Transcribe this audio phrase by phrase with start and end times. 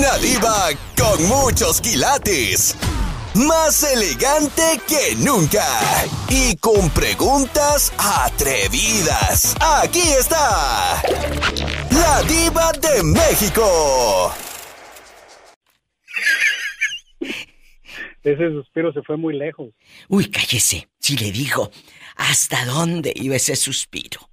[0.00, 2.74] Una diva con muchos quilates.
[3.34, 5.62] Más elegante que nunca.
[6.30, 9.54] Y con preguntas atrevidas.
[9.60, 11.02] Aquí está.
[11.90, 14.32] La diva de México.
[18.22, 19.68] Ese suspiro se fue muy lejos.
[20.08, 20.88] Uy, cállese.
[20.98, 21.70] Si le digo,
[22.16, 24.30] ¿hasta dónde iba ese suspiro?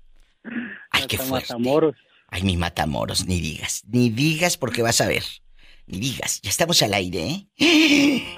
[0.92, 1.52] Ay, qué fuerte.
[1.52, 1.96] Matamoros.
[2.30, 3.84] Ay, mi matamoros, ni digas.
[3.90, 5.26] Ni digas porque vas a ver.
[5.88, 6.42] Ni digas.
[6.42, 8.38] Ya estamos al aire, ¿eh?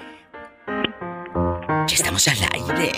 [1.88, 2.92] Ya estamos al aire.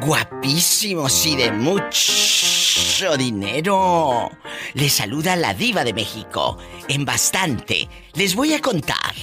[0.00, 4.30] Guapísimos y de mucho dinero.
[4.74, 6.58] Les saluda la diva de México.
[6.88, 7.88] En bastante.
[8.14, 9.14] Les voy a contar.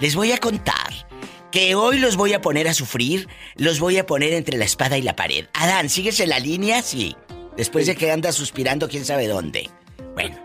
[0.00, 1.08] Les voy a contar
[1.50, 4.96] que hoy los voy a poner a sufrir, los voy a poner entre la espada
[4.96, 5.46] y la pared.
[5.54, 6.82] Adán, ¿sigues en la línea?
[6.82, 7.16] Sí.
[7.56, 9.68] Después de que anda suspirando quién sabe dónde.
[10.14, 10.40] Bueno,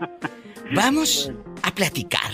[0.72, 1.30] vamos
[1.62, 2.32] a platicar.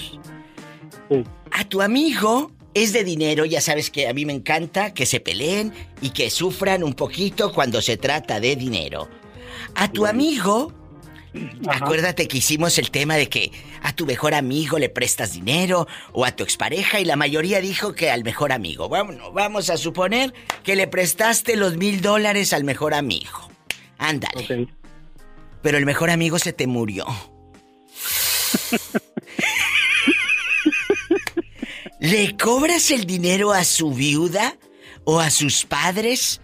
[1.50, 5.20] A tu amigo es de dinero, ya sabes que a mí me encanta que se
[5.20, 9.08] peleen y que sufran un poquito cuando se trata de dinero.
[9.74, 10.72] A tu amigo
[11.68, 16.24] Acuérdate que hicimos el tema de que a tu mejor amigo le prestas dinero o
[16.24, 18.88] a tu expareja y la mayoría dijo que al mejor amigo.
[18.88, 20.34] Bueno, vamos a suponer
[20.64, 23.48] que le prestaste los mil dólares al mejor amigo.
[23.98, 24.68] Ándale.
[25.62, 27.06] Pero el mejor amigo se te murió.
[32.00, 34.56] ¿Le cobras el dinero a su viuda
[35.04, 36.40] o a sus padres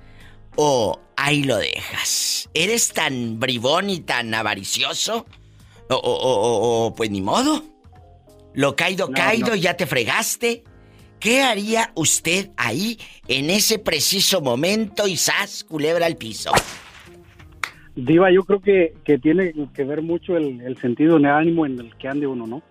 [0.55, 2.51] o ahí lo dejas?
[2.53, 5.25] ¿Eres tan bribón y tan avaricioso?
[5.89, 7.63] O, o, o, pues ni modo.
[8.53, 10.63] Lo caído, caído, ya te fregaste.
[11.19, 16.53] ¿Qué haría usted ahí en ese preciso momento y sas, culebra al piso?
[17.95, 21.81] Diva, yo creo que, que tiene que ver mucho el, el sentido de ánimo en
[21.81, 22.63] el que ande uno, ¿no?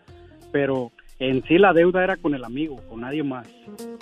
[0.51, 3.47] Pero en sí la deuda era con el amigo, con nadie más.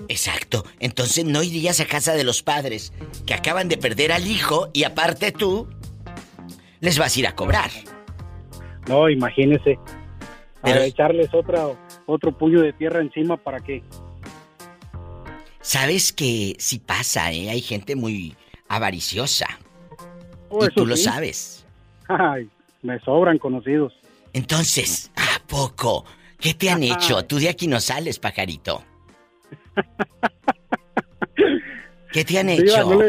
[0.08, 0.64] Exacto.
[0.80, 2.94] Entonces no irías a casa de los padres
[3.26, 5.68] que acaban de perder al hijo y aparte tú
[6.80, 7.70] les vas a ir a cobrar.
[8.88, 9.78] No, imagínese.
[10.62, 10.82] Pero...
[10.82, 11.68] echarles otra,
[12.06, 13.84] otro puño de tierra encima para qué.
[15.62, 17.50] Sabes que si pasa, ¿eh?
[17.50, 18.36] Hay gente muy
[18.68, 19.48] avariciosa.
[20.50, 21.66] Oh, y tú lo sabes.
[22.08, 22.50] Ay,
[22.82, 23.94] me sobran conocidos.
[24.34, 26.06] Entonces, ¿a poco?
[26.44, 27.24] ¿Qué te han hecho?
[27.24, 28.84] Tú de aquí no sales, pajarito.
[32.12, 32.94] ¿Qué te han hecho?
[32.94, 33.02] no,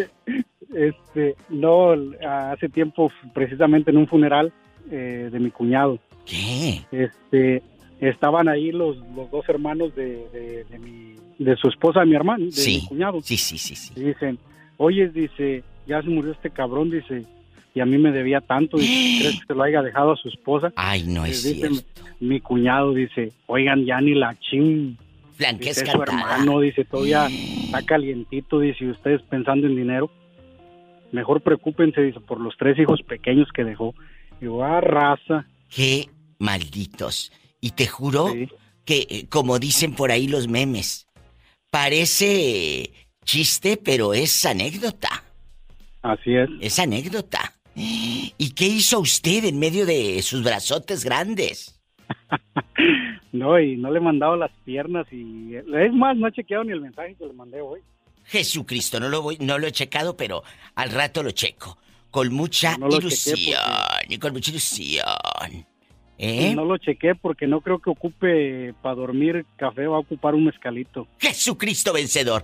[0.72, 1.94] este, no,
[2.24, 4.52] hace tiempo, precisamente en un funeral
[4.88, 5.98] eh, de mi cuñado.
[6.24, 6.82] ¿Qué?
[6.92, 7.60] Este,
[7.98, 12.46] estaban ahí los, los dos hermanos de, de, mi, de su esposa, de mi hermano,
[12.46, 13.20] de mi cuñado.
[13.20, 13.92] Sí, sí, sí, sí.
[13.96, 14.38] Y dicen,
[14.76, 17.24] oye, dice, ya se murió este cabrón, dice,
[17.74, 20.28] y a mí me debía tanto, y ¿crees que se lo haya dejado a su
[20.28, 20.72] esposa?
[20.76, 21.82] Ay, no es cierto.
[22.20, 24.96] Mi cuñado dice, oigan, ya ni la ching.
[25.58, 27.26] Dice, su hermano, dice, todavía
[27.64, 30.10] está calientito, dice, ustedes pensando en dinero,
[31.10, 33.94] mejor preocúpense, dice, por los tres hijos pequeños que dejó.
[34.40, 35.46] Digo, ah, raza.
[35.68, 36.08] Qué
[36.38, 37.32] malditos.
[37.60, 38.32] Y te juro
[38.84, 41.08] que, eh, como dicen por ahí los memes,
[41.70, 42.92] parece
[43.24, 45.24] chiste, pero es anécdota.
[46.02, 46.48] Así es.
[46.60, 47.54] Es anécdota.
[47.76, 51.80] ¿Y qué hizo usted en medio de sus brazotes grandes?
[53.32, 56.72] no, y no le he mandado las piernas y es más, no he chequeado ni
[56.72, 57.80] el mensaje que le mandé hoy.
[58.24, 60.42] Jesucristo, no lo voy, no lo he checado, pero
[60.74, 61.78] al rato lo checo.
[62.10, 63.58] Con mucha ilusión,
[64.08, 65.04] y con mucha ilusión.
[66.18, 66.54] ¿Eh?
[66.54, 70.44] No lo chequé porque no creo que ocupe para dormir café, va a ocupar un
[70.44, 71.08] mezcalito.
[71.18, 72.42] Jesucristo vencedor.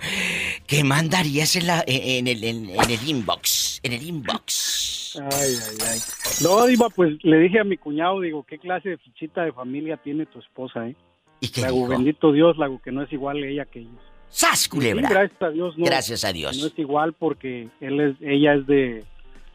[0.66, 3.80] ¿Qué mandarías en, la, en, el, en, el inbox?
[3.82, 5.20] En el inbox.
[5.20, 5.98] Ay, ay, ay.
[6.42, 9.97] No, Diva, pues le dije a mi cuñado, digo, ¿qué clase de fichita de familia
[9.97, 10.97] tiene tu esposa, eh?
[11.41, 13.92] ¿Y qué Lago, bendito Dios, Lago, que no es igual ella que ellos.
[14.28, 15.09] ¡Sas, culebra!
[15.09, 15.84] gracias a Dios, no.
[15.84, 16.59] Gracias a Dios.
[16.59, 19.04] No es igual porque él es, ella es de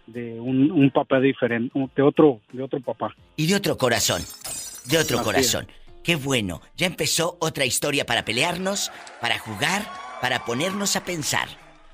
[0.07, 3.15] de un, papá diferente, de otro, de otro papá.
[3.35, 4.23] Y de otro corazón,
[4.85, 5.67] de otro corazón.
[6.03, 9.89] Qué bueno, ya empezó otra historia para pelearnos, para jugar,
[10.21, 11.47] para ponernos a pensar.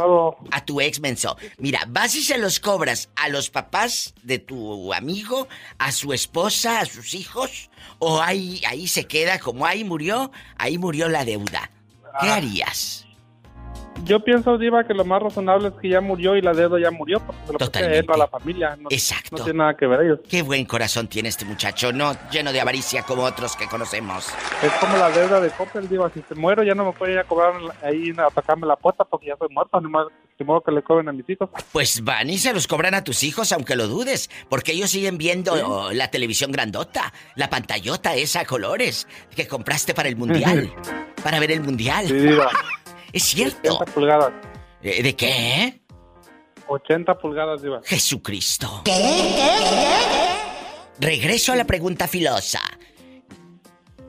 [0.52, 1.38] a tu ex menso.
[1.58, 6.82] Mira, vas y se los cobras a los papás de tu amigo, a su esposa,
[6.82, 7.70] a sus hijos,
[8.00, 11.72] o ahí, ahí se queda como ahí murió, ahí murió la deuda.
[12.22, 12.36] ¿Qué Ah.
[12.36, 13.06] harías?
[14.06, 16.92] Yo pienso, Diva, que lo más razonable es que ya murió y la deuda ya
[16.92, 18.00] murió, porque se lo Totalmente.
[18.00, 18.76] él o a la familia.
[18.80, 19.38] No, Exacto.
[19.38, 20.20] no tiene nada que ver ellos.
[20.30, 24.34] Qué buen corazón tiene este muchacho, no lleno de avaricia como otros que conocemos.
[24.64, 26.10] Es como la deuda de Coppel, Diva.
[26.14, 27.54] Si se muero, ya no me puede ir a cobrar
[27.84, 29.80] ahí a sacarme la puerta porque ya soy muerto.
[29.80, 30.08] Ni más,
[30.38, 31.50] de modo que le cobren a mis hijos.
[31.72, 35.18] Pues van y se los cobran a tus hijos, aunque lo dudes, porque ellos siguen
[35.18, 40.74] viendo oh, la televisión grandota, la pantallota esa a colores que compraste para el mundial,
[41.24, 42.08] para ver el mundial.
[42.08, 42.50] Sí, Diva.
[43.14, 43.76] Es cierto.
[43.76, 44.32] 80 pulgadas.
[44.82, 45.82] Eh, ¿De qué?
[46.68, 47.82] 80 pulgadas, Diva.
[47.84, 48.84] Jesucristo.
[51.00, 52.62] Regreso a la pregunta filosa.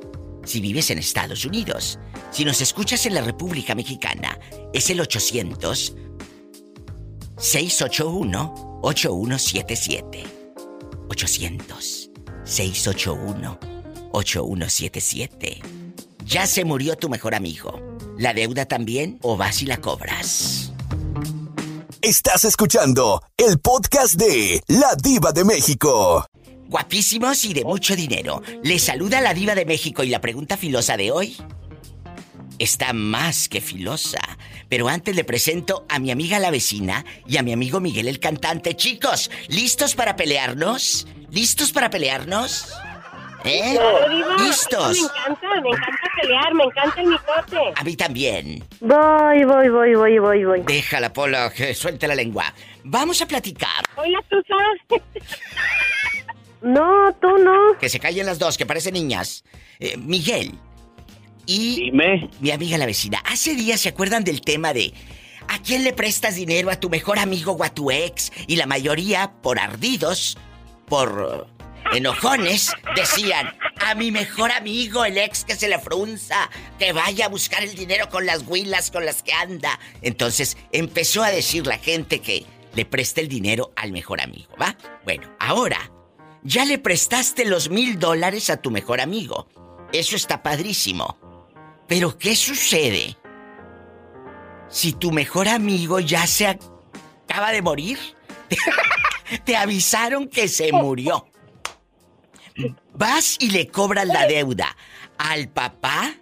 [0.46, 2.00] Si vives en Estados Unidos,
[2.32, 4.40] si nos escuchas en la República Mexicana,
[4.74, 5.96] es el 800
[7.40, 10.24] 681 8177.
[11.08, 12.12] 800
[12.44, 13.60] 681
[14.12, 15.62] 8177.
[16.26, 17.80] Ya se murió tu mejor amigo.
[18.18, 20.74] ¿La deuda también o vas y la cobras?
[22.02, 26.26] Estás escuchando el podcast de La Diva de México.
[26.68, 28.42] Guapísimos y de mucho dinero.
[28.64, 31.38] Les saluda la diva de México y la pregunta filosa de hoy
[32.60, 34.20] está más que filosa.
[34.70, 38.20] Pero antes le presento a mi amiga la vecina y a mi amigo Miguel el
[38.20, 38.76] cantante.
[38.76, 41.08] Chicos, ¿listos para pelearnos?
[41.32, 42.72] ¿Listos para pelearnos?
[43.46, 43.74] ¿Eh?
[43.74, 44.38] Claro.
[44.40, 45.02] ¿Listos?
[45.02, 47.74] Me encanta, me encanta pelear, me encanta el mitote.
[47.76, 48.64] A mí también.
[48.82, 50.62] Voy, voy, voy, voy, voy, voy.
[50.62, 52.54] Déjala, Polo, que suelte la lengua.
[52.84, 53.86] Vamos a platicar.
[53.96, 55.04] Hoy la tusa.
[56.62, 57.78] No, tú no.
[57.80, 59.44] Que se callen las dos, que parecen niñas.
[59.80, 60.60] Eh, Miguel.
[61.50, 62.30] Y Dime.
[62.42, 63.24] mi amiga la vecina.
[63.26, 64.94] Hace días se acuerdan del tema de
[65.48, 66.70] ¿a quién le prestas dinero?
[66.70, 68.32] ¿A tu mejor amigo o a tu ex?
[68.46, 70.38] Y la mayoría, por ardidos,
[70.88, 71.48] por
[71.92, 77.30] enojones, decían a mi mejor amigo, el ex que se le frunza, que vaya a
[77.30, 79.80] buscar el dinero con las huilas con las que anda.
[80.04, 84.78] Entonces empezó a decir la gente que le preste el dinero al mejor amigo, ¿va?
[85.04, 85.92] Bueno, ahora
[86.44, 89.48] ya le prestaste los mil dólares a tu mejor amigo.
[89.92, 91.18] Eso está padrísimo.
[91.90, 93.18] Pero ¿qué sucede
[94.70, 97.98] si tu mejor amigo ya se acaba de morir?
[99.44, 101.28] Te avisaron que se murió.
[102.94, 104.78] Vas y le cobras la deuda
[105.18, 106.14] al papá,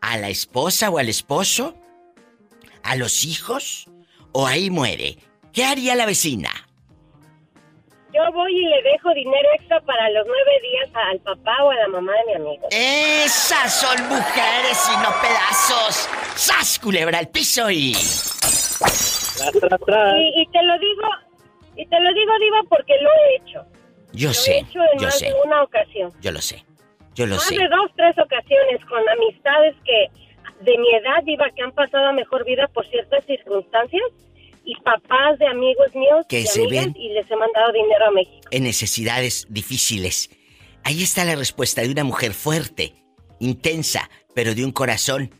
[0.00, 1.76] a la esposa o al esposo,
[2.82, 3.88] a los hijos,
[4.32, 5.18] o ahí muere.
[5.52, 6.67] ¿Qué haría la vecina?
[8.12, 11.74] Yo voy y le dejo dinero extra para los nueve días al papá o a
[11.74, 12.66] la mamá de mi amigo.
[12.70, 16.08] Esas son mujeres y no pedazos.
[16.34, 17.92] ¡Sas, culebra al piso y...
[17.92, 20.14] Tras, tras, tras.
[20.16, 21.02] Y, y te lo digo,
[21.76, 23.64] y te lo digo, Diva, porque lo he hecho.
[24.12, 26.12] Yo Lo he sé, hecho en yo más sé, de una ocasión.
[26.20, 26.64] yo lo sé,
[27.14, 27.56] yo lo más sé.
[27.58, 30.08] de dos, tres ocasiones con amistades que
[30.64, 34.02] de mi edad, Diva, que han pasado a mejor vida por ciertas circunstancias.
[34.70, 36.96] Y papás de amigos míos Que y se amigas, ven.
[36.98, 38.48] y les he mandado dinero a México.
[38.50, 40.28] en necesidades difíciles.
[40.84, 42.94] Ahí está la respuesta de una mujer fuerte,
[43.40, 45.30] intensa, pero de un corazón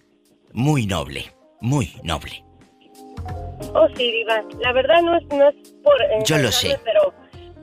[0.53, 1.27] muy noble,
[1.61, 2.43] muy noble.
[3.75, 4.43] Oh, sí, Diva.
[4.61, 5.95] La verdad no es, no es por...
[6.25, 6.79] Yo lo sé.
[6.85, 7.13] Pero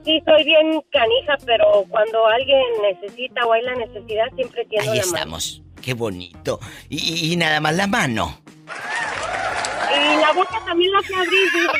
[0.04, 4.98] sí, soy bien canija, pero cuando alguien necesita o hay la necesidad, siempre tiendo Ahí
[4.98, 5.16] la mano.
[5.16, 5.62] estamos.
[5.82, 6.60] Qué bonito.
[6.88, 8.40] Y- y nada más la mano.
[8.66, 11.72] Y la boca también la abrir, Diva.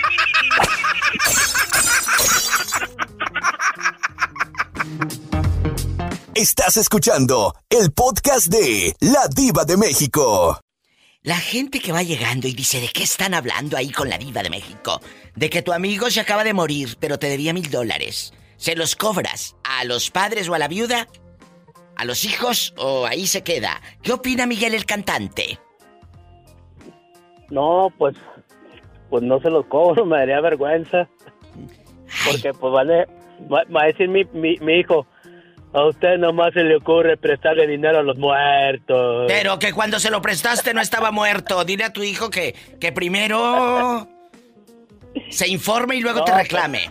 [6.34, 10.60] Estás escuchando el podcast de La Diva de México.
[11.22, 14.44] La gente que va llegando y dice, ¿de qué están hablando ahí con la diva
[14.44, 15.00] de México?
[15.34, 18.32] De que tu amigo se acaba de morir, pero te debía mil dólares.
[18.58, 21.08] ¿Se los cobras a los padres o a la viuda?
[21.96, 23.82] ¿A los hijos o ahí se queda?
[24.02, 25.58] ¿Qué opina Miguel el cantante?
[27.50, 28.16] No, pues,
[29.10, 31.08] pues no se los cobro, me daría vergüenza.
[32.24, 33.06] Porque pues vale,
[33.52, 35.06] va, va a decir mi, mi, mi hijo,
[35.72, 39.26] a usted nomás se le ocurre prestarle dinero a los muertos.
[39.28, 41.64] Pero que cuando se lo prestaste no estaba muerto.
[41.64, 44.08] Dile a tu hijo que, que primero
[45.28, 46.90] se informe y luego te reclame.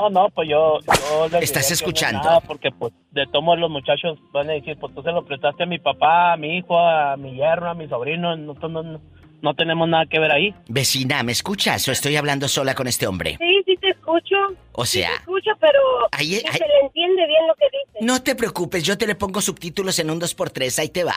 [0.00, 0.78] No, no, pues yo...
[0.86, 2.22] yo le ¿Estás escuchando?
[2.22, 5.64] nada, porque pues de todos los muchachos van a decir, pues tú se lo prestaste
[5.64, 9.00] a mi papá, a mi hijo, a mi yerno, a mi sobrino, no, no, no,
[9.42, 10.54] no tenemos nada que ver ahí.
[10.68, 13.36] Vecina, ¿me escuchas o estoy hablando sola con este hombre?
[13.38, 14.36] Sí, sí te escucho.
[14.72, 15.78] O Sí sea, te escucho, pero
[16.12, 18.04] ahí- se le entiende bien lo que dice.
[18.04, 21.14] no te preocupes, yo te le pongo subtítulos en un 2x3, ahí te va.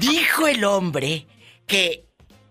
[0.00, 1.26] Dijo el hombre
[1.66, 2.04] que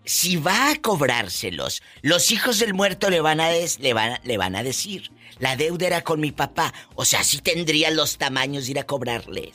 [0.08, 4.20] si va a cobrárselos, los hijos del muerto le van a, des- le van, a-
[4.24, 8.18] le van a decir, la deuda era con mi papá, o sea, sí tendría los
[8.18, 9.50] tamaños de ir a cobrarles.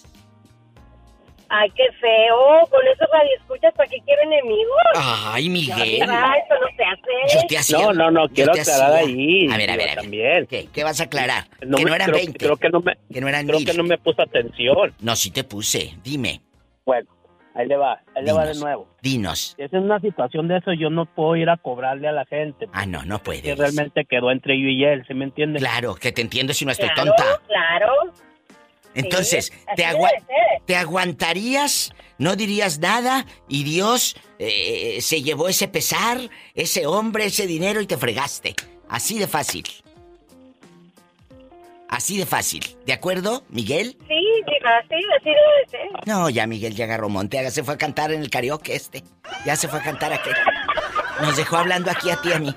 [1.50, 2.68] Ay, qué feo.
[2.72, 4.76] Con esos radioescuchas, ¿para qué quiero enemigos?
[4.96, 5.78] Ay, Miguel.
[6.00, 7.36] Diva, eso no se hace.
[7.42, 7.78] Yo te hacía.
[7.78, 10.02] No, no, no, quiero aclarar hacía- ahí, A ver, a ver, a ver.
[10.02, 10.48] también.
[10.48, 11.48] ¿Qué, ¿Qué vas a aclarar?
[11.64, 12.40] No que me- no eran creo, 20.
[12.40, 13.68] Creo que no me, que no eran creo mil.
[13.68, 14.96] que no me puso atención.
[15.00, 15.94] No, sí te puse.
[16.04, 16.42] Dime.
[16.86, 17.08] Bueno,
[17.56, 18.88] ahí le va, ahí le va de nuevo.
[19.02, 19.54] Dinos.
[19.58, 22.26] Si es en una situación de eso, yo no puedo ir a cobrarle a la
[22.26, 22.68] gente.
[22.74, 23.42] Ah, no, no puedes.
[23.44, 25.60] Que realmente quedó entre yo y él, ¿sí me entiende?
[25.60, 27.42] Claro, que te entiendo si no estoy Claro, tonta.
[27.48, 27.92] claro.
[28.96, 30.62] Entonces, Sí, te, agua- ser.
[30.66, 31.94] ¿te aguantarías?
[32.20, 33.26] ¿No dirías nada?
[33.50, 36.20] Y Dios eh, se llevó ese pesar,
[36.54, 38.54] ese hombre, ese dinero y te fregaste.
[38.90, 39.64] Así de fácil.
[41.94, 42.76] Así de fácil.
[42.88, 43.96] ¿De acuerdo, Miguel?
[44.08, 44.16] Sí,
[44.48, 46.08] diva, sí, así debe ser.
[46.08, 47.38] No, ya Miguel ya agarró monte.
[47.42, 49.04] Ya se fue a cantar en el karaoke este.
[49.46, 50.34] Ya se fue a cantar aquel.
[51.22, 52.56] Nos dejó hablando aquí a ti y a mí.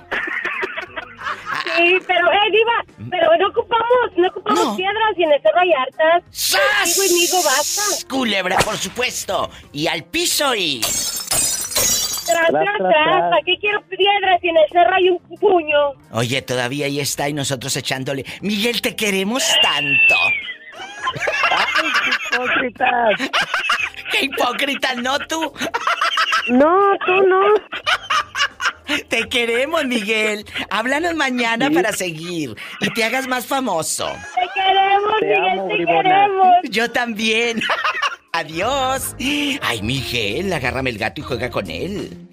[1.77, 4.77] Sí, pero, eh, diva, pero no ocupamos, no ocupamos No.
[4.77, 6.23] piedras y en el cerro hay hartas.
[6.31, 7.11] ¡Sas!
[7.11, 7.83] Y migo basta.
[8.09, 9.51] Culebra, por supuesto.
[9.73, 10.81] Y al piso y...
[12.27, 12.93] Tras, tras, tras, tras.
[12.93, 13.31] tras.
[13.31, 15.79] ¿Para qué quiero piedras y en el cerro hay un puño?
[16.13, 18.25] Oye, todavía ahí está y nosotros echándole.
[18.43, 20.15] Miguel, te queremos tanto.
[22.33, 23.21] ¡Hipócritas!
[24.13, 25.53] ¡Qué hipócrita, no tú!
[26.49, 27.43] No, tú no.
[29.09, 30.45] Te queremos, Miguel.
[30.71, 34.09] Háblanos mañana para seguir y te hagas más famoso.
[34.35, 36.03] Te queremos, Te Miguel, amo, te bribona.
[36.03, 36.47] queremos.
[36.71, 37.61] Yo también.
[38.37, 39.17] Adiós.
[39.63, 42.29] Ay, Miguel, agárrame el gato y juega con él.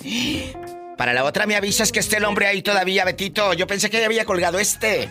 [0.97, 3.53] Para la otra me avisas que esté el hombre ahí todavía, Betito.
[3.53, 5.09] Yo pensé que ya había colgado este.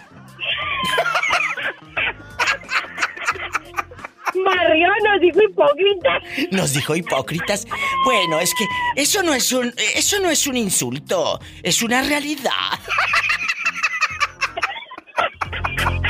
[4.35, 6.21] Mario nos dijo hipócrita.
[6.51, 7.67] Nos dijo hipócritas.
[8.05, 12.53] Bueno, es que eso no es un eso no es un insulto, es una realidad.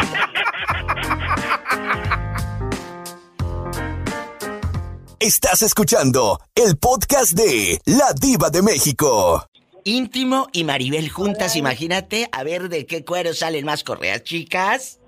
[5.23, 9.47] Estás escuchando el podcast de La Diva de México.
[9.85, 14.99] Íntimo y Maribel juntas, imagínate, a ver de qué cuero salen más correas, chicas.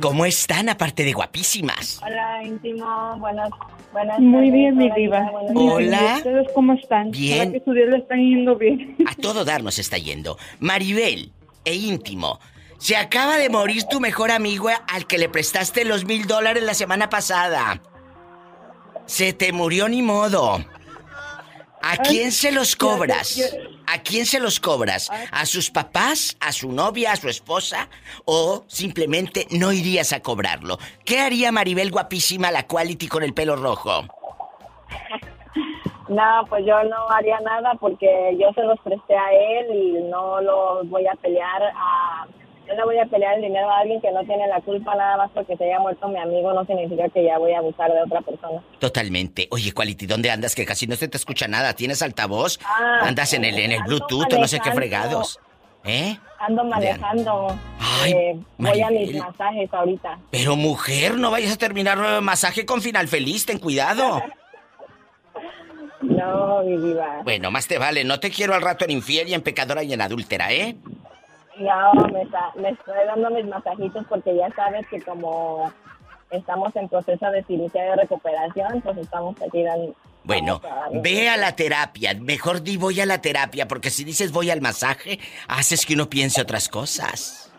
[0.00, 2.00] ¿Cómo están aparte de guapísimas?
[2.00, 3.16] Hola, íntimo.
[3.18, 3.50] Buenas,
[3.92, 4.52] buenas Muy tardes.
[4.52, 5.28] bien, mi diva.
[5.56, 6.12] Hola.
[6.14, 7.10] ¿Y ustedes cómo están?
[7.10, 7.54] Bien.
[7.54, 8.96] Que su día le están yendo bien.
[9.04, 10.38] A todo dar nos está yendo.
[10.60, 11.32] Maribel
[11.64, 12.38] e íntimo.
[12.78, 16.74] Se acaba de morir tu mejor amigo al que le prestaste los mil dólares la
[16.74, 17.82] semana pasada.
[19.06, 20.58] Se te murió ni modo.
[21.82, 23.40] ¿A quién se los cobras?
[23.86, 25.08] ¿A quién se los cobras?
[25.30, 26.36] ¿A sus papás?
[26.40, 27.12] ¿A su novia?
[27.12, 27.88] ¿A su esposa?
[28.24, 30.78] ¿O simplemente no irías a cobrarlo?
[31.04, 34.04] ¿Qué haría Maribel guapísima, la quality con el pelo rojo?
[36.08, 40.40] No, pues yo no haría nada porque yo se los presté a él y no
[40.40, 42.26] los voy a pelear a,
[42.66, 45.16] Yo le voy a pelear el dinero a alguien que no tiene la culpa nada
[45.16, 48.02] más porque se haya muerto mi amigo, no significa que ya voy a abusar de
[48.02, 48.60] otra persona.
[48.80, 49.46] Totalmente.
[49.50, 50.54] Oye, Quality, ¿dónde andas?
[50.54, 51.74] Que casi no se te escucha nada.
[51.74, 52.58] ¿Tienes altavoz?
[52.64, 55.38] Ah, ¿Andas en el, en el Bluetooth o no sé qué fregados?
[55.84, 56.18] ¿Eh?
[56.40, 57.56] Ando manejando.
[57.78, 60.18] Ay, eh, voy a mis masajes ahorita.
[60.32, 64.22] Pero mujer, no vayas a terminar eh, masaje con final feliz, ten cuidado.
[66.02, 67.22] No, mi diva.
[67.24, 69.92] Bueno, más te vale, no te quiero al rato en infiel y en pecadora y
[69.92, 70.76] en adúltera, ¿eh?
[71.58, 75.72] No, me, está- me estoy dando mis masajitos porque ya sabes que como
[76.30, 79.94] estamos en proceso de cirugía de recuperación, pues estamos aquí dando...
[80.24, 80.60] Bueno,
[81.02, 82.12] ve a la terapia.
[82.14, 86.10] Mejor di voy a la terapia, porque si dices voy al masaje, haces que uno
[86.10, 87.52] piense otras cosas.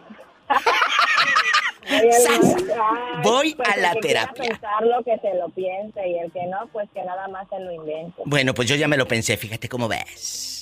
[3.23, 4.49] Voy pues a la que terapia.
[4.49, 7.71] pensarlo, que se lo piense, y el que no, pues que nada más se lo
[7.71, 8.21] invente.
[8.25, 10.56] Bueno, pues yo ya me lo pensé, fíjate cómo ves.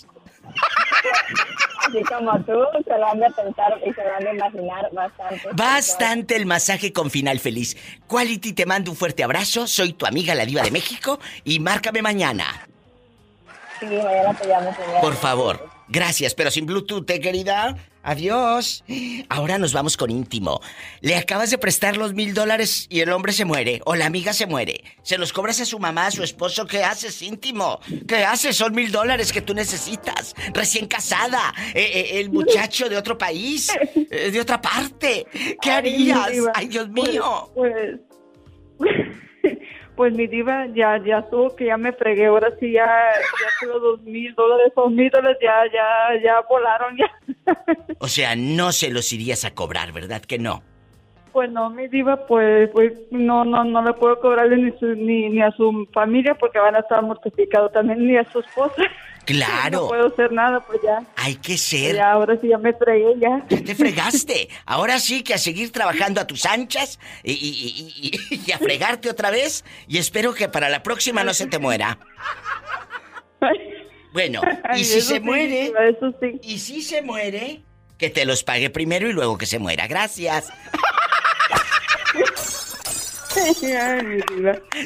[1.87, 5.41] Así como tú, se lo han de pensar y se lo han de imaginar bastante.
[5.53, 7.77] Bastante el masaje con final feliz.
[8.07, 9.67] Quality, te mando un fuerte abrazo.
[9.67, 12.67] Soy tu amiga la diva de México y márcame mañana.
[13.79, 15.01] Sí, mañana te llamo, señora.
[15.01, 15.69] Por favor.
[15.87, 17.75] Gracias, pero sin Bluetooth, ¿eh, querida?
[18.05, 18.83] Adiós.
[19.29, 20.61] Ahora nos vamos con íntimo.
[21.01, 24.31] Le acabas de prestar los mil dólares y el hombre se muere, o la amiga
[24.31, 24.83] se muere.
[25.01, 26.67] Se los cobras a su mamá, a su esposo.
[26.67, 27.79] ¿Qué haces, íntimo?
[28.07, 28.55] ¿Qué haces?
[28.55, 30.35] Son mil dólares que tú necesitas.
[30.53, 31.51] Recién casada.
[31.73, 33.71] Eh, eh, el muchacho de otro país.
[33.95, 35.25] eh, de otra parte.
[35.59, 36.29] ¿Qué harías?
[36.53, 37.51] Ay, Dios mío.
[37.55, 37.99] Pues,
[38.77, 38.93] pues
[40.13, 44.01] mi diva ya, ya estuvo que ya me fregué, ahora sí ya, ya los dos
[44.01, 47.11] mil dólares, dos mil dólares ya, ya, ya volaron ya.
[47.99, 50.61] O sea, no se los irías a cobrar, ¿verdad que no?
[51.31, 55.29] Pues no, mi diva, pues, pues no, no, no le puedo cobrarle ni, su- ni,
[55.29, 58.81] ni a su familia porque van a estar mortificados también, ni a su esposa.
[59.25, 59.81] Claro.
[59.81, 61.03] No puedo hacer nada, pues ya.
[61.15, 63.43] Hay que ser Ya, ahora sí ya me fregué ya.
[63.49, 64.49] Ya te fregaste.
[64.65, 68.57] Ahora sí que a seguir trabajando a tus anchas y, y- y- y- y a
[68.59, 69.63] fregarte otra vez.
[69.87, 71.97] Y espero que para la próxima no se te muera.
[74.13, 74.41] Bueno,
[74.75, 76.39] y si eso se sí, muere, Eso sí.
[76.41, 77.63] y si se muere,
[77.97, 79.87] que te los pague primero y luego que se muera.
[79.87, 80.47] Gracias.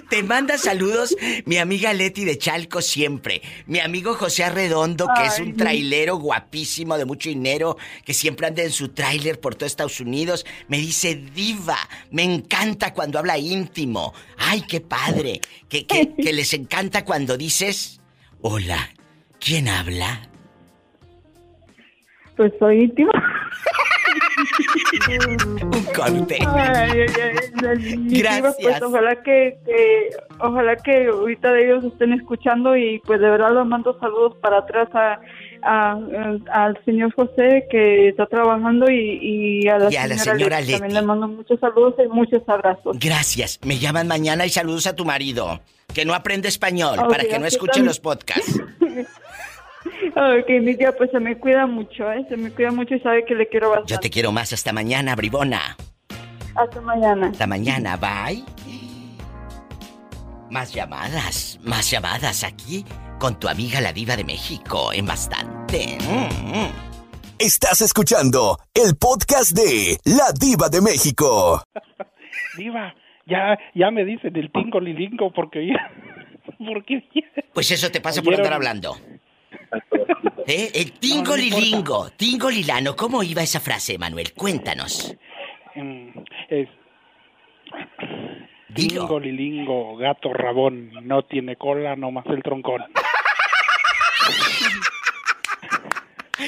[0.10, 3.41] Te manda saludos mi amiga Leti de Chalco siempre.
[3.67, 8.63] Mi amigo José Arredondo, que es un trailero guapísimo de mucho dinero, que siempre anda
[8.63, 10.45] en su tráiler por todo Estados Unidos.
[10.67, 11.78] Me dice, diva,
[12.12, 14.13] me encanta cuando habla íntimo.
[14.38, 15.39] Ay, qué padre.
[15.69, 18.02] Que, que, que les encanta cuando dices,
[18.41, 18.89] hola,
[19.39, 20.30] ¿quién habla?
[22.36, 23.12] Pues soy íntima.
[25.63, 26.38] Un corte.
[26.48, 28.56] Ay, ay, diva, Gracias.
[28.62, 33.54] Pues ojalá que, que- ojalá que ahorita de ellos estén escuchando y pues de verdad
[33.56, 35.19] les mando saludos para atrás a,
[35.63, 36.00] a-
[36.52, 39.19] al señor José que está trabajando y,
[39.63, 40.72] y a la Y a la señora, señora Leti.
[40.74, 42.98] También les mando muchos saludos y muchos abrazos.
[43.00, 43.60] Gracias.
[43.63, 45.60] Me llaman mañana y saludos a tu marido.
[45.93, 48.60] Que no aprende español para que no escuche los podcasts.
[49.86, 52.26] Ok, mi tía, pues se me cuida mucho, ¿eh?
[52.30, 53.94] Se me cuida mucho y sabe que le quiero bastante.
[53.94, 55.78] Yo te quiero más hasta mañana, bribona.
[56.56, 57.28] Hasta mañana.
[57.28, 58.44] Hasta mañana, bye.
[60.50, 62.84] Más llamadas, más llamadas aquí
[63.20, 65.98] con tu amiga la diva de México en bastante.
[66.02, 66.89] Mm, mm.
[67.38, 71.63] Estás escuchando el podcast de La Diva de México.
[72.58, 72.94] Diva,
[73.26, 75.92] ya, ya me dicen el tingo lilingo porque ya...
[76.58, 77.04] Porque
[77.54, 78.98] Pues eso te pasa por andar hablando.
[80.48, 80.72] ¿Eh?
[80.74, 81.66] El tingo No, no importa.
[81.66, 82.96] lilingo, tingo lilano.
[82.96, 84.34] ¿Cómo iba esa frase, Manuel?
[84.34, 85.16] Cuéntanos.
[85.76, 86.10] mm,
[86.50, 86.68] es
[88.70, 89.02] Dilo.
[89.02, 92.84] tingo lilingo, gato rabón, no tiene cola, nomás el troncón.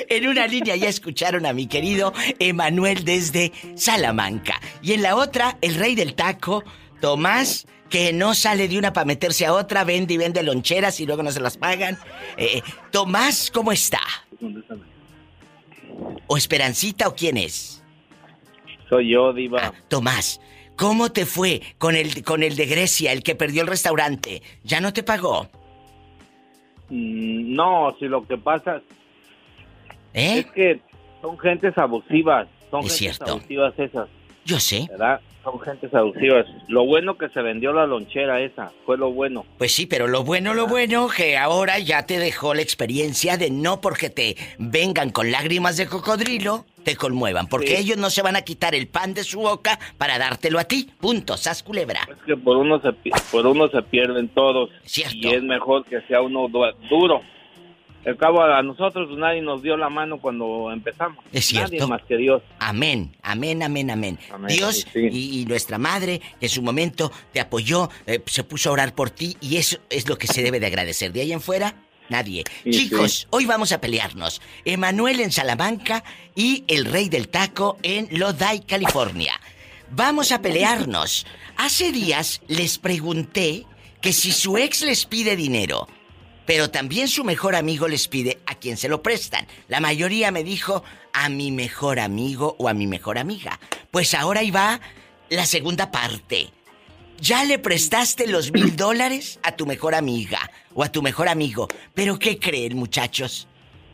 [0.08, 4.60] En una línea ya escucharon a mi querido Emanuel desde Salamanca.
[4.82, 6.64] Y en la otra, el rey del taco,
[7.02, 11.06] Tomás, que no sale de una para meterse a otra, vende y vende loncheras y
[11.06, 11.97] luego no se las pagan.
[12.38, 13.99] Eh, Tomás, ¿cómo está?
[16.27, 17.84] ¿O Esperancita o quién es?
[18.89, 19.60] Soy yo, Diva.
[19.62, 20.41] Ah, Tomás,
[20.75, 24.41] ¿cómo te fue con el, con el de Grecia, el que perdió el restaurante?
[24.63, 25.49] ¿Ya no te pagó?
[26.89, 28.82] Mm, No, si lo que pasa
[30.13, 30.39] ¿Eh?
[30.39, 30.82] es que
[31.21, 32.47] son gentes abusivas.
[32.69, 33.32] Son Es gentes cierto.
[33.34, 34.08] abusivas esas,
[34.45, 34.88] Yo sé.
[34.89, 35.19] ¿verdad?
[35.43, 36.45] Son gentes abusivas.
[36.67, 39.43] Lo bueno que se vendió la lonchera esa, fue lo bueno.
[39.58, 43.49] Pues sí, pero lo bueno, lo bueno, que ahora ya te dejó la experiencia de
[43.49, 47.84] no porque te vengan con lágrimas de cocodrilo, te conmuevan, porque Sí.
[47.84, 50.91] ellos no se van a quitar el pan de su boca para dártelo a ti.
[50.99, 52.01] Punto, sas culebra.
[52.10, 52.91] Es que por uno se,
[53.32, 54.69] por uno se pierden todos.
[54.84, 55.15] Cierto.
[55.17, 57.21] Y es mejor que sea uno du- duro.
[58.06, 61.24] Al cabo a nosotros pues, nadie nos dio la mano cuando empezamos.
[61.32, 61.72] Es cierto.
[61.72, 62.42] Nadie más que Dios.
[62.60, 64.20] Amén, amén, amén, amén.
[64.32, 65.08] Amén, Dios sí.
[65.12, 68.96] Y, y nuestra madre, que en su momento te apoyó, eh, se puso a orar
[68.96, 71.12] por ti y eso es lo que se debe de agradecer.
[71.12, 71.76] De ahí en fuera,
[72.10, 72.44] nadie.
[72.64, 73.28] Sí, Chicos, sí.
[73.30, 74.42] hoy vamos a pelearnos.
[74.66, 76.04] Emanuel en Salamanca
[76.36, 79.40] y el rey del taco en Lodi, California.
[79.92, 81.26] Vamos a pelearnos.
[81.58, 83.66] Hace días les pregunté
[84.02, 85.88] que si su ex les pide dinero,
[86.45, 89.47] pero también su mejor amigo les pide a quien se lo prestan.
[89.67, 93.60] La mayoría me dijo a mi mejor amigo o a mi mejor amiga.
[93.91, 94.80] Pues ahora ahí va
[95.30, 96.51] la segunda parte.
[97.19, 100.39] Ya le prestaste los mil dólares a tu mejor amiga
[100.73, 101.67] o a tu mejor amigo.
[101.93, 103.47] Pero ¿qué creen, muchachos?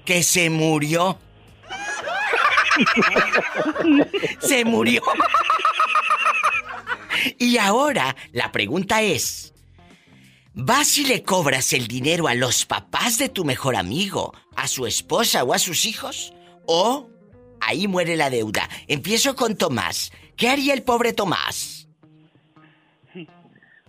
[0.05, 1.19] Que se murió.
[4.39, 5.01] se murió.
[7.37, 9.53] y ahora la pregunta es,
[10.57, 14.85] ¿vas y le cobras el dinero a los papás de tu mejor amigo, a su
[14.87, 16.33] esposa o a sus hijos?
[16.65, 17.09] ¿O
[17.61, 18.67] ahí muere la deuda?
[18.87, 20.11] Empiezo con Tomás.
[20.35, 21.87] ¿Qué haría el pobre Tomás?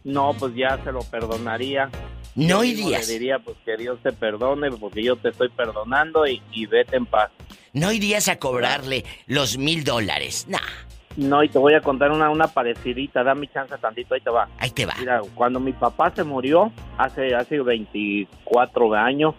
[0.04, 1.90] No, pues ya se lo perdonaría.
[2.35, 3.09] No irías.
[3.09, 6.96] Le diría, pues que Dios te perdone, porque yo te estoy perdonando y, y vete
[6.96, 7.31] en paz.
[7.72, 10.46] No irías a cobrarle los mil dólares.
[10.48, 10.59] Nah,
[11.18, 14.46] No, y te voy a contar una, una parecidita, dame chance tantito, ahí te va.
[14.57, 14.94] ahí te va.
[15.00, 19.35] Mira, cuando mi papá se murió, hace, hace 24 años,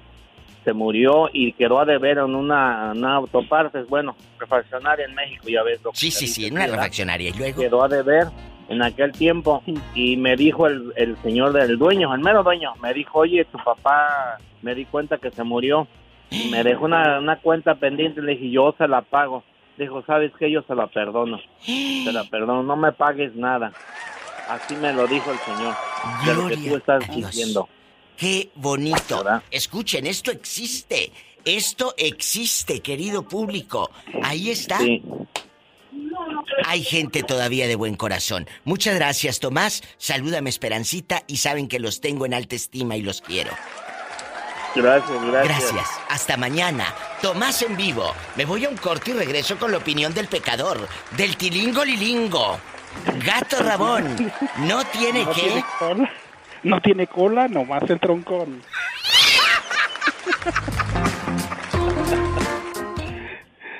[0.66, 5.64] se murió y quedó a deber en una, una autopartes, bueno, refaccionaria en México, ya
[5.64, 5.82] ves.
[5.82, 7.30] lo Sí, sí, sí, en una refaccionaria.
[7.30, 7.62] Y luego...
[7.62, 8.28] Quedó a deber
[8.68, 9.64] en aquel tiempo
[9.96, 13.58] y me dijo el, el señor del dueño, el mero dueño, me dijo, oye, tu
[13.58, 15.88] papá, me di cuenta que se murió
[16.30, 19.46] y me dejó una, una cuenta pendiente, le dije, yo se la pago.
[19.80, 20.52] Dijo, ¿sabes qué?
[20.52, 21.40] Yo se la perdono.
[21.66, 23.72] Se la perdono, no me pagues nada.
[24.50, 25.74] Así me lo dijo el señor.
[26.26, 27.70] De lo que tú Gloria estás diciendo.
[28.18, 29.24] Qué bonito.
[29.24, 29.44] ¿Verdad?
[29.50, 31.14] Escuchen, esto existe.
[31.46, 33.90] Esto existe, querido público.
[34.22, 34.80] Ahí está.
[34.80, 35.02] Sí.
[36.66, 38.48] Hay gente todavía de buen corazón.
[38.66, 39.82] Muchas gracias, Tomás.
[39.98, 43.52] Salúdame, Esperancita, y saben que los tengo en alta estima y los quiero.
[44.76, 45.72] Gracias, gracias.
[45.74, 45.90] Gracias.
[46.10, 46.94] Hasta mañana.
[47.22, 48.14] Tomás en vivo.
[48.36, 52.60] Me voy a un corte y regreso con la opinión del pecador, del tilingo lilingo.
[53.26, 54.32] Gato Rabón.
[54.60, 55.42] No tiene No qué.
[55.42, 56.12] tiene cola.
[56.64, 58.62] No tiene cola, nomás el troncón.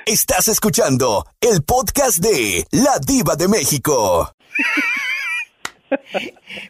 [0.06, 4.34] Estás escuchando el podcast de La Diva de México.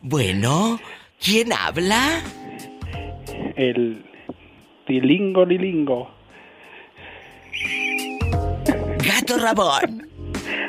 [0.02, 0.78] Bueno,
[1.22, 2.22] ¿quién habla?
[3.56, 4.09] El
[4.90, 6.10] tilingo lilingo.
[8.98, 10.08] Gato Rabón.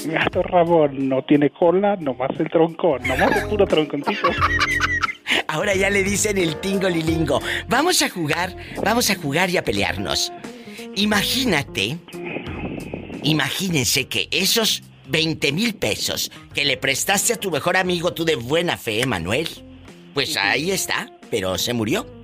[0.05, 3.01] Gato rabón, no tiene cola, nomás el troncón.
[3.07, 4.29] Nomás el puro tronconcito.
[5.47, 7.39] Ahora ya le dicen el tingo lilingo.
[7.67, 10.31] Vamos a jugar, vamos a jugar y a pelearnos.
[10.95, 11.97] Imagínate,
[13.23, 18.35] imagínense que esos 20 mil pesos que le prestaste a tu mejor amigo, tú de
[18.35, 19.47] buena fe, Manuel,
[20.13, 22.20] pues ahí está, pero se murió.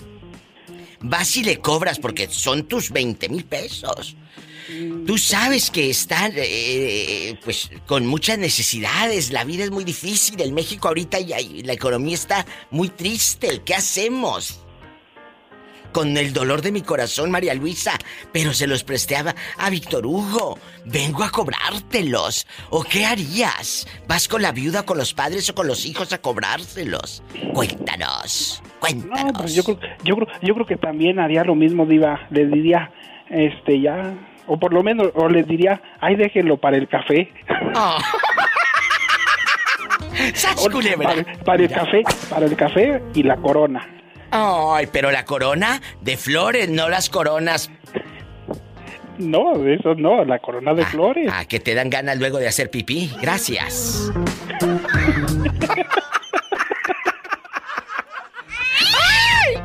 [1.10, 4.16] Vas y le cobras porque son tus 20 mil pesos.
[5.06, 9.32] Tú sabes que están, eh, pues, con muchas necesidades.
[9.32, 10.42] La vida es muy difícil.
[10.42, 13.62] En México ahorita ya, la economía está muy triste.
[13.64, 14.60] ¿Qué hacemos?
[15.98, 17.94] Con el dolor de mi corazón, María Luisa.
[18.32, 20.60] Pero se los presté a, a Víctor Hugo.
[20.86, 22.46] Vengo a cobrártelos.
[22.70, 23.88] ¿O qué harías?
[24.08, 27.24] ¿Vas con la viuda, con los padres o con los hijos a cobrárselos?
[27.52, 28.62] Cuéntanos.
[28.80, 29.24] Cuéntanos.
[29.24, 32.28] No, pues yo creo, yo creo, yo creo que también haría lo mismo, Diva.
[32.30, 32.92] Les diría,
[33.32, 34.14] este, ya,
[34.46, 37.34] o por lo menos, o les diría, ay, déjenlo para el café.
[37.76, 37.98] Oh.
[40.98, 43.97] Para, para el café, para el café y la corona.
[44.40, 47.72] Ay, pero la corona de flores, no las coronas.
[49.18, 51.28] No, eso no, la corona de flores.
[51.34, 53.12] Ah, que te dan ganas luego de hacer pipí.
[53.22, 54.12] Gracias.
[58.84, 59.56] ¡Ay!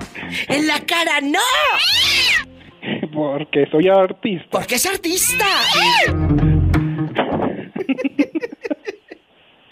[0.49, 1.39] En la cara no,
[3.13, 4.47] Porque soy artista.
[4.51, 5.47] porque es artista.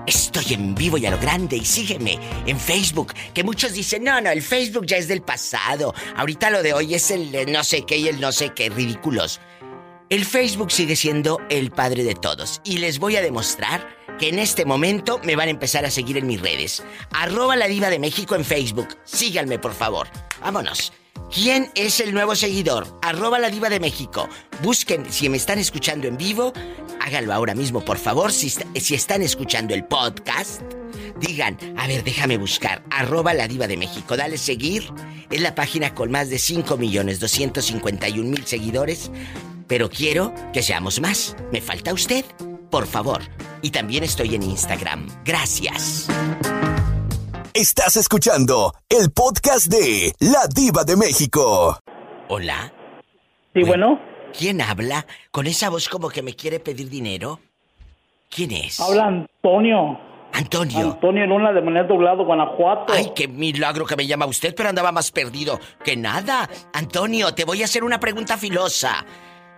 [0.06, 4.20] Estoy en vivo y a lo grande y sígueme en Facebook, que muchos dicen, no,
[4.20, 5.94] no, el Facebook ya es del pasado.
[6.16, 9.40] Ahorita lo de hoy es el no sé qué y el no sé qué, ridículos.
[10.08, 14.40] El Facebook sigue siendo el padre de todos y les voy a demostrar que en
[14.40, 16.82] este momento me van a empezar a seguir en mis redes.
[17.12, 18.88] Arroba la diva de México en Facebook.
[19.04, 20.08] Síganme, por favor.
[20.40, 20.92] Vámonos.
[21.32, 22.98] ¿Quién es el nuevo seguidor?
[23.02, 24.28] Arroba la diva de México.
[24.64, 26.52] Busquen, si me están escuchando en vivo,
[27.00, 28.32] háganlo ahora mismo, por favor.
[28.32, 30.60] Si, si están escuchando el podcast,
[31.20, 32.82] digan, a ver, déjame buscar.
[32.90, 34.16] Arroba la diva de México.
[34.16, 34.90] Dale seguir.
[35.30, 39.12] Es la página con más de 5 millones 251 mil seguidores.
[39.68, 41.36] Pero quiero que seamos más.
[41.52, 42.24] ¿Me falta usted?
[42.72, 43.22] Por favor.
[43.62, 45.06] Y también estoy en Instagram.
[45.24, 46.08] Gracias.
[47.54, 51.80] Estás escuchando el podcast de La Diva de México.
[52.28, 52.72] Hola.
[53.52, 54.00] Sí, bueno.
[54.38, 57.40] ¿Quién habla con esa voz como que me quiere pedir dinero?
[58.28, 58.78] ¿Quién es?
[58.78, 59.98] Habla Antonio.
[60.32, 60.78] Antonio.
[60.92, 62.92] Antonio Luna de Manera Doblado, Guanajuato.
[62.92, 66.48] Ay, qué milagro que me llama usted, pero andaba más perdido que nada.
[66.72, 69.04] Antonio, te voy a hacer una pregunta filosa.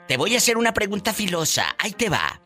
[0.08, 1.76] Te voy a hacer una pregunta filosa.
[1.78, 2.40] Ahí te va.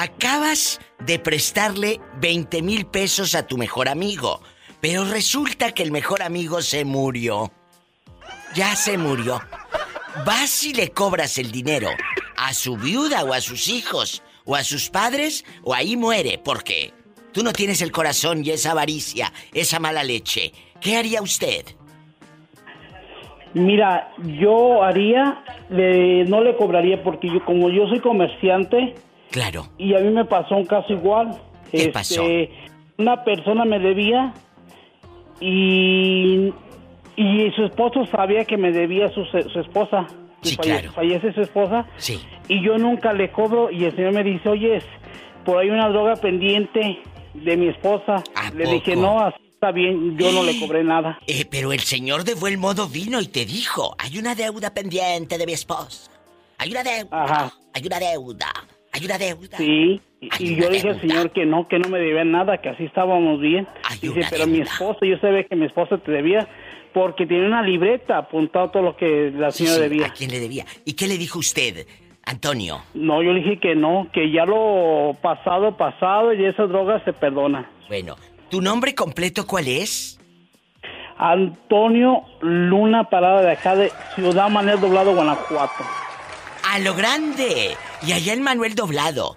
[0.00, 4.40] Acabas de prestarle 20 mil pesos a tu mejor amigo,
[4.80, 7.50] pero resulta que el mejor amigo se murió.
[8.54, 9.40] Ya se murió.
[10.24, 11.88] ¿Vas y le cobras el dinero
[12.36, 16.40] a su viuda o a sus hijos o a sus padres o ahí muere?
[16.44, 16.92] Porque
[17.32, 20.52] tú no tienes el corazón y esa avaricia, esa mala leche.
[20.80, 21.64] ¿Qué haría usted?
[23.52, 28.94] Mira, yo haría, le, no le cobraría porque yo, como yo soy comerciante,
[29.30, 29.68] Claro.
[29.78, 31.38] y a mí me pasó un caso igual.
[31.70, 32.24] ¿Qué Este, pasó?
[32.98, 34.32] Una persona me debía
[35.40, 36.52] y,
[37.16, 40.06] y su esposo sabía que me debía su, su esposa.
[40.42, 40.92] Sí, falle- claro.
[40.92, 42.20] Fallece su esposa Sí.
[42.48, 44.78] y yo nunca le cobro y el señor me dice, oye,
[45.44, 46.98] por ahí una droga pendiente
[47.34, 48.22] de mi esposa.
[48.34, 51.18] ¿A Le dije, no, así está bien, yo no le cobré nada.
[51.26, 55.38] Eh, pero el señor de buen modo vino y te dijo, hay una deuda pendiente
[55.38, 56.10] de mi esposa.
[56.58, 57.08] Hay una deuda.
[57.24, 57.52] Ajá.
[57.74, 58.46] Hay una deuda.
[58.98, 59.56] Hay una deuda.
[59.56, 62.84] Sí, y, yo dije al señor que no, que no me debía nada, que así
[62.84, 63.66] estábamos bien.
[63.84, 66.48] Hay Dice, pero mi esposa, yo sabía que mi esposa te debía
[66.92, 70.06] porque tiene una libreta apuntado todo lo que la señora sí, debía.
[70.06, 70.66] ¿A quién le debía?
[70.84, 71.86] ¿Y qué le dijo usted,
[72.24, 72.82] Antonio?
[72.94, 77.12] No, yo le dije que no, que ya lo pasado, pasado y esa droga se
[77.12, 77.70] perdona.
[77.88, 78.16] Bueno,
[78.50, 80.18] ¿tu nombre completo cuál es?
[81.18, 85.84] Antonio Luna Parada de acá de Ciudad Manuel Doblado, Guanajuato.
[86.70, 87.76] A lo grande.
[88.02, 89.36] Y allá en Manuel Doblado.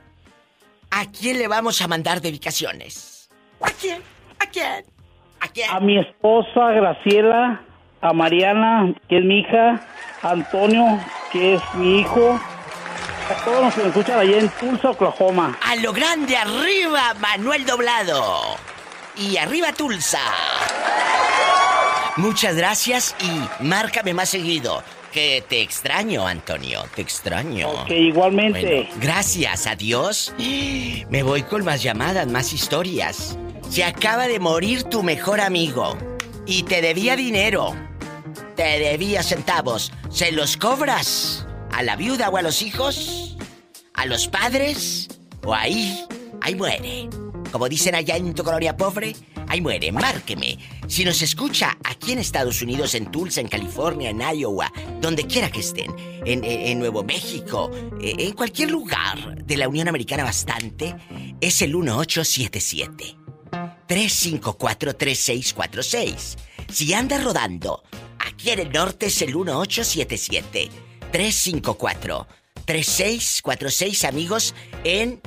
[0.92, 3.30] ¿A quién le vamos a mandar dedicaciones?
[3.62, 4.02] ¿A quién?
[4.40, 4.86] ¿A quién?
[5.40, 5.70] ¿A quién?
[5.72, 7.62] A mi esposa Graciela,
[8.02, 9.82] a Mariana, que es mi hija,
[10.22, 11.00] a Antonio,
[11.32, 12.40] que es mi hijo,
[13.30, 15.58] a todos los que me escuchan allá en Tulsa, Oklahoma.
[15.62, 18.58] A lo grande arriba, Manuel Doblado.
[19.16, 20.20] Y arriba Tulsa.
[22.18, 24.84] Muchas gracias y márcame más seguido.
[25.12, 26.84] Que te extraño, Antonio.
[26.96, 27.86] Te extraño.
[27.86, 28.62] Que igualmente.
[28.62, 30.34] Bueno, gracias, adiós.
[31.10, 33.38] Me voy con más llamadas, más historias.
[33.70, 35.98] Se acaba de morir tu mejor amigo
[36.46, 37.76] y te debía dinero.
[38.56, 39.92] Te debía centavos.
[40.10, 41.46] ¿Se los cobras?
[41.72, 43.38] ¿A la viuda o a los hijos?
[43.94, 45.10] ¿A los padres?
[45.44, 46.06] ¿O ahí?
[46.42, 47.10] Ahí muere.
[47.52, 49.14] Como dicen allá en tu colonia pobre,
[49.52, 49.92] ahí muere.
[49.92, 50.58] Márqueme.
[50.88, 55.52] Si nos escucha aquí en Estados Unidos, en Tulsa, en California, en Iowa, donde quiera
[55.52, 55.94] que estén,
[56.26, 57.70] en, en- Nuevo México,
[58.02, 60.96] eh, en cualquier lugar de la Unión Americana bastante,
[61.40, 63.18] es el 1877.
[63.88, 66.38] 354-3646.
[66.72, 67.84] Si anda rodando,
[68.20, 69.34] aquí en el norte es el
[72.68, 75.22] 1877-354-3646, amigos, en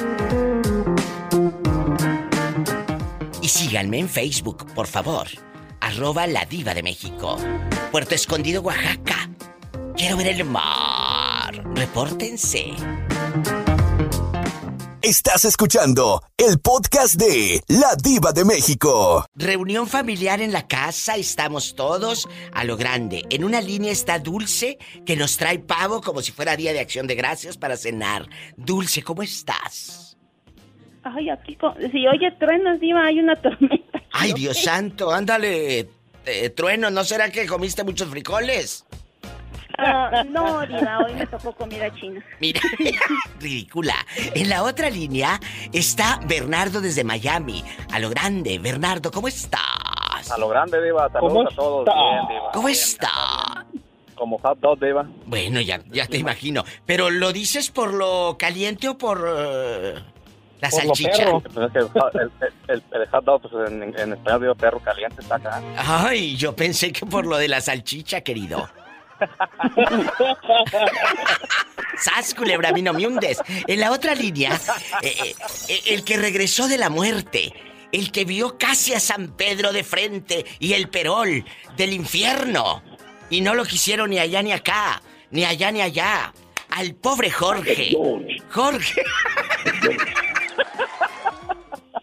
[3.41, 5.27] Y síganme en Facebook, por favor.
[5.79, 7.37] Arroba la diva de México.
[7.91, 9.29] Puerto Escondido, Oaxaca.
[9.97, 11.53] Quiero ver el mar.
[11.73, 12.73] Repórtense.
[15.01, 19.25] Estás escuchando el podcast de La Diva de México.
[19.35, 23.23] Reunión familiar en la casa, estamos todos a lo grande.
[23.29, 27.05] En una línea está Dulce, que nos trae pavo como si fuera Día de Acción
[27.07, 28.27] de Gracias para cenar.
[28.57, 30.17] Dulce, ¿cómo estás?
[31.03, 31.55] Ay, aquí,
[31.91, 34.01] si oye truenos, Diva, hay una tormenta.
[34.11, 35.87] Ay, Dios santo, ándale.
[36.25, 38.85] eh, trueno, ¿no será que comiste muchos frijoles?
[40.29, 42.23] No, Diva, hoy me tocó comida china.
[42.39, 42.61] Mira,
[43.39, 43.95] ridícula.
[44.33, 45.39] En la otra línea
[45.73, 47.63] está Bernardo desde Miami.
[47.91, 49.61] A lo grande, Bernardo, ¿cómo estás?
[50.31, 51.09] A lo grande, Diva.
[51.11, 51.87] Saludos ¿Cómo a todos.
[51.87, 51.93] está?
[52.01, 52.51] Bien, Diva.
[52.53, 52.79] ¿Cómo Bien.
[52.79, 53.65] está?
[54.15, 55.05] Como hot dog, Diva.
[55.25, 56.63] Bueno, ya, ya te imagino.
[56.85, 59.95] ¿Pero lo dices por lo caliente o por eh,
[60.61, 61.17] la Por lo salchicha?
[61.17, 61.41] perro.
[61.41, 61.89] Pues es que el,
[62.21, 62.31] el-
[62.67, 65.61] el- el hot dog, pues en, en español digo perro caliente, está acá.
[65.77, 68.69] Ay, yo pensé que por lo de la salchicha, querido.
[71.97, 73.39] ¡Sas, culebra, a mí no me hundes!
[73.67, 74.59] En la otra línea,
[75.01, 75.35] eh,
[75.67, 77.53] eh, el que regresó de la muerte,
[77.91, 81.45] el que vio casi a San Pedro de frente y el perol
[81.77, 82.83] del infierno.
[83.29, 85.01] Y no lo quisieron ni allá ni acá,
[85.31, 86.33] ni allá ni allá.
[86.69, 87.95] Al pobre Jorge.
[88.51, 89.03] Jorge.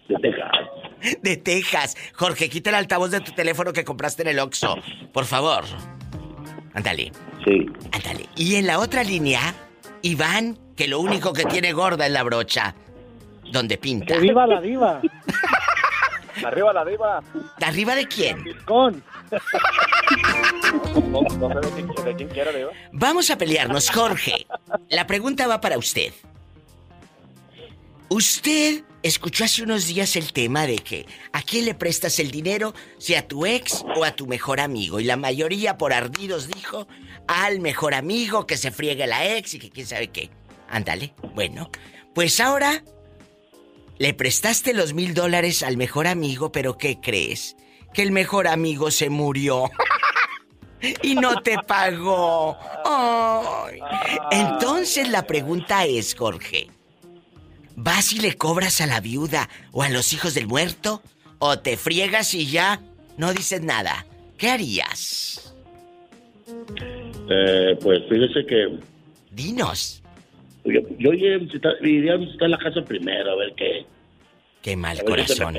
[0.08, 0.52] De Texas.
[1.20, 1.96] De Texas.
[2.14, 4.76] Jorge, quita el altavoz de tu teléfono que compraste en el Oxxo.
[5.12, 5.64] Por favor.
[6.74, 7.12] Ándale.
[7.44, 7.66] Sí.
[7.92, 8.28] Ándale.
[8.36, 9.54] Y en la otra línea,
[10.02, 12.74] Iván, que lo único que tiene gorda es la brocha.
[13.50, 14.14] Donde pinta.
[14.14, 15.00] ¡Que viva la diva!
[16.44, 17.22] Arriba la Diva.
[17.58, 18.42] ¿De arriba de quién?
[18.64, 19.02] Con.
[21.10, 22.70] No, no sé de quién, de quién quiera, Diva.
[22.92, 24.46] Vamos a pelearnos, Jorge.
[24.88, 26.12] La pregunta va para usted.
[28.08, 32.74] Usted escuchó hace unos días el tema de que a quién le prestas el dinero,
[32.98, 35.00] si a tu ex o a tu mejor amigo.
[35.00, 36.86] Y la mayoría por ardidos dijo
[37.26, 40.30] al mejor amigo que se friegue la ex y que quién sabe qué.
[40.68, 41.14] Ándale.
[41.34, 41.70] Bueno,
[42.14, 42.82] pues ahora
[43.98, 47.56] le prestaste los mil dólares al mejor amigo, pero ¿qué crees?
[47.92, 49.70] Que el mejor amigo se murió.
[51.02, 52.56] y no te pagó.
[52.84, 53.78] Ay.
[54.30, 56.68] Entonces la pregunta es, Jorge,
[57.76, 61.02] ¿vas y le cobras a la viuda o a los hijos del muerto?
[61.38, 62.80] ¿O te friegas y ya
[63.16, 64.06] no dices nada?
[64.38, 65.54] ¿Qué harías?
[67.28, 68.78] Eh, pues fíjese que
[69.30, 70.02] Dinos.
[70.64, 73.86] yo, yo iría a visitar, iría a visitar la casa primero, a ver qué.
[74.60, 75.56] Qué mal qué corazón.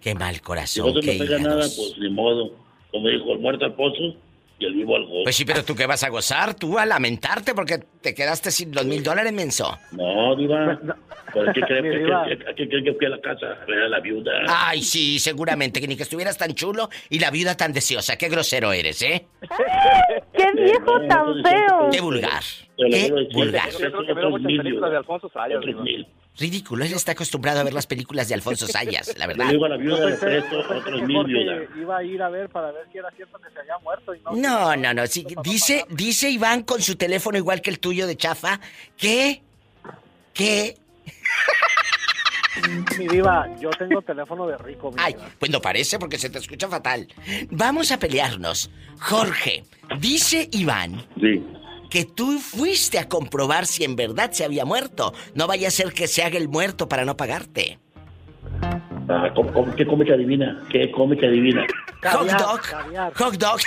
[0.00, 0.94] Qué mal Si corazón.
[0.94, 2.52] no se me pega nada, pues ni modo.
[2.90, 4.14] Como dijo, el muerto al pozo
[4.58, 5.24] y el vivo al gozo.
[5.24, 8.74] Pues sí, pero tú qué vas a gozar, tú a lamentarte porque te quedaste sin
[8.74, 9.78] los mil dólares, menso.
[9.92, 10.78] No, Diva.
[11.32, 11.90] ¿Por qué cree Mi
[12.56, 14.32] que, que- que- fui a la casa a ver a la viuda?
[14.48, 18.16] Ay, sí, seguramente, que ni que estuvieras tan chulo y la viuda tan deseosa.
[18.16, 19.26] Qué grosero eres, ¿eh?
[20.32, 21.88] ¡Qué viejo tan feo!
[21.92, 22.42] Qué vulgar.
[22.76, 23.70] Qué vulgar.
[23.70, 25.60] yo Yo creo que veo muchas películas de Alfonso Sayas.
[26.38, 29.48] Ridículo, él está acostumbrado a ver las películas de Alfonso Sayas, la verdad.
[29.50, 31.56] digo a la viuda, le Pensé- presto yo otros mil, Jorge viuda.
[31.80, 34.20] iba a ir a ver para ver si era cierto que se había muerto y
[34.20, 34.32] no.
[34.36, 38.16] No, no, no, sí, dice, dice Iván con su teléfono igual que el tuyo de
[38.16, 38.60] chafa,
[38.96, 39.42] que,
[40.32, 40.76] que,
[42.98, 46.38] Mi diva, yo tengo teléfono de rico, mi ay, pues no parece porque se te
[46.38, 47.06] escucha fatal.
[47.50, 48.70] Vamos a pelearnos.
[49.00, 49.64] Jorge,
[50.00, 51.44] dice Iván Sí.
[51.90, 55.12] Que tú fuiste a comprobar si en verdad se había muerto.
[55.34, 57.78] No vaya a ser que se haga el muerto para no pagarte.
[59.08, 60.62] Ah, ¿cómo- cómo- ¿Qué come que adivina?
[60.70, 61.66] ¿Qué come que adivina?
[62.12, 62.60] Hot dog.
[63.16, 63.60] Hot dog.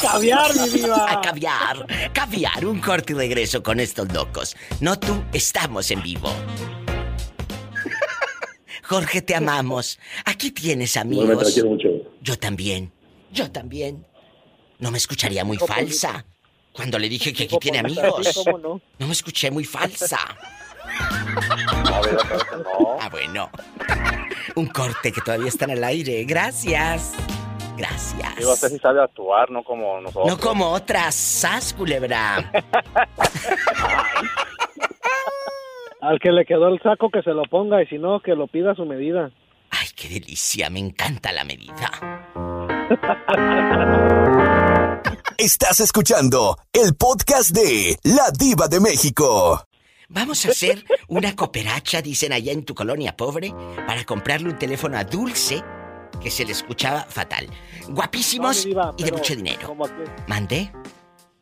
[0.00, 1.12] Caviar, mi diva.
[1.12, 1.86] A caviar.
[2.12, 2.64] Caviar.
[2.66, 4.56] Un corte y regreso con estos locos.
[4.80, 6.30] No tú, estamos en vivo.
[8.84, 9.98] Jorge, te amamos.
[10.24, 11.54] Aquí tienes Igualmente, la amigos.
[11.54, 11.88] quiero mucho.
[12.20, 12.92] Yo también.
[13.32, 14.06] Yo también.
[14.82, 16.26] No me escucharía muy falsa.
[16.72, 18.42] Cuando le dije que aquí tiene amigos.
[18.44, 18.80] ¿Cómo no?
[18.98, 20.18] No me escuché muy falsa.
[23.00, 23.48] Ah, bueno.
[24.56, 26.24] Un corte que todavía están al aire.
[26.24, 27.14] Gracias.
[27.76, 28.34] Gracias.
[28.36, 30.26] Diva, usted sí sabe actuar, no como nosotros.
[30.26, 32.38] No como otras, sas, culebra.
[36.00, 38.48] Al que le quedó el saco que se lo ponga y si no, que lo
[38.48, 39.30] pida a su medida.
[39.70, 41.88] Ay, qué delicia, me encanta la medida.
[45.38, 49.64] Estás escuchando el podcast de La Diva de México.
[50.08, 53.52] Vamos a hacer una cooperacha, dicen allá en tu colonia pobre,
[53.86, 55.62] para comprarle un teléfono a Dulce,
[56.20, 57.48] que se le escuchaba fatal.
[57.88, 59.66] Guapísimos No, mi diva, y de mucho dinero.
[59.68, 60.72] Como aquí, ¿Mandé?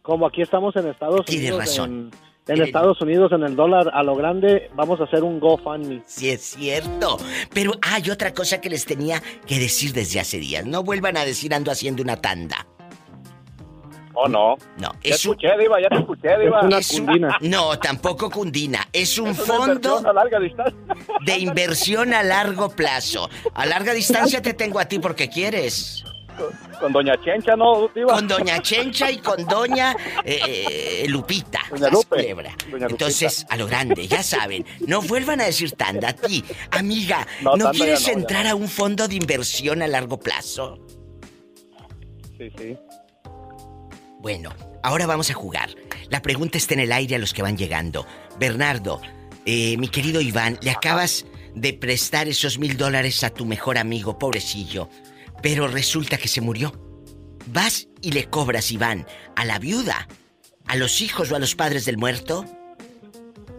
[0.02, 1.58] como aquí estamos en Estados Tienes Unidos.
[1.66, 2.10] razón.
[2.46, 6.02] En, Estados Unidos, en el dólar a lo grande, vamos a hacer un GoFundMe.
[6.06, 7.18] Sí, es cierto.
[7.52, 10.64] Pero hay otra cosa que les tenía que decir desde hace días.
[10.66, 12.66] No vuelvan a decir ando haciendo una tanda.
[14.22, 14.56] Oh, no.
[14.78, 15.32] No, Ya es un...
[15.32, 16.60] escuché, Diva, ya te escuché, Diva.
[16.78, 18.86] es un- No, tampoco cundina.
[18.92, 20.78] Es un Es una fondo inversión a larga distancia.
[21.24, 23.30] de inversión a largo plazo.
[23.54, 26.04] A larga distancia te tengo a ti porque quieres.
[26.80, 28.14] Con Doña Chencha, ¿no, Diva?
[28.14, 29.94] Con Doña Chencha y con Doña
[30.24, 30.40] eh,
[31.02, 31.60] eh, Lupita.
[31.70, 32.34] Doña Lupe.
[32.34, 32.56] Doña.
[32.88, 34.64] Entonces, a lo grande, ya saben.
[34.86, 36.42] No vuelvan a decir tanda a ti.
[36.72, 39.86] Amiga, No, ¿no, tanda ya quieres no, ya entrar a un fondo de inversión a
[39.88, 40.78] largo plazo?
[42.38, 42.76] Sí, sí.
[44.20, 44.50] Bueno,
[44.82, 45.70] ahora vamos a jugar.
[46.10, 48.06] La pregunta está en el aire a los que van llegando.
[48.38, 49.00] Bernardo,
[49.46, 54.18] eh, mi querido Iván, le acabas de prestar esos mil dólares a tu mejor amigo,
[54.18, 54.88] pobrecillo,
[55.42, 56.72] pero resulta que se murió.
[57.46, 59.06] ¿Vas y le cobras, Iván,
[59.36, 60.06] a la viuda,
[60.66, 62.44] a los hijos o a los padres del muerto?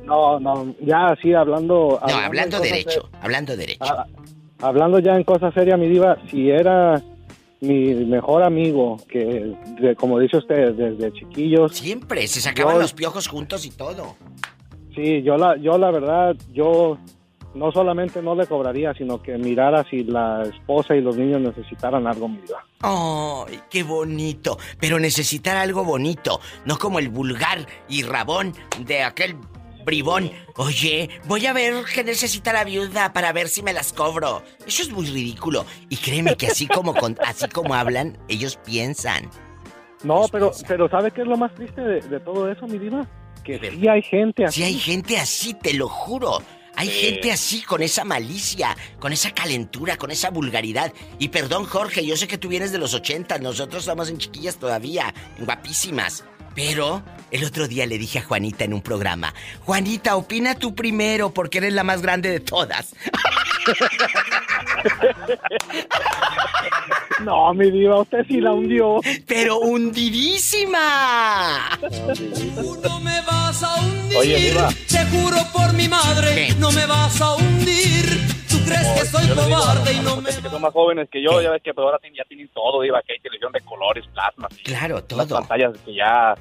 [0.04, 2.00] No, no, ya así hablando...
[2.08, 3.84] No, hablando derecho, hablando derecho.
[3.84, 4.06] Ah,
[4.62, 7.02] hablando ya en cosas serias, mi diva, si era
[7.62, 11.74] mi mejor amigo, que de- como dice usted, desde chiquillos...
[11.78, 14.16] Siempre, se sacaban yo- los piojos juntos y todo.
[14.96, 16.98] Sí, yo la, yo la verdad, yo
[17.54, 22.08] no solamente no le cobraría, sino que mirara si la esposa y los niños necesitaran
[22.08, 22.66] algo, mi diva.
[22.82, 24.58] ¡Ay, qué bonito!
[24.80, 28.54] Pero necesitar algo bonito, no como el vulgar y rabón
[28.86, 29.36] de aquel
[29.92, 30.32] bribón.
[30.56, 34.42] Oye, voy a ver qué necesita la viuda para ver si me las cobro.
[34.66, 35.66] Eso es muy ridículo.
[35.90, 39.30] Y créeme que así como, con- así como hablan, ellos piensan.
[40.04, 43.06] No, pero, pero ¿sabe qué es lo más triste de, de todo eso, mi diva?
[43.44, 44.60] Que sí hay gente así.
[44.62, 46.42] Si hay gente así, te lo juro.
[46.78, 50.94] Hay gente así, con esa malicia, con esa calentura, con esa vulgaridad.
[51.20, 54.56] Y perdón, Jorge, yo sé que tú vienes de los 80, nosotros estamos en chiquillas
[54.58, 56.24] todavía, en guapísimas.
[56.56, 61.34] Pero el otro día le dije a Juanita en un programa, Juanita, opina tú primero
[61.34, 62.94] porque eres la más grande de todas.
[67.24, 69.00] No, mi diva, usted sí la hundió.
[69.28, 70.80] Pero hundidísima.
[72.84, 74.18] No me vas a hundir.
[74.18, 74.70] Oye, Diva.
[74.88, 78.41] Te juro por mi madre, no me vas a hundir.
[78.66, 80.22] Crees que soy cobarde y no me.
[80.22, 82.82] muchachos que son más jóvenes que yo, ya ves que pues, ahora ya tienen todo,
[82.82, 84.48] Diva, que hay televisión de colores, plasma.
[84.64, 85.40] Claro, Las todo.
[85.40, 86.36] pantallas que ya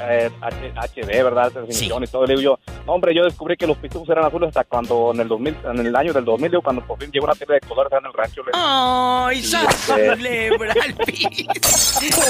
[0.00, 1.52] eh, HD, ¿verdad?
[1.52, 2.26] Definición y todo.
[2.26, 5.20] Le digo yo, no, hombre, yo descubrí que los pitufos eran azules hasta cuando en
[5.20, 7.60] el 2000, en el año del 2000, digo, cuando por fin llegó una tele de
[7.60, 8.42] colores en el rancho.
[8.44, 12.22] Le ¡Ay, Y, sas este, culebra al piso!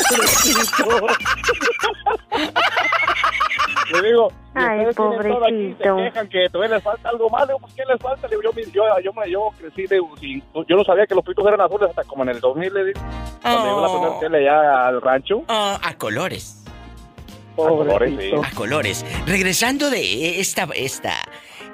[3.93, 5.97] Le digo, Ay, todo aquí, pobrecito.
[5.97, 7.43] Se quejan que todavía les falta algo más.
[7.43, 8.29] Le digo, pues, ¿qué les falta?
[8.29, 11.25] Le digo, yo, yo, yo, me- yo crecí, digo, sin- yo no sabía que los
[11.25, 13.01] pitufos eran azules hasta como en el 2000, le digo.
[13.43, 15.43] Cuando llegó la primera tele ya al rancho.
[15.49, 16.59] Ah, a colores.
[17.53, 18.31] A colores, sí.
[18.35, 19.05] A colores.
[19.27, 21.13] Regresando de esta, esta,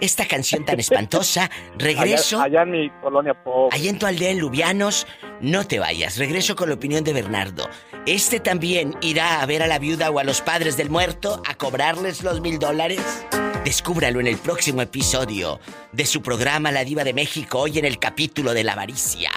[0.00, 2.40] esta canción tan espantosa, regreso.
[2.40, 3.76] Allá, allá en mi colonia pobre.
[3.76, 5.06] Allá en tu aldea en Lubianos,
[5.40, 6.18] no te vayas.
[6.18, 7.68] Regreso con la opinión de Bernardo.
[8.06, 11.54] Este también irá a ver a la viuda o a los padres del muerto a
[11.54, 13.26] cobrarles los mil dólares.
[13.64, 15.60] Descúbralo en el próximo episodio
[15.92, 19.30] de su programa La Diva de México, hoy en el capítulo de la avaricia.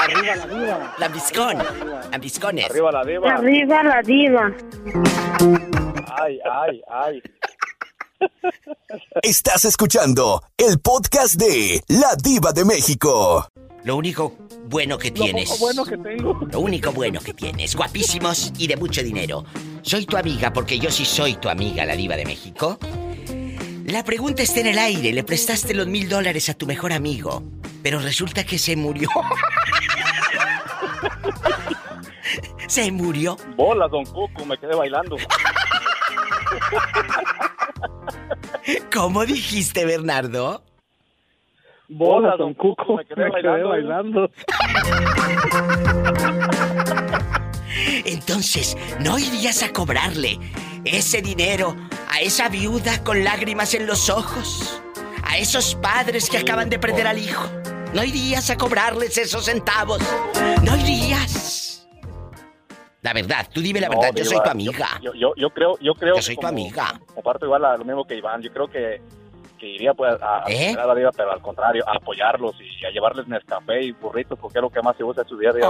[0.00, 0.94] Arriba la diva.
[0.98, 1.58] Lambiscón.
[2.10, 2.70] Lambiscones.
[2.70, 3.34] Arriba la diva.
[3.34, 4.52] Arriba la diva.
[6.18, 7.22] Ay, ay, ay.
[9.22, 13.48] Estás escuchando el podcast de La Diva de México.
[13.84, 15.50] Lo único bueno que tienes.
[15.50, 16.40] Lo bueno que tengo.
[16.50, 17.74] Lo único bueno que tienes.
[17.74, 19.44] Guapísimos y de mucho dinero.
[19.82, 22.78] Soy tu amiga porque yo sí soy tu amiga, la diva de México.
[23.86, 25.12] La pregunta está en el aire.
[25.12, 27.42] Le prestaste los mil dólares a tu mejor amigo.
[27.82, 29.08] Pero resulta que se murió.
[32.68, 33.36] se murió.
[33.56, 35.16] Bolas, don Cuco, me quedé bailando.
[38.92, 40.62] ¿Cómo dijiste, Bernardo?
[41.88, 43.28] Bolas, don Cuco, me quedé,
[43.64, 44.30] bailando.
[48.04, 50.38] Entonces, ¿no irías a cobrarle
[50.84, 51.76] ese dinero
[52.08, 54.82] a esa viuda con lágrimas en los ojos?
[55.24, 57.42] A esos padres que acaban de perder al hijo.
[57.94, 60.00] ¿No irías a cobrarles esos centavos?
[60.62, 61.71] ¿No irías?
[63.02, 64.86] La verdad, tú dime la No, verdad, yo soy tu amiga.
[65.02, 67.00] Yo, yo, yo creo, yo creo Yo que soy tu amiga.
[67.14, 68.40] Comparto igual a lo mismo que Iván.
[68.42, 69.00] Yo creo que,
[69.58, 70.72] que iría pues a, ¿Eh?
[70.78, 74.58] a la diva, pero al contrario, a apoyarlos y a llevarles Nescafé y burritos, porque
[74.58, 75.66] es lo que más se usa en su día a día.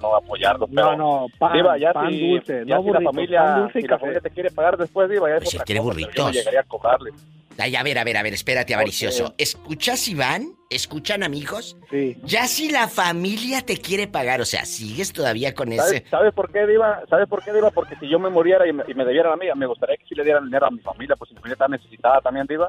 [0.00, 3.00] No apoyarlos, No, pero no, pan, Diva, ya pan si, dulce, ya no si la
[3.02, 5.50] familia, pan dulce y si la familia te quiere pagar después, Diva, ya es Pues
[5.50, 6.26] si quiere cosa, pero yo burritos.
[6.26, 7.14] no llegaría a cobrarles.
[7.58, 9.34] Ay, a ver, a ver, a ver, espérate, avaricioso.
[9.38, 10.52] ¿Escuchas, Iván?
[10.68, 11.76] ¿Escuchan, amigos?
[11.90, 12.16] Sí.
[12.24, 16.10] Ya si la familia te quiere pagar, o sea, sigues todavía con ¿Sabes, ese...
[16.10, 17.02] ¿Sabes por qué, Diva?
[17.08, 17.70] ¿Sabes por qué, Diva?
[17.70, 20.04] Porque si yo me muriera y me, y me debieran a mí, me gustaría que
[20.06, 22.68] sí le dieran dinero a mi familia, pues si mi familia está necesitada también, Diva.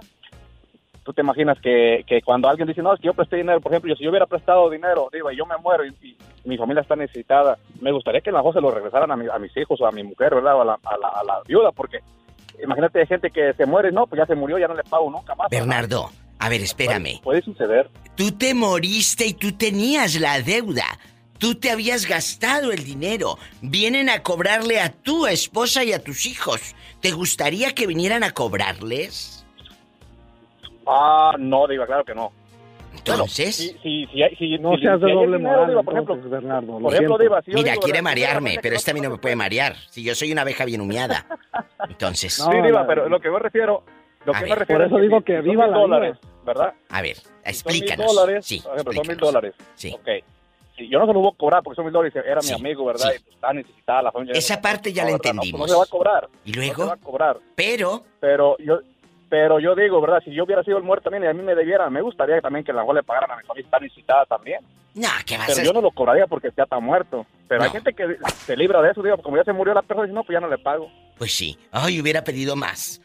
[1.03, 3.71] tú te imaginas que, que cuando alguien dice, no, es que yo presté dinero, por
[3.71, 6.57] ejemplo, yo, si yo hubiera prestado dinero, digo, y yo me muero y, y mi
[6.57, 9.39] familia está necesitada, me gustaría que a lo mejor se lo regresaran a, mi- a
[9.39, 10.55] mis hijos o a mi mujer, ¿verdad?
[10.55, 11.99] O a la, a la, a la viuda, porque
[12.62, 15.36] imagínate gente que se muere, no, pues ya se murió, ya no le pago nunca
[15.36, 15.49] más.
[15.49, 17.22] Bernardo, a ver, espérame.
[17.24, 17.89] Puede suceder.
[18.16, 20.86] Tú te moriste y tú tenías la deuda.
[21.38, 23.38] Tú te habías gastado el dinero.
[23.62, 26.76] Vienen a cobrarle a tu esposa y a tus hijos.
[26.99, 29.45] ¿Te gustaría que vinieran a cobrarles?
[30.88, 32.32] Ah, no, digo, claro que no.
[32.98, 33.56] Entonces.
[33.56, 36.80] si, si, si, hay- si- No seas de doble moral, digo, por entonces, ejemplo, Bernardo.
[36.80, 37.18] por ejemplo, siento.
[37.18, 39.76] Diva, si yo Mira, digo, quiere marearme, pero este a mí no me puede marear.
[39.89, 41.26] Si yo soy una abeja bien humeada.
[41.89, 42.34] Entonces.
[42.34, 43.84] sí, Diva, pero lo que me refiero,
[44.26, 46.74] lo A que me refiero Por eso es digo que viva mil la dólares, ¿verdad?
[46.89, 48.16] A ver, Son mil explícanos.
[48.16, 49.34] dólares, Sí, por ejemplo, son mil explícanos.
[49.34, 49.56] dólares.
[49.76, 49.93] Sí.
[49.93, 50.08] Ok.
[50.78, 52.60] Sí, yo no se lo voy a cobrar porque son mil dólares, era Sí, mi
[52.60, 53.10] amigo, ¿verdad?
[53.16, 53.24] sí.
[53.28, 54.38] Y está necesitada la familia.
[54.38, 55.16] Esa parte ya la No.
[55.16, 55.62] No, pues, entendimos.
[55.62, 56.30] No, se va a cobrar.
[56.45, 56.86] ¿Y No se luego?
[56.88, 57.38] va a cobrar.
[57.56, 58.04] Pero.
[58.20, 58.80] Pero yo,
[59.30, 60.21] pero yo digo, ¿verdad?
[60.23, 62.63] Si yo hubiera sido el muerto también y a mí me debiera, me gustaría también
[62.65, 64.61] que a lo mejor le pagaran a mi familia, está necesitada también.
[64.95, 67.25] No, ¿qué vas Pero a yo no lo cobraría porque ya está muerto.
[67.47, 67.73] Pero hay No.
[67.73, 70.23] gente que se libra de eso, digo, como ya se murió la persona, dice, no,
[70.23, 70.89] pues ya no le pago.
[71.17, 71.57] Pues sí.
[71.71, 73.01] Ay, hubiera pedido más.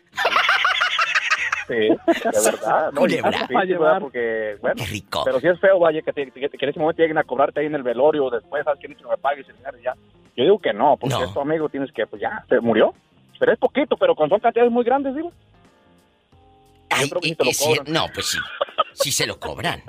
[1.68, 1.96] Sí, de
[2.44, 2.90] verdad.
[2.92, 3.30] No, Culebra.
[3.30, 4.00] difícil, ¿verdad?
[4.00, 5.22] Porque, bueno, Qué rico.
[5.24, 7.60] pero si es feo, vaya, que, te- que, que en ese momento lleguen a cobrarte
[7.60, 9.78] ahí en el velorio, después, ¿sabes quién no me pague ese dinero?
[9.78, 9.94] y Ya.
[10.36, 11.24] Yo digo que no, porque No.
[11.24, 12.94] es tu amigo, tienes que, pues ya, se murió.
[13.38, 15.30] Pero es poquito, pero cuando son cantidades muy grandes, digo.
[16.94, 17.92] Ay, creo que sí y- te lo y si- cobran.
[17.92, 18.38] no, pues sí.
[18.94, 19.82] Sí se lo cobran.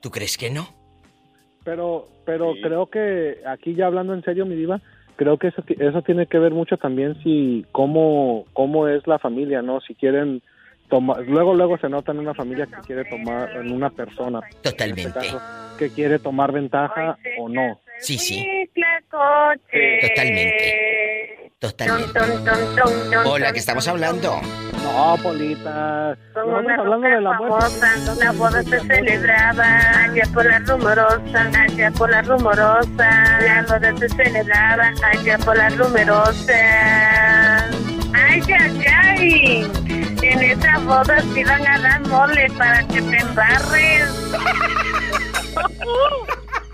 [0.00, 0.68] ¿Tú crees que no?
[1.64, 2.62] Pero, pero Sí.
[2.62, 4.80] creo que aquí ya hablando en serio, mi diva,
[5.16, 9.60] creo que eso, eso tiene que ver mucho también si cómo, cómo es la familia,
[9.60, 9.80] ¿no?
[9.80, 10.40] Si quieren
[10.88, 14.40] tomar, luego, luego se nota en una familia que quiere tomar, en una persona.
[14.62, 15.02] Totalmente.
[15.02, 17.80] En este caso, que quiere tomar ventaja o no.
[18.00, 18.46] Sí, sí.
[19.10, 19.98] coche.
[20.00, 21.52] Totalmente.
[21.58, 22.20] Totalmente.
[23.24, 24.40] Hola, que estamos hablando.
[24.82, 26.16] No, Polita.
[26.34, 31.90] Nosotros una hablando de la famosa, la boda se celebraba allá por la rumorosa, allá
[31.90, 36.54] por la rumorosa, la boda se celebraba allá por la rumorosa.
[38.14, 39.70] Ay, ay, ay,
[40.22, 44.32] en esa boda se iban a dar mole para que te embarres.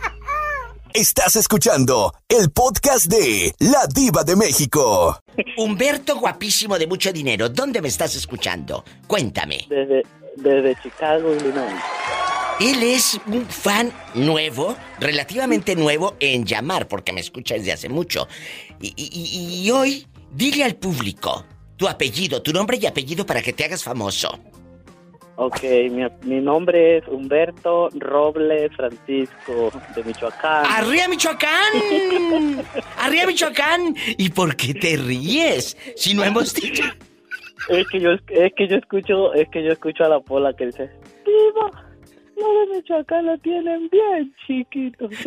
[0.96, 5.18] Estás escuchando el podcast de La Diva de México.
[5.56, 8.84] Humberto guapísimo de mucho dinero, ¿dónde me estás escuchando?
[9.08, 9.66] Cuéntame.
[9.68, 10.02] Desde,
[10.36, 11.74] desde Chicago, Illinois.
[12.60, 18.28] Él es un fan nuevo, relativamente nuevo en llamar, porque me escucha desde hace mucho.
[18.80, 21.44] Y, y- hoy, dile al público
[21.76, 24.38] tu apellido, tu nombre y apellido para que te hagas famoso.
[25.36, 30.64] Ok, mi, mi nombre es Humberto Robles Francisco, de Michoacán.
[30.66, 32.62] ¡Arriba Michoacán!
[32.98, 33.96] ¡Arriba Michoacán!
[34.16, 35.76] ¿Y por qué te ríes?
[35.96, 36.84] Si no hemos dicho.
[37.68, 40.66] Es que yo es que yo escucho, es que yo escucho a la pola que
[40.66, 40.88] dice,
[41.24, 41.70] Diva,
[42.36, 45.08] lo de Michoacán lo tienen bien chiquito.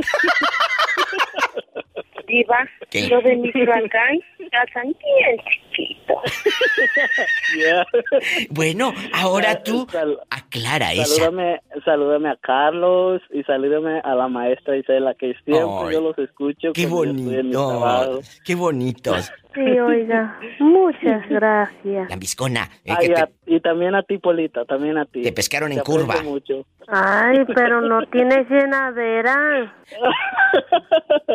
[2.28, 3.08] Diva, ¿Qué?
[3.08, 4.20] lo de Michoacán,
[4.51, 5.38] casan bien
[8.49, 9.88] Bueno, ahora tú
[10.30, 11.05] aclara esa.
[11.05, 16.73] Salúdame, salúdame a Carlos y salúdame a la maestra Isela, que siempre yo los escucho.
[16.73, 18.19] Qué bonito.
[18.43, 19.32] Qué bonitos.
[19.58, 22.10] Sí, oiga, muchas gracias.
[22.10, 22.70] La biscona.
[22.86, 25.24] eh, Ay, que te, a- y también a ti, Polita, también a ti.
[25.24, 26.22] te pescaron en Te curva.
[26.22, 26.66] mucho.
[26.88, 29.74] Ay, pero no tienes llenadera.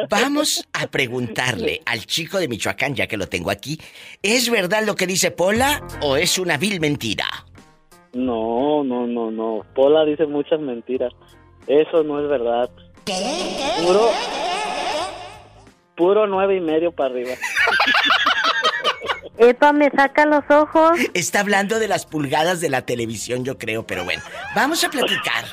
[0.08, 3.78] Vamos a preguntarle al chico de Michoacán, ya que lo tengo aquí,
[4.22, 7.26] ¿es verdad lo que dice Pola o es una vil mentira?
[8.14, 9.60] No, no, no, no.
[9.74, 11.12] Pola dice muchas mentiras.
[11.66, 12.70] Eso no es verdad.
[13.84, 14.10] Puro,
[15.96, 17.30] puro nueve y medio para arriba.
[19.38, 20.98] Epa, me saca los ojos.
[21.14, 24.22] Está hablando de las pulgadas de la televisión, yo creo, pero bueno,
[24.54, 25.44] vamos a platicar.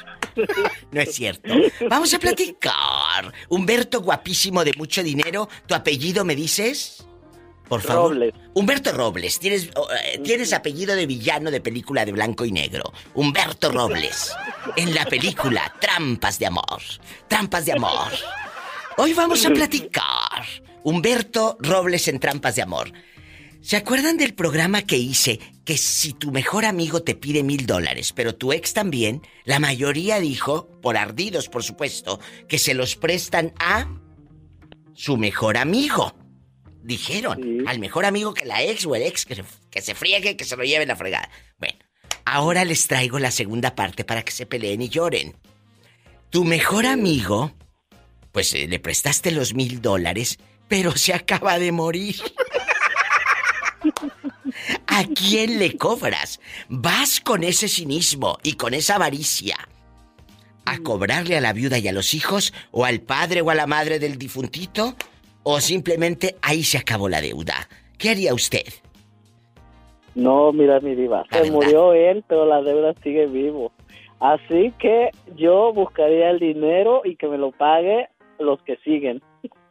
[0.91, 1.53] No es cierto.
[1.89, 3.33] Vamos a platicar.
[3.49, 7.05] Humberto, guapísimo de mucho dinero, ¿tu apellido me dices?
[7.67, 8.13] Por favor.
[8.13, 8.33] Robles.
[8.55, 9.39] Humberto Robles.
[9.39, 12.91] Tienes, oh, eh, tienes apellido de villano de película de blanco y negro.
[13.13, 14.35] Humberto Robles.
[14.75, 16.81] En la película Trampas de Amor.
[17.27, 18.11] Trampas de Amor.
[18.97, 20.43] Hoy vamos a platicar.
[20.83, 22.91] Humberto Robles en Trampas de Amor.
[23.61, 28.13] ¿Se acuerdan del programa que hice que si tu mejor amigo te pide mil dólares,
[28.13, 33.53] pero tu ex también, la mayoría dijo, por ardidos por supuesto, que se los prestan
[33.59, 33.87] a
[34.93, 36.15] su mejor amigo?
[36.81, 40.37] Dijeron, al mejor amigo que la ex o el ex que se, que se friegue,
[40.37, 41.29] que se lo lleve la fregada.
[41.57, 41.77] Bueno,
[42.23, 45.35] ahora les traigo la segunda parte para que se peleen y lloren.
[46.29, 47.51] Tu mejor amigo,
[48.31, 50.39] pues eh, le prestaste los mil dólares,
[50.69, 52.15] pero se acaba de morir.
[54.87, 56.39] ¿A quién le cobras?
[56.69, 59.57] ¿Vas con ese cinismo y con esa avaricia
[60.65, 63.67] a cobrarle a la viuda y a los hijos o al padre o a la
[63.67, 64.95] madre del difuntito?
[65.43, 67.55] ¿O simplemente ahí se acabó la deuda?
[67.97, 68.65] ¿Qué haría usted?
[70.15, 73.71] No, mira mi diva, se murió él, pero la deuda sigue vivo.
[74.19, 79.21] Así que yo buscaría el dinero y que me lo pague los que siguen.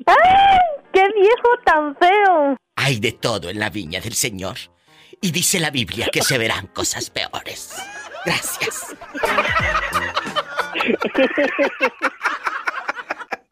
[0.07, 0.59] ¡Ay!
[0.93, 2.57] ¡Qué viejo tan feo!
[2.77, 4.57] Hay de todo en la viña del Señor.
[5.21, 7.75] Y dice la Biblia que se verán cosas peores.
[8.25, 8.95] Gracias.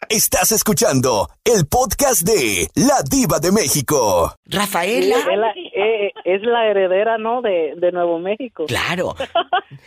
[0.09, 4.33] Estás escuchando el podcast de La Diva de México.
[4.47, 5.17] Rafaela.
[5.19, 7.43] Es la, eh, es la heredera, ¿no?
[7.43, 8.67] De, de Nuevo México.
[8.67, 9.17] Claro.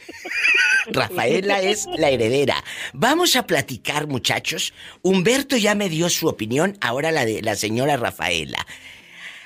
[0.87, 2.61] Rafaela es la heredera.
[2.91, 4.73] Vamos a platicar, muchachos.
[5.03, 8.65] Humberto ya me dio su opinión, ahora la de la señora Rafaela.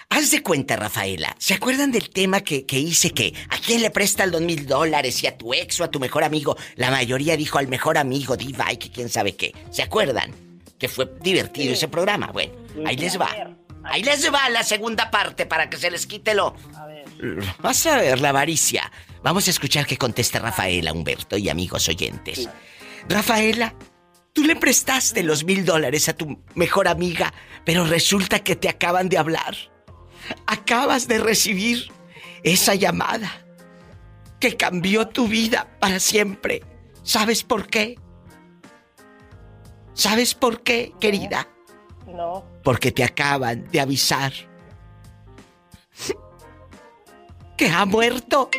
[0.09, 1.35] Haz de cuenta, Rafaela.
[1.37, 4.65] ¿Se acuerdan del tema que, que hice que a quién le presta el dos mil
[4.65, 6.57] dólares y a tu ex o a tu mejor amigo?
[6.75, 9.53] La mayoría dijo al mejor amigo, diva y que quién sabe qué.
[9.69, 10.52] ¿Se acuerdan?
[10.83, 12.27] Que fue divertido ese programa.
[12.33, 12.51] Bueno,
[12.85, 13.29] ahí les va.
[13.85, 16.53] Ahí les va la segunda parte para que se les quite lo.
[17.59, 18.91] Vas a ver la avaricia.
[19.23, 22.49] Vamos a escuchar qué contesta Rafaela, Humberto y amigos oyentes.
[23.07, 23.73] Rafaela,
[24.33, 29.07] tú le prestaste los mil dólares a tu mejor amiga, pero resulta que te acaban
[29.07, 29.55] de hablar.
[30.47, 31.93] Acabas de recibir
[32.43, 33.31] esa llamada
[34.41, 36.61] que cambió tu vida para siempre.
[37.03, 37.95] ¿Sabes por qué?
[39.93, 41.47] ¿Sabes por qué, querida?
[42.07, 42.43] No.
[42.63, 44.33] Porque te acaban de avisar
[47.57, 48.49] que ha muerto.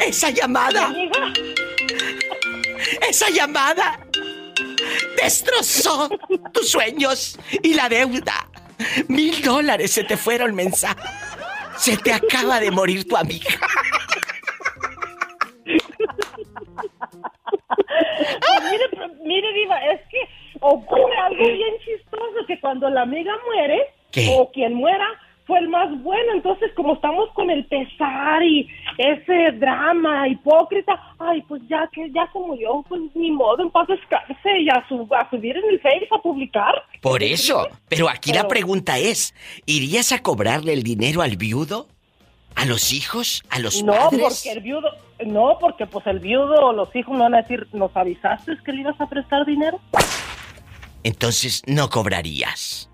[0.00, 0.94] Esa llamada.
[3.08, 4.00] Esa llamada
[5.20, 6.08] destrozó
[6.52, 8.48] tus sueños y la deuda.
[9.08, 11.00] Mil dólares se te fueron mensaje.
[11.76, 13.50] Se te acaba de morir tu amiga.
[17.46, 20.18] Pues mire, mire, Diva, es que
[20.60, 23.80] ocurre algo bien chistoso, que cuando la amiga muere,
[24.10, 24.28] ¿Qué?
[24.36, 25.06] o quien muera,
[25.46, 26.32] fue el más bueno.
[26.32, 28.68] Entonces, como estamos con el pesar y
[28.98, 33.86] ese drama hipócrita, ay, pues ya que ya se murió, pues ni modo, en paz
[33.88, 36.74] descanse y a, su, a subir en el Face a publicar.
[37.00, 37.68] Por eso.
[37.88, 39.34] Pero aquí la pregunta es,
[39.66, 41.88] ¿irías a cobrarle el dinero al viudo?
[42.56, 43.44] ¿A los hijos?
[43.50, 44.20] ¿A los no, padres?
[44.22, 44.88] porque el viudo,
[45.26, 48.72] no, porque pues el viudo o los hijos me van a decir, ¿nos avisaste que
[48.72, 49.78] le ibas a prestar dinero?
[51.04, 52.90] Entonces no cobrarías.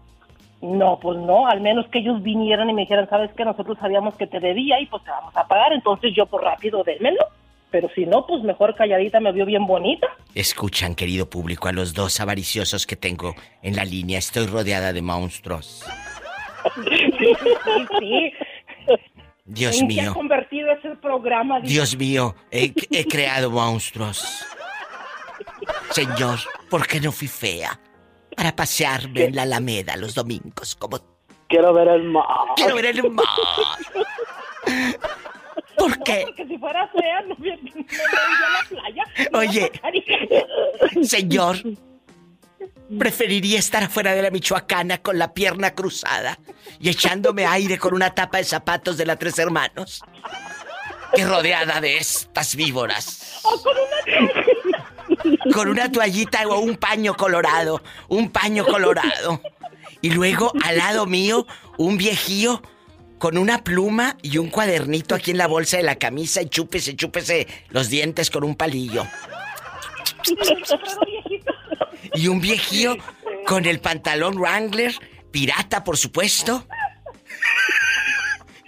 [0.61, 4.15] No, pues no, al menos que ellos vinieran y me dijeran, sabes que nosotros sabíamos
[4.17, 7.25] que te debía y pues te vamos a pagar, entonces yo por rápido démelo.
[7.71, 10.07] Pero si no, pues mejor calladita me vio bien bonita.
[10.35, 14.19] Escuchan, querido público, a los dos avariciosos que tengo en la línea.
[14.19, 15.85] Estoy rodeada de monstruos.
[17.19, 17.35] Sí,
[17.99, 18.33] sí.
[19.45, 20.15] Dios ¿En qué ha mío.
[20.15, 21.57] convertido ese programa?
[21.61, 21.69] Diva?
[21.69, 24.45] Dios mío, he, he creado monstruos.
[25.91, 26.39] Señor,
[26.71, 27.79] ¿por qué no fui fea?
[28.37, 30.99] Para pasearme en la Alameda los domingos, como
[31.49, 32.25] Quiero ver el mar.
[32.57, 33.27] quiero ver el mar.
[35.77, 36.23] ¿Por qué?
[36.27, 37.85] Porque si fuera fea no me, me iría
[38.49, 39.05] a la playa.
[39.35, 39.73] Oye,
[41.03, 41.57] señor,
[42.99, 46.39] preferiría estar afuera de la Michoacana con la pierna cruzada
[46.81, 50.03] y echándome aire con una tapa de zapatos de la Tres Hermanos
[51.15, 53.41] que rodeada de estas víboras.
[53.43, 57.83] O con una Con una toallita o un paño colorado.
[58.09, 59.41] Un paño colorado.
[60.01, 61.47] Y luego al lado mío,
[61.79, 62.63] un viejío
[63.19, 66.97] con una pluma y un cuadernito aquí en la bolsa de la camisa y chúpese,
[66.97, 69.07] chúpese los dientes con un palillo.
[72.15, 72.97] Y un viejío
[73.47, 74.93] con el pantalón Wrangler,
[75.31, 76.65] pirata por supuesto.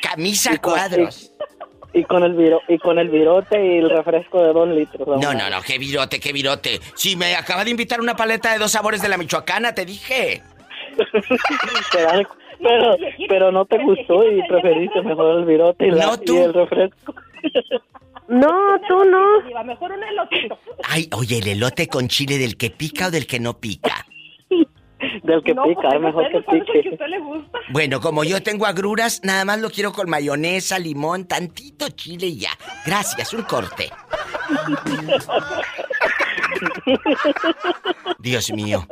[0.03, 1.31] Camisa a cuadros.
[1.93, 5.07] Y con el viro, y con el virote y el refresco de dos litros.
[5.07, 6.81] No, no, no, qué virote, qué virote.
[6.97, 10.43] Si me acaba de invitar una paleta de dos sabores de la Michoacana, te dije.
[11.93, 12.29] pero,
[12.61, 12.97] pero,
[13.29, 16.35] pero no te gustó y preferiste mejor el virote y, la- No, tú.
[16.37, 17.15] y el refresco.
[18.29, 18.51] No,
[18.89, 19.65] tú no.
[19.65, 20.59] Mejor un elotito.
[20.85, 24.07] Ay, oye, el elote con chile del que pica o del que no pica.
[25.23, 26.89] Del que No, pica, es mejor que depende, ¿cuál es el que a pique.
[26.95, 27.59] usted le gusta?
[27.71, 32.39] Bueno, como yo tengo agruras, nada más lo quiero con mayonesa, limón, tantito chile y
[32.41, 32.51] ya.
[32.87, 33.91] Gracias, un corte.
[38.19, 38.87] Dios mío.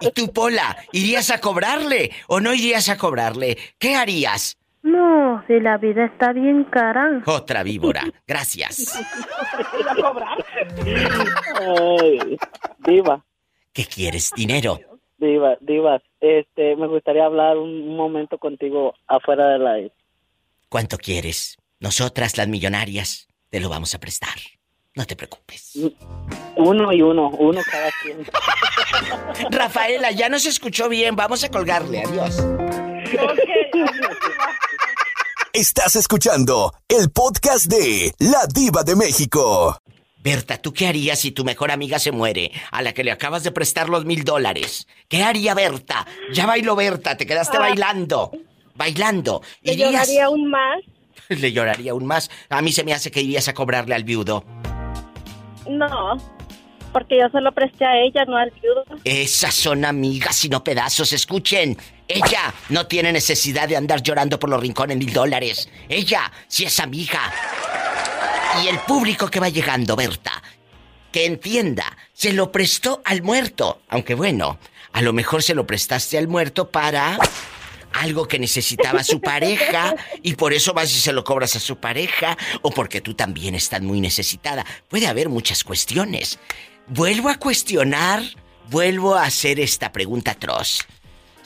[0.00, 3.58] ¿Y tú, Pola, irías a cobrarle o no irías a cobrarle?
[3.78, 4.56] ¿Qué harías?
[4.82, 7.22] No, si la vida está bien cara.
[7.26, 8.04] Otra víbora.
[8.26, 8.98] Gracias.
[12.00, 12.38] Ay,
[12.78, 13.24] diva,
[13.78, 14.32] ¿Qué quieres?
[14.34, 14.80] Dinero.
[15.18, 16.02] diva, diva.
[16.20, 19.92] Este, me gustaría hablar un, momento contigo afuera del aire.
[20.68, 21.56] ¿Cuánto quieres?
[21.78, 24.36] Nosotras, las millonarias, te lo vamos a prestar.
[24.96, 25.78] No te preocupes.
[26.56, 28.26] Uno y uno, uno cada quien.
[29.52, 31.14] Rafaela, ya no se escuchó bien.
[31.14, 32.02] Vamos a colgarle.
[32.02, 32.44] Adiós.
[35.52, 39.78] Estás escuchando el podcast de La Diva de México.
[40.22, 43.44] Berta, ¿tú qué harías si tu mejor amiga se muere, a la que le acabas
[43.44, 44.86] de prestar los mil dólares?
[45.08, 46.06] ¿Qué haría Berta?
[46.32, 47.60] Ya bailó Berta, te quedaste Ah.
[47.60, 48.30] bailando.
[48.74, 49.42] Bailando.
[49.62, 50.80] Le Irías- lloraría aún más.
[51.28, 52.30] Le lloraría aún más.
[52.50, 54.44] A mí se me hace que irías a cobrarle al viudo.
[55.68, 56.16] No,
[56.92, 58.84] porque yo se lo presté a ella, no al viudo.
[59.04, 61.12] Esas son amigas y no pedazos.
[61.12, 61.76] Escuchen,
[62.08, 65.68] ella no tiene necesidad de andar llorando por los rincones mil dólares.
[65.88, 67.32] Ella sí es amiga.
[68.62, 70.42] Y el público que va llegando, Berta,
[71.12, 73.82] que entienda, se lo prestó al muerto.
[73.88, 74.58] Aunque bueno,
[74.92, 77.18] a lo mejor se lo prestaste al muerto para
[77.92, 81.76] algo que necesitaba su pareja y por eso vas y se lo cobras a su
[81.76, 84.64] pareja o porque tú también estás muy necesitada.
[84.88, 86.38] Puede haber muchas cuestiones.
[86.86, 88.22] Vuelvo a cuestionar,
[88.70, 90.86] vuelvo a hacer esta pregunta atroz.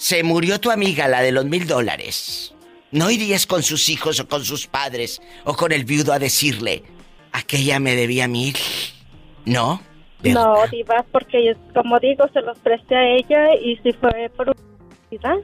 [0.03, 2.53] Se murió tu amiga, la de los mil dólares.
[2.91, 6.83] ¿No irías con sus hijos o con sus padres o con el viudo a decirle,
[7.31, 8.57] aquella me debía mil?
[9.45, 9.81] ¿No?
[10.25, 14.53] No, Diva, porque como digo, se los presté a ella y si fue por
[15.09, 15.37] necesidad.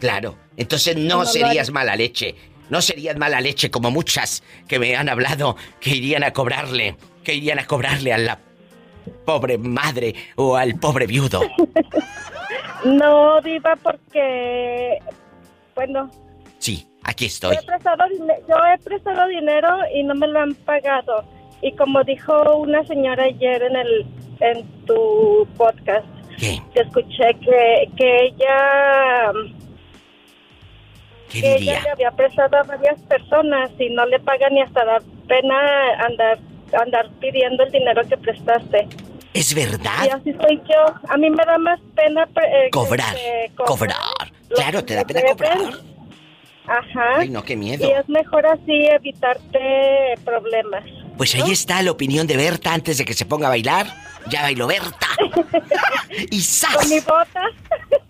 [0.00, 0.36] Claro.
[0.58, 2.34] Entonces no, No serías mala leche.
[2.68, 7.36] No serías mala leche como muchas que me han hablado que irían a cobrarle, que
[7.36, 8.38] irían a cobrarle a la
[9.24, 11.40] pobre madre o al pobre viudo.
[12.84, 14.98] No, Diva, porque,
[15.74, 16.10] bueno,
[16.58, 17.56] Sí, aquí yo estoy.
[17.56, 18.04] he, prestado,
[18.48, 21.24] yo he prestado dinero y no me lo han pagado.
[21.62, 24.06] Y como dijo una señora ayer en el
[24.40, 26.06] en tu podcast,
[26.38, 26.60] ¿Qué?
[26.74, 29.32] que escuché que, que ella
[31.30, 31.72] ¿Qué que diría?
[31.74, 35.56] ella le había prestado a varias personas y no le pagan ni hasta da pena
[36.06, 36.38] andar
[36.80, 38.88] andar pidiendo el dinero que prestaste.
[39.34, 40.08] ¿Es Y verdad?
[40.12, 40.94] así soy yo.
[41.08, 43.16] A mí me da más pena eh, Cobrar,
[43.56, 43.96] cobrar.
[44.54, 45.58] Claro, te da pena cobrar.
[46.66, 47.18] Ajá.
[47.18, 47.86] Ay, no, qué miedo.
[47.86, 50.84] Y es mejor así evitarte problemas.
[51.18, 53.86] Pues ahí está la opinión de Berta antes de que se ponga a bailar.
[54.30, 55.08] Ya bailó Berta.
[56.30, 56.76] y ¡zas!
[56.76, 57.42] Con mi bota.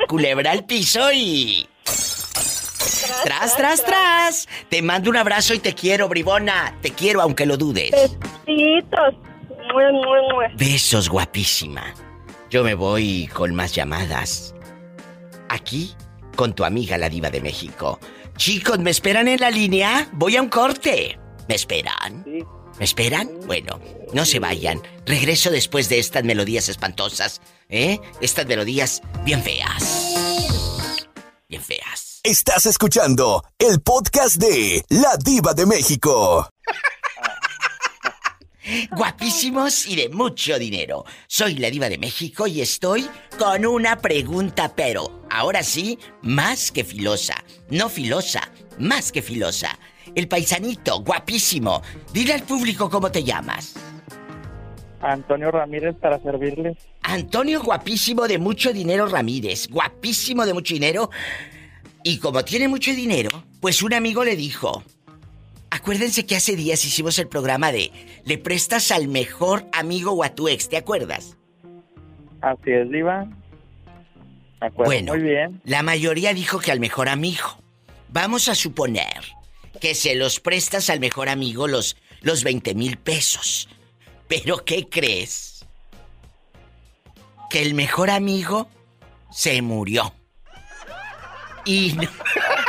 [0.07, 1.67] Culebra al piso y...
[3.25, 4.49] Tras, tras, tras.
[4.69, 6.77] Te mando un abrazo y te quiero, bribona.
[6.83, 7.91] Te quiero aunque lo dudes.
[7.91, 9.15] Besitos.
[10.57, 11.95] Besos, guapísima.
[12.51, 14.55] Yo me voy con más llamadas.
[15.49, 15.95] Aquí,
[16.37, 17.99] con tu amiga la diva de México.
[18.37, 20.09] Chicos, ¿me esperan en la línea?
[20.13, 21.19] Voy a un corte.
[21.49, 22.25] ¿Me esperan?
[22.79, 23.31] ¿Me esperan?
[23.47, 23.81] Bueno,
[24.13, 24.83] no se vayan.
[25.07, 27.41] Regreso después de estas melodías espantosas.
[27.69, 28.01] ¿Eh?
[28.21, 30.15] Estas melodías bien feas.
[31.49, 32.21] Bien feas.
[32.23, 36.49] Estás escuchando el podcast de La Diva de México.
[38.91, 41.05] Guapísimos y de mucho dinero.
[41.27, 43.07] Soy la diva de México y estoy
[43.39, 47.35] con una pregunta, pero ahora sí, más que filosa.
[47.71, 49.79] No filosa, más que filosa.
[50.15, 51.83] El paisanito, guapísimo.
[52.13, 53.75] Dile al público cómo te llamas.
[55.01, 56.79] Antonio Ramírez para servirles.
[57.03, 59.69] Antonio guapísimo de mucho dinero Ramírez.
[59.69, 61.11] Guapísimo de mucho dinero.
[62.03, 64.83] Y como tiene mucho dinero, pues un amigo le dijo,
[65.75, 67.91] acuérdense que hace días hicimos el programa de
[68.25, 71.37] le prestas al mejor amigo o a tu ex, ¿te acuerdas?
[72.41, 73.25] Así es, Diva.
[74.61, 75.61] Me acuerdo Bueno, muy bien.
[75.65, 77.59] la mayoría dijo que al mejor amigo.
[78.09, 79.25] Vamos a suponer
[79.81, 83.69] que se los prestas al mejor amigo los, los 20 mil pesos.
[84.29, 85.67] Pero ¿qué crees?
[87.51, 88.69] Que el mejor amigo
[89.33, 90.15] se murió.
[91.65, 92.09] Y no...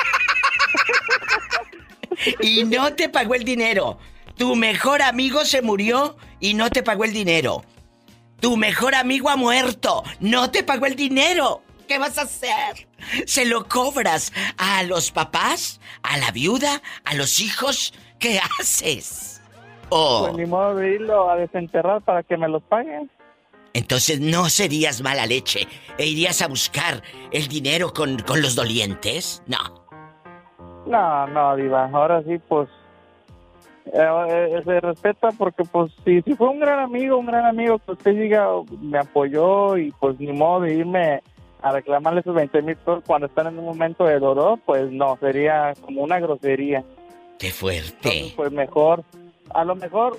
[2.41, 3.97] y no te pagó el dinero.
[4.38, 7.63] Tu mejor amigo se murió y no te pagó el dinero.
[8.41, 10.03] Tu mejor amigo ha muerto.
[10.20, 11.61] No te pagó el dinero.
[11.88, 12.88] ¿Qué vas a hacer?
[13.26, 15.80] ¿Se lo cobras a los papás?
[16.03, 16.82] ¿A la viuda?
[17.05, 17.93] ¿A los hijos?
[18.20, 19.41] ¿Qué haces?
[19.89, 23.09] Oh, Pues ni modo de irlo a desenterrar para que me los paguen.
[23.74, 29.43] entonces no serías mala leche e irías a buscar el dinero con, con los dolientes.
[29.45, 29.84] No.
[30.86, 31.89] No, no, Diva.
[31.91, 32.69] Ahora sí, pues.
[33.86, 37.79] eh, eh, se respeta porque, pues, si, si fue un gran amigo, un gran amigo
[37.79, 38.47] que usted diga,
[38.81, 41.21] me apoyó y, pues, ni modo de irme
[41.61, 45.17] a reclamarle esos 20 mil pesos cuando están en un momento de dolor, pues no,
[45.19, 46.83] sería como una grosería.
[47.39, 48.33] Qué fuerte.
[48.36, 49.03] Pues mejor,
[49.51, 50.17] a lo mejor,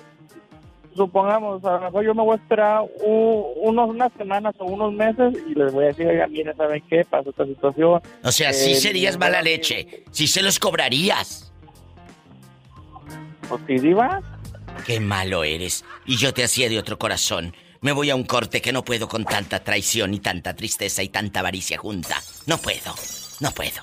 [0.97, 5.33] supongamos, a lo mejor yo me voy a esperar unos, unas semanas o unos meses
[5.49, 7.05] y les voy a decir, oiga, mire, ¿saben qué?
[7.05, 8.01] Pasó esta situación.
[8.23, 10.03] O sea, sí Eh, serías mala leche.
[10.11, 11.53] Sí se los cobrarías.
[13.49, 14.21] ¿O sí, diva?
[14.85, 15.85] Qué malo eres.
[16.05, 17.55] Y yo te hacía de otro corazón.
[17.79, 21.09] Me voy a un corte que no puedo con tanta traición y tanta tristeza y
[21.09, 22.17] tanta avaricia junta.
[22.45, 22.93] No puedo.
[23.39, 23.81] No puedo.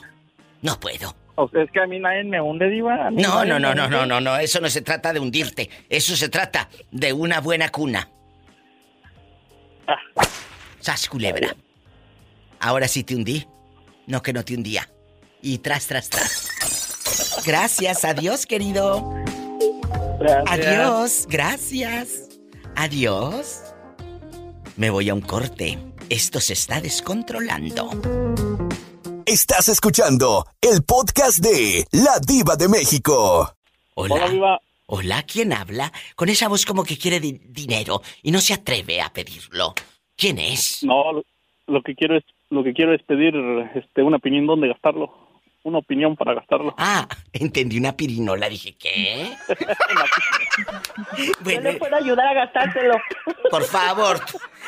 [0.63, 1.15] No puedo.
[1.37, 3.11] O sea, es que a mí nadie me hunde, diva.
[3.11, 4.37] No, no, no, no, no, no, no.
[4.39, 5.69] Eso no se trata de hundirte.
[5.89, 8.09] Eso se trata de una buena cuna.
[10.81, 11.57] Sas culebra.
[12.61, 13.47] Ahora sí te hundí.
[14.07, 14.89] No que no te hundía.
[15.43, 17.43] Y tras, tras, tras.
[17.45, 19.13] Gracias, adiós, querido.
[20.47, 22.29] Adiós, gracias.
[22.77, 23.75] Adiós.
[24.77, 25.79] Me voy a un corte.
[26.11, 27.91] Esto se está descontrolando.
[29.35, 33.51] Estás escuchando el podcast de La Diva de México.
[33.97, 34.61] Hola.
[34.87, 35.91] Hola, ¿quién habla?
[36.15, 39.75] Con esa voz como que quiere di- dinero y no se atreve a pedirlo.
[40.17, 40.85] ¿Quién es?
[40.85, 41.25] No, lo,
[41.67, 43.35] lo que quiero es lo que quiero es pedir
[43.75, 45.13] este una opinión dónde gastarlo,
[45.65, 46.75] una opinión para gastarlo.
[46.79, 48.49] Ah, entendí una pirinola.
[48.49, 49.33] Dije, ¿qué?
[51.45, 52.95] Yo le puedo ayudar a gastárselo.
[53.51, 54.21] Por favor.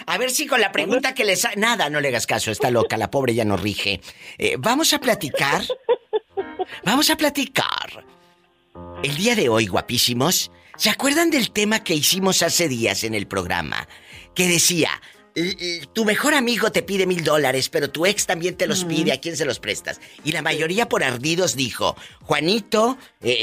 [0.06, 1.44] A ver si con la pregunta que les...
[1.44, 4.00] ha- Nada, no le hagas caso, está loca, la pobre ya no rige.
[4.38, 5.62] Eh, vamos a platicar.
[6.84, 8.04] Vamos a platicar.
[9.02, 13.26] El día de hoy, guapísimos, ¿se acuerdan del tema que hicimos hace días en el
[13.26, 13.86] programa?
[14.34, 15.02] Que decía, "L- l-
[15.92, 19.20] tu mejor amigo te pide mil dólares, pero tu ex también te los pide, ¿a
[19.20, 20.00] quién se los prestas?
[20.24, 23.36] Y la mayoría por ardidos dijo, Juanito, eh,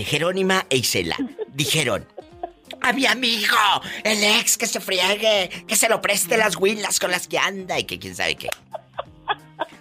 [0.00, 1.16] eh, Jerónima e Isela.
[1.48, 2.06] Dijeron,
[2.80, 3.56] a mi amigo,
[4.04, 7.78] el ex que se friegue, que se lo preste las huilas con las que anda
[7.78, 8.48] y que quién sabe qué.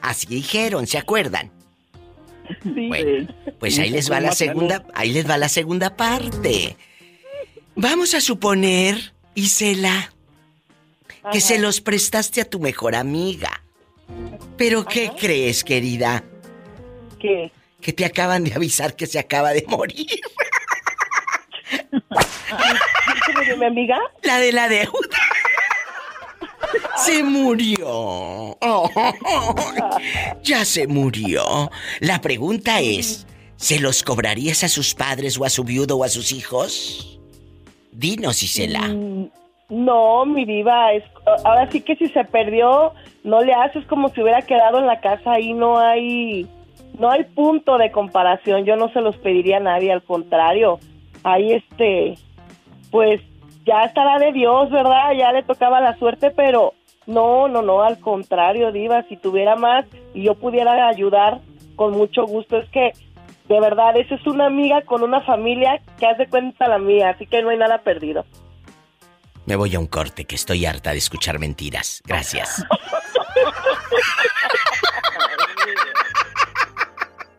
[0.02, 1.52] Así dijeron, ¿se acuerdan?
[2.64, 3.28] Bueno,
[3.60, 6.76] pues ahí les va la segunda, ahí les va la segunda parte.
[7.76, 10.12] Vamos a suponer, Isela,
[11.32, 13.64] que se los prestaste a tu mejor amiga.
[14.58, 16.24] Pero ¿qué crees, querida?
[17.20, 17.52] ¿Qué?
[17.80, 20.22] Que te acaban de avisar que se acaba de morir.
[23.26, 23.98] ¿Se murió mi amiga?
[24.24, 25.18] La de la deuda.
[27.04, 27.88] Se murió.
[28.62, 28.90] Oh,
[30.44, 31.72] ya se murió.
[32.00, 33.26] La pregunta es,
[33.58, 37.20] ¿se los cobrarías a sus padres o a su viudo o a sus hijos?
[37.92, 38.96] Dinos, Isela.
[39.72, 41.04] No, mi diva, es,
[41.46, 42.92] ahora sí que si se perdió,
[43.24, 46.46] no le haces como si hubiera quedado en la casa y no hay,
[47.00, 48.66] no hay punto de comparación.
[48.66, 50.80] Yo no se los pediría a nadie, al contrario.
[51.24, 52.16] Ahí este,
[52.92, 53.22] pues
[53.66, 55.14] ya estará de Dios, ¿verdad?
[55.18, 56.74] Ya le tocaba la suerte, pero
[57.08, 61.40] no, no, no, al contrario, diva, si tuviera más y yo pudiera ayudar
[61.78, 62.92] con mucho gusto, es que
[63.48, 67.26] de verdad, esa es una amiga con una familia que hace cuenta la mía, así
[67.26, 68.26] que no hay nada perdido.
[69.46, 72.02] Me voy a un corte que estoy harta de escuchar mentiras.
[72.06, 72.64] Gracias.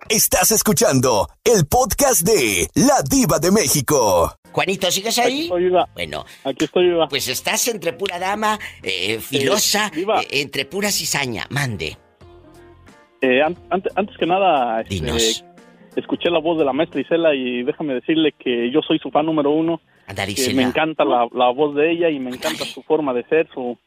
[0.08, 4.34] Estás escuchando el podcast de La Diva de México.
[4.52, 5.48] Juanito, ¿sigues ahí?
[5.94, 6.26] Bueno.
[6.44, 7.08] Aquí estoy viva.
[7.08, 11.46] Pues estás entre pura dama, eh, filosa, eh, entre pura cizaña.
[11.48, 11.96] Mande.
[13.22, 15.44] Eh, an- ante- antes que nada, este, Dinos.
[15.96, 19.24] escuché la voz de la maestra Isela y déjame decirle que yo soy su fan
[19.24, 19.80] número uno.
[20.06, 20.62] Que Isela.
[20.62, 23.78] me encanta la, la voz de ella y me encanta su forma de ser, su,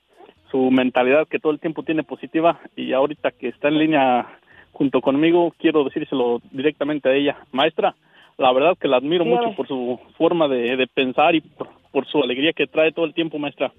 [0.52, 4.26] su mentalidad que todo el tiempo tiene positiva y ahorita que está en línea
[4.72, 7.38] junto conmigo, quiero decírselo directamente a ella.
[7.52, 7.96] Maestra,
[8.38, 9.46] la verdad que la admiro Dígame.
[9.46, 13.06] mucho por su forma de, de pensar y por, por su alegría que trae todo
[13.06, 13.72] el tiempo, maestra.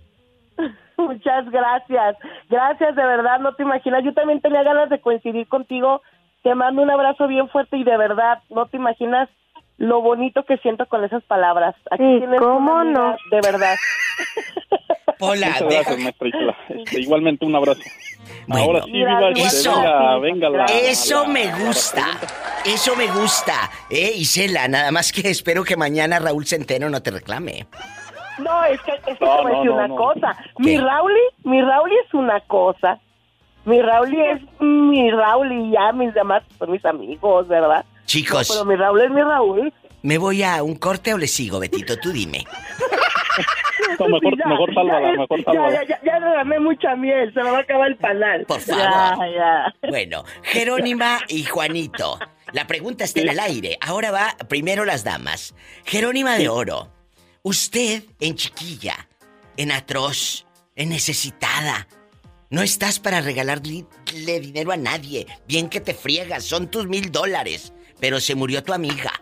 [0.96, 2.16] Muchas gracias.
[2.48, 4.02] Gracias, de verdad, no te imaginas.
[4.04, 6.00] Yo también tenía ganas de coincidir contigo.
[6.42, 9.28] Te mando un abrazo bien fuerte y de verdad, no te imaginas
[9.78, 11.74] lo bonito que siento con esas palabras.
[11.90, 13.16] Aquí Sí, tienes ¿cómo no?
[13.30, 13.74] De verdad.
[15.20, 16.56] Hola, Muchas gracias, maestra Isela.
[16.68, 17.80] Este, igualmente un abrazo.
[18.50, 22.04] Ahora sí, viva, este, Eso, venga, venga la- eso la- me la gusta.
[22.64, 23.70] Eso me gusta.
[23.90, 27.66] Eh, Isela, nada más que espero que mañana Raúl Centeno no te reclame.
[28.38, 29.96] No, es que, es que No, te voy a no, decir no, una no.
[29.96, 30.36] cosa.
[30.58, 32.98] Mi Rauli, mi Rauli es una cosa.
[33.64, 37.84] Mi Rauli es mi Rauli y ya mis demás son mis amigos, ¿verdad?
[38.06, 38.48] Chicos.
[38.48, 39.72] No, pero mi Raúl es mi Raúl.
[40.02, 41.98] ¿Me voy a un corte o le sigo, Betito?
[41.98, 42.46] Tú dime.
[43.98, 45.72] No, mejor, Sí, ya, mejor sálvala, ya, mejor ya, sálvala.
[45.72, 48.44] Ya, ya, ya derramé mucha miel, se me va a acabar el panal.
[48.46, 48.82] Por favor.
[48.82, 49.74] ya.
[49.88, 52.18] Bueno, Jerónima y Juanito.
[52.52, 53.78] La pregunta está en el aire.
[53.80, 55.54] Ahora va primero las damas.
[55.84, 56.90] Jerónima de Oro.
[57.42, 59.08] Usted en chiquilla,
[59.56, 61.86] en atroz, en necesitada.
[62.48, 63.86] No estás para regalarle
[64.40, 65.26] dinero a nadie.
[65.48, 67.72] Bien que te friegas, son tus mil dólares.
[67.98, 69.12] Pero se murió tu amiga.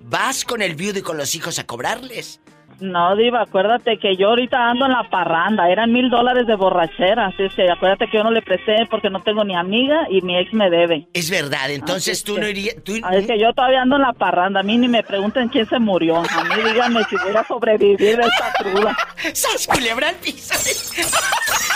[0.00, 2.40] ¿Vas con el viudo y con los hijos a cobrarles?
[2.80, 5.68] No, Diva, acuérdate que yo ahorita ando en la parranda.
[5.68, 7.26] Eran mil dólares de borrachera.
[7.26, 10.20] Así es que acuérdate que yo no le presté porque no tengo ni amiga y
[10.22, 11.08] mi ex me debe.
[11.12, 12.76] Es verdad, entonces tú que- no irías.
[12.84, 12.92] Tú...
[13.02, 14.60] Ah, Es que yo todavía ando en la parranda.
[14.60, 16.18] A mí ni me pregunten quién se murió.
[16.18, 18.96] A mí díganme si voy a sobrevivir de esta cruda.
[19.34, 20.54] ¡Sas, culebra al piso!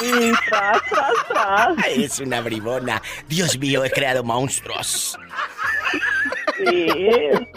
[0.04, 1.86] Y tras, tras, tras.
[1.88, 3.00] Es una bribona.
[3.28, 5.18] Dios mío, he creado monstruos.
[6.66, 6.86] Sí,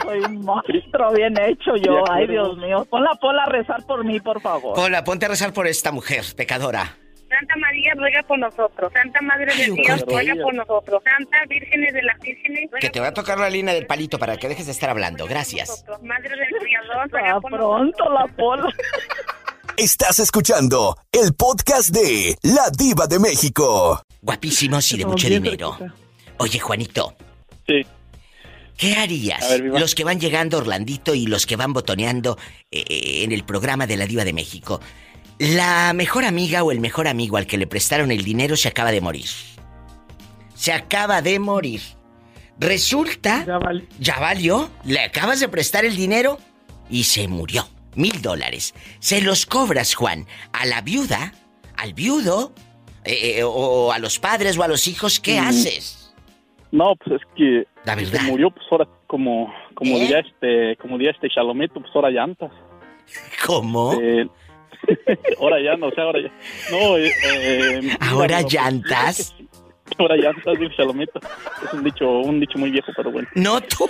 [0.01, 2.03] soy un monstruo bien hecho yo.
[2.11, 2.85] Ay, Dios mío.
[2.89, 4.77] Ponla, ponla a rezar por mí, por favor.
[4.77, 6.97] Hola, ponte a rezar por esta mujer, pecadora.
[7.29, 8.91] Santa María ruega por nosotros.
[8.93, 11.03] Santa Madre de Dios ruega por nosotros.
[11.03, 14.17] Santa Vírgenes de las Vírgenes ruega Que te va a tocar la línea del palito
[14.17, 15.25] para que dejes de estar hablando.
[15.27, 15.83] Gracias.
[16.01, 18.69] Madre del Criador ruega por pronto la pola.
[19.77, 24.01] Estás escuchando el podcast de La Diva de México.
[24.21, 25.77] Guapísimos y de mucho dinero.
[26.37, 27.13] Oye, Juanito.
[27.67, 27.85] Sí.
[28.77, 29.49] ¿Qué harías?
[29.49, 32.37] Ver, los que van llegando, Orlandito, y los que van botoneando
[32.71, 34.81] eh, en el programa de la Diva de México.
[35.39, 38.91] La mejor amiga o el mejor amigo al que le prestaron el dinero se acaba
[38.91, 39.27] de morir.
[40.55, 41.81] Se acaba de morir.
[42.57, 43.45] Resulta.
[43.99, 44.69] Ya, valió.
[44.85, 46.39] Le acabas de prestar el dinero
[46.89, 47.67] y se murió.
[47.95, 48.73] Mil dólares.
[48.99, 51.33] Se los cobras, Juan, a la viuda,
[51.75, 52.53] al viudo,
[53.03, 55.19] eh, eh, o a los padres o a los hijos.
[55.19, 55.47] ¿Qué Mm.
[55.47, 56.04] haces?
[56.75, 58.19] No, pues es que La verdad.
[58.19, 59.99] se murió, pues ahora, como, como ¿Eh?
[60.01, 62.51] diría este, como diría este Chalomito, pues ahora llantas.
[63.45, 63.93] ¿Cómo?
[64.01, 64.27] Eh,
[65.39, 66.31] ahora ya, no, o sea, ahora ya.
[66.71, 69.33] No, eh, eh, ¿Ahora no, llantas?
[69.99, 71.19] Ahora llantas, dice Chalomito.
[71.63, 73.27] Es un dicho, un dicho muy viejo, pero bueno.
[73.35, 73.87] No tú.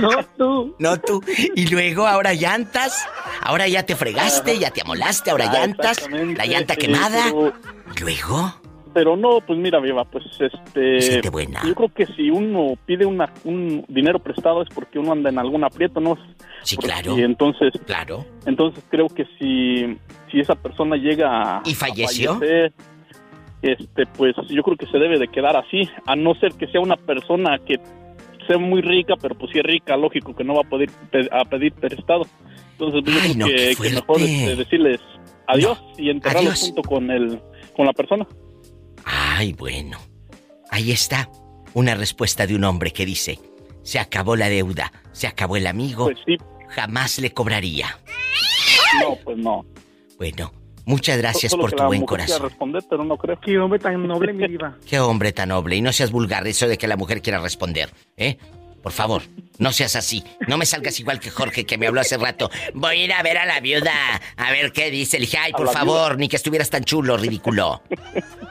[0.00, 0.76] No tú.
[0.78, 1.20] No tú.
[1.56, 3.08] Y luego ahora llantas.
[3.42, 6.08] Ahora ya te fregaste, ya te amolaste, ahora Ah, llantas.
[6.10, 7.24] La llanta sí, quemada.
[7.24, 7.52] pero-
[8.00, 8.54] Luego.
[8.96, 11.02] Pero no, pues mira, Viva, pues este.
[11.02, 11.60] Siente buena.
[11.66, 15.38] Yo creo que si uno pide una, un dinero prestado es porque uno anda en
[15.38, 16.16] algún aprieto, ¿no?
[16.62, 17.18] Sí, Porque claro.
[17.18, 17.74] entonces.
[17.84, 18.24] Claro.
[18.46, 19.98] Entonces creo que si,
[20.32, 21.62] si esa persona llega a.
[21.66, 22.30] ¿Y falleció?
[22.30, 22.72] a fallecer,
[23.60, 26.80] este, pues yo creo que se debe de quedar así, a no ser que sea
[26.80, 27.78] una persona que
[28.46, 31.28] sea muy rica, pero pues si es rica, lógico que no va a poder pe-
[31.30, 32.22] a pedir prestado.
[32.72, 35.00] Entonces pues, yo Ay, creo no, qué que, mejor este, decirles
[35.48, 36.72] adiós y enterrarlos adiós.
[36.72, 37.40] junto con el
[37.76, 38.26] con la persona.
[39.36, 39.98] Ay, bueno.
[40.70, 41.28] Ahí está.
[41.74, 43.38] Una respuesta de un hombre que dice:
[43.82, 46.06] Se acabó la deuda, se acabó el amigo.
[46.06, 46.36] Pues sí.
[46.68, 47.98] Jamás le cobraría.
[49.02, 49.64] No, pues no.
[50.16, 50.52] Bueno,
[50.86, 52.42] muchas gracias Solo por tu la buen corazón.
[52.42, 53.38] responder, pero no creo.
[53.40, 54.46] Qué hombre tan noble, mi.
[54.88, 55.76] Qué hombre tan noble.
[55.76, 58.38] Y no seas vulgar eso de que la mujer quiera responder, ¿eh?
[58.86, 59.22] Por favor,
[59.58, 60.22] no seas así.
[60.46, 62.48] No me salgas igual que Jorge que me habló hace rato.
[62.72, 63.92] Voy a ir a ver a la viuda,
[64.36, 65.18] a ver qué dice.
[65.18, 66.20] Le dije, ay, por favor, viuda.
[66.20, 67.82] ni que estuvieras tan chulo, ridículo.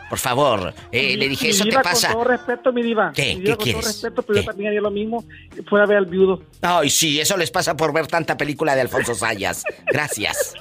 [0.09, 0.73] Por favor.
[0.91, 2.09] Eh, le dije, Mi eso te diva, pasa.
[2.09, 3.13] Con todo respeto, mi diva.
[3.15, 3.37] ¿Qué?
[3.37, 3.81] Mi ¿Qué con quieres?
[3.81, 5.23] todo respeto, pero yo también haría lo mismo.
[5.69, 6.41] Fuera a ver al viudo.
[6.61, 9.63] Ay, sí, eso les pasa por ver tanta película de Alfonso Sayas.
[9.85, 10.53] Gracias.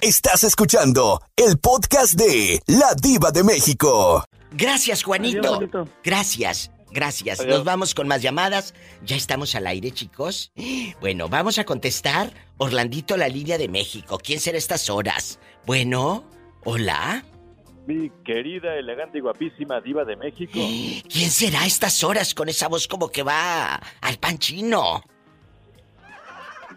[0.00, 4.24] Estás escuchando el podcast de La Diva de México.
[4.52, 5.56] Gracias, Juanito.
[5.56, 5.88] Adiós, Juanito.
[6.02, 7.40] Gracias, gracias.
[7.40, 7.56] Adiós.
[7.56, 8.74] Nos vamos con más llamadas.
[9.04, 10.52] Ya estamos al aire, chicos.
[11.00, 12.32] Bueno, vamos a contestar.
[12.58, 14.18] Orlandito, la línea de México.
[14.22, 15.38] ¿Quién será estas horas?
[15.66, 16.24] Bueno,
[16.64, 17.24] hola.
[17.86, 20.52] Mi querida, elegante y guapísima diva de México.
[21.08, 25.02] ¿Quién será estas horas con esa voz como que va al pan chino?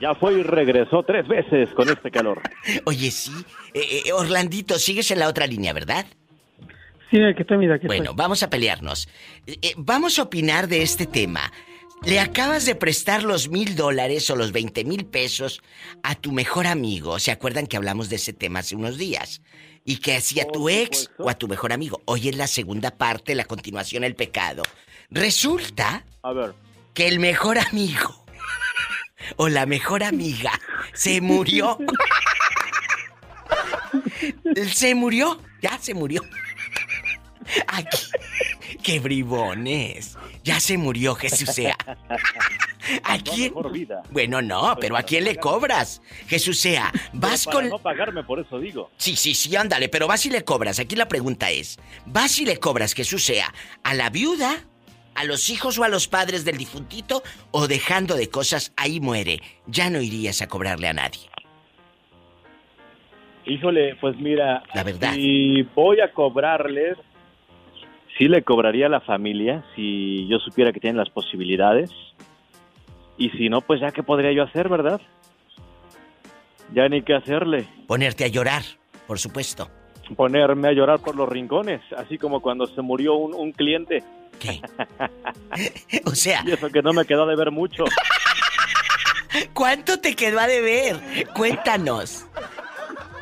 [0.02, 2.42] Ya fue y regresó tres veces con este calor.
[2.86, 3.32] Oye, sí.
[3.74, 6.06] Eh, eh, Orlandito, sigues en la otra línea, ¿verdad?
[7.14, 9.08] Sí, aquí está, mira, aquí Bueno, vamos a pelearnos.
[9.46, 11.54] Eh, eh, vamos a opinar de este tema.
[12.06, 15.62] Le acabas de prestar los mil dólares o los veinte mil pesos
[16.02, 17.20] a tu mejor amigo.
[17.20, 19.42] ¿Se acuerdan que hablamos de ese tema hace unos días?
[19.86, 22.02] Y que hacía tu ex o a tu mejor amigo.
[22.06, 24.64] Hoy es la segunda parte, la continuación, el pecado.
[25.12, 26.56] Resulta A ver.
[26.96, 28.26] que el mejor amigo
[29.36, 30.52] o la mejor amiga
[30.94, 31.78] se murió.
[34.74, 36.24] se murió, ya se murió.
[37.68, 37.98] Aquí.
[38.82, 40.18] ¡Qué bribones!
[40.44, 41.76] Ya se murió Jesús sea.
[43.04, 43.54] ¿A quién?
[44.12, 46.02] Bueno, no, pero ¿a quién le cobras?
[46.28, 47.70] Jesús sea, vas con...
[47.70, 48.92] no pagarme, por eso digo.
[48.98, 50.80] Sí, sí, sí, ándale, pero vas y le cobras.
[50.80, 54.66] Aquí la pregunta es, ¿vas y le cobras, Jesús sea, a la viuda,
[55.16, 59.40] a los hijos o a los padres del difuntito o dejando de cosas, ahí muere?
[59.66, 61.30] Ya no irías a cobrarle a nadie.
[63.46, 65.14] Híjole, pues mira, La verdad.
[65.14, 66.98] si voy a cobrarles,
[68.18, 71.92] sí le cobraría a la familia, si yo supiera que tienen las posibilidades.
[73.18, 75.00] Y si no, pues ya qué podría yo hacer, ¿verdad?
[76.74, 77.68] Ya ni qué hacerle.
[77.88, 78.64] Ponerte a llorar,
[79.08, 79.70] por supuesto.
[80.16, 84.04] Ponerme a llorar por los rincones, así como cuando se murió un, un cliente.
[84.40, 84.62] ¿Qué?
[86.06, 86.44] o sea...
[86.46, 87.86] Y eso que no me quedó de ver mucho.
[89.54, 91.00] ¿Cuánto te quedó a deber?
[91.34, 92.26] Cuéntanos.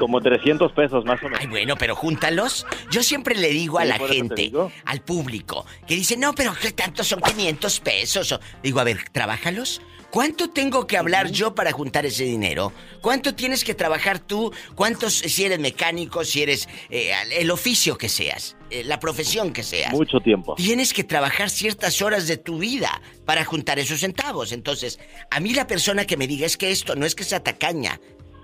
[0.01, 1.39] Como 300 pesos más o menos.
[1.41, 2.65] Ay, bueno, pero júntalos.
[2.91, 4.51] Yo siempre le digo a la gente,
[4.85, 8.31] al público, que dice, no, pero ¿qué tanto son 500 pesos?
[8.31, 9.81] O- Digo, a ver, trabájalos.
[10.09, 12.73] ¿Cuánto tengo que hablar yo para juntar ese dinero?
[12.99, 14.51] ¿Cuánto tienes que trabajar tú?
[14.75, 19.63] ¿Cuántos, si eres mecánico, si eres eh, el oficio que seas, eh, la profesión que
[19.63, 19.93] seas?
[19.93, 20.55] Mucho tiempo.
[20.55, 24.51] Tienes que trabajar ciertas horas de tu vida para juntar esos centavos.
[24.51, 24.99] Entonces,
[25.29, 28.01] a mí la persona que me diga es que esto no es que sea tacaña,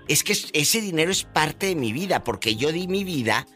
[0.08, 3.46] es que es- ese dinero es parte de mi vida, porque yo di mi vida,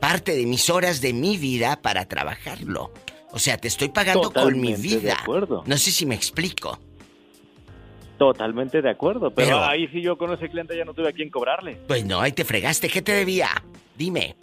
[0.00, 2.92] parte de mis horas de mi vida para trabajarlo.
[3.32, 5.16] O sea, te estoy pagando con mi Totalmente de vida.
[5.20, 5.62] acuerdo.
[5.66, 6.78] No sé si me explico.
[8.18, 11.12] Totalmente de acuerdo, pero, Pero- ahí sí yo con ese cliente ya no tuve a
[11.12, 11.76] quién cobrarle.
[11.86, 12.88] Pues no, ahí te fregaste.
[12.88, 13.48] ¿Qué te debía?
[13.94, 14.36] Dime.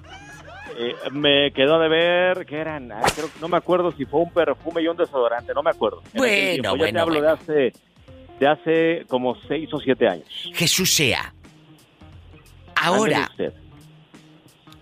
[0.77, 2.91] Eh, me quedó de ver, ¿qué eran?
[2.91, 6.01] Ay, creo no me acuerdo si fue un perfume y un desodorante, no me acuerdo.
[6.13, 7.27] En Bueno, tiempo, ya bueno, te hablo bueno.
[7.27, 7.33] de
[7.71, 7.73] hace,
[8.43, 10.27] de hace como seis o siete años.
[10.53, 11.33] Jesús sea.
[12.75, 13.31] Ahora,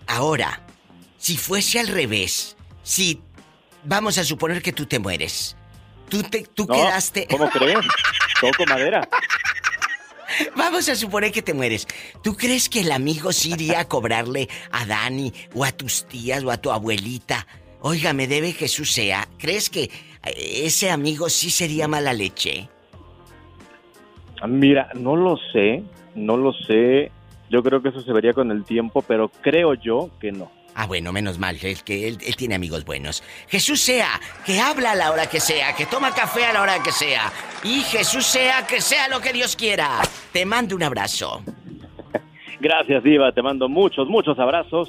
[0.06, 0.60] ahora,
[1.16, 3.20] si fuese al revés, si
[3.84, 5.56] vamos a suponer que tú te mueres,
[6.08, 7.28] tú te, tú No, quedaste.
[7.30, 7.78] ¿Cómo crees?
[8.40, 9.08] Toco madera.
[10.56, 11.86] Vamos a suponer que te mueres.
[12.22, 16.42] ¿Tú crees que el amigo sí iría a cobrarle a Dani o a tus tías
[16.42, 17.46] o a tu abuelita?
[17.80, 19.28] Oiga, me debe Jesús sea.
[19.38, 19.82] ¿Crees que
[20.24, 22.70] eh, ese amigo sí sería mala leche?
[24.46, 25.82] Mira, no lo sé,
[26.14, 27.10] no lo sé.
[27.50, 30.50] Yo creo que eso se vería con el tiempo, pero creo yo que no.
[30.74, 33.22] Ah, bueno, menos mal, es que él, él tiene amigos buenos.
[33.48, 34.08] Jesús sea,
[34.46, 37.30] que habla a la hora que sea, que toma café a la hora que sea.
[37.62, 40.00] Y Jesús sea, que sea lo que Dios quiera.
[40.32, 41.42] Te mando un abrazo.
[42.60, 43.32] Gracias, Diva.
[43.32, 44.88] Te mando muchos, muchos abrazos.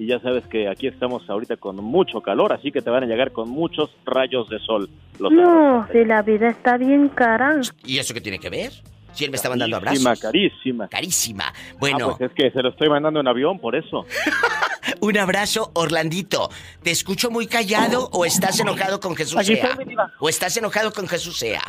[0.00, 3.06] Y ya sabes que aquí estamos ahorita con mucho calor, así que te van a
[3.06, 4.88] llegar con muchos rayos de sol.
[5.18, 7.60] Los No, si la vida está bien cara.
[7.84, 8.72] ¿Y eso qué tiene que ver?
[9.12, 10.22] Si él me está mandando Carísima, abrazos.
[10.22, 10.88] carísima.
[10.88, 11.44] Carísima.
[11.78, 14.06] Bueno, Ah, pues es que se lo estoy mandando en avión, por eso.
[15.02, 16.48] un abrazo, Orlandito.
[16.82, 19.66] ¿Te escucho muy callado o estás enojado con Jesús Aquí sea?
[19.72, 19.96] estoy.
[20.18, 21.60] ¿O estás enojado con Jesús sea?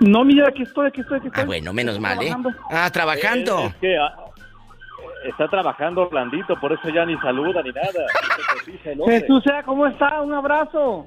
[0.00, 1.42] No, mira, aquí estoy, aquí estoy, aquí estoy.
[1.42, 2.26] Ah, bueno, menos mal, ¿eh?
[2.26, 2.50] Trabajando.
[2.70, 3.58] Ah, trabajando.
[3.60, 4.21] Eh, es que ah,
[5.24, 8.06] está trabajando Orlandito, por eso ya ni saluda ni nada.
[9.06, 10.20] Jesús sea, ¿cómo está?
[10.22, 11.06] Un abrazo.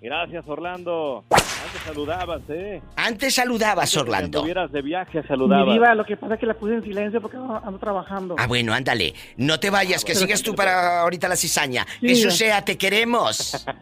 [0.00, 1.24] Gracias, Orlando.
[1.30, 2.82] Antes saludabas, ¿eh?
[2.96, 4.38] Antes saludabas, Antes Orlando.
[4.38, 5.72] estuvieras de viaje, Mi saludabas.
[5.72, 8.34] diva, lo que pasa es que la puse en silencio porque ando ando trabajando.
[8.38, 9.14] Ah, bueno, ándale.
[9.38, 11.86] No te vayas, que sigues tú para ahorita la cizaña.
[12.00, 13.66] Sí, Jesús sea, te queremos.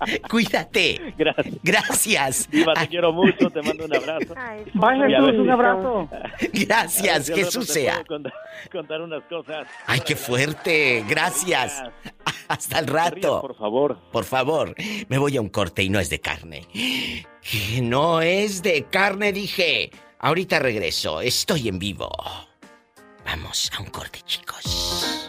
[0.30, 1.14] Cuídate.
[1.16, 1.56] Gracias.
[1.62, 2.50] Gracias.
[2.50, 4.34] Diva, te quiero mucho, te mando un abrazo.
[4.74, 6.08] Bye, Y a Jesús, ver un abrazo.
[6.10, 8.04] ver Gracias, rato Jesús te sea.
[8.04, 8.32] Contar,
[8.72, 9.66] contar unas cosas.
[9.86, 11.04] Ay, qué fuerte.
[11.08, 11.82] Gracias.
[12.48, 13.40] Hasta el rato.
[13.40, 13.98] Por favor.
[14.12, 14.74] Por favor,
[15.08, 16.66] me voy a un corte y no es de carne.
[16.72, 19.90] Que no es de carne, dije.
[20.18, 22.10] Ahorita regreso, estoy en vivo.
[23.24, 25.19] Vamos a un corte, chicos.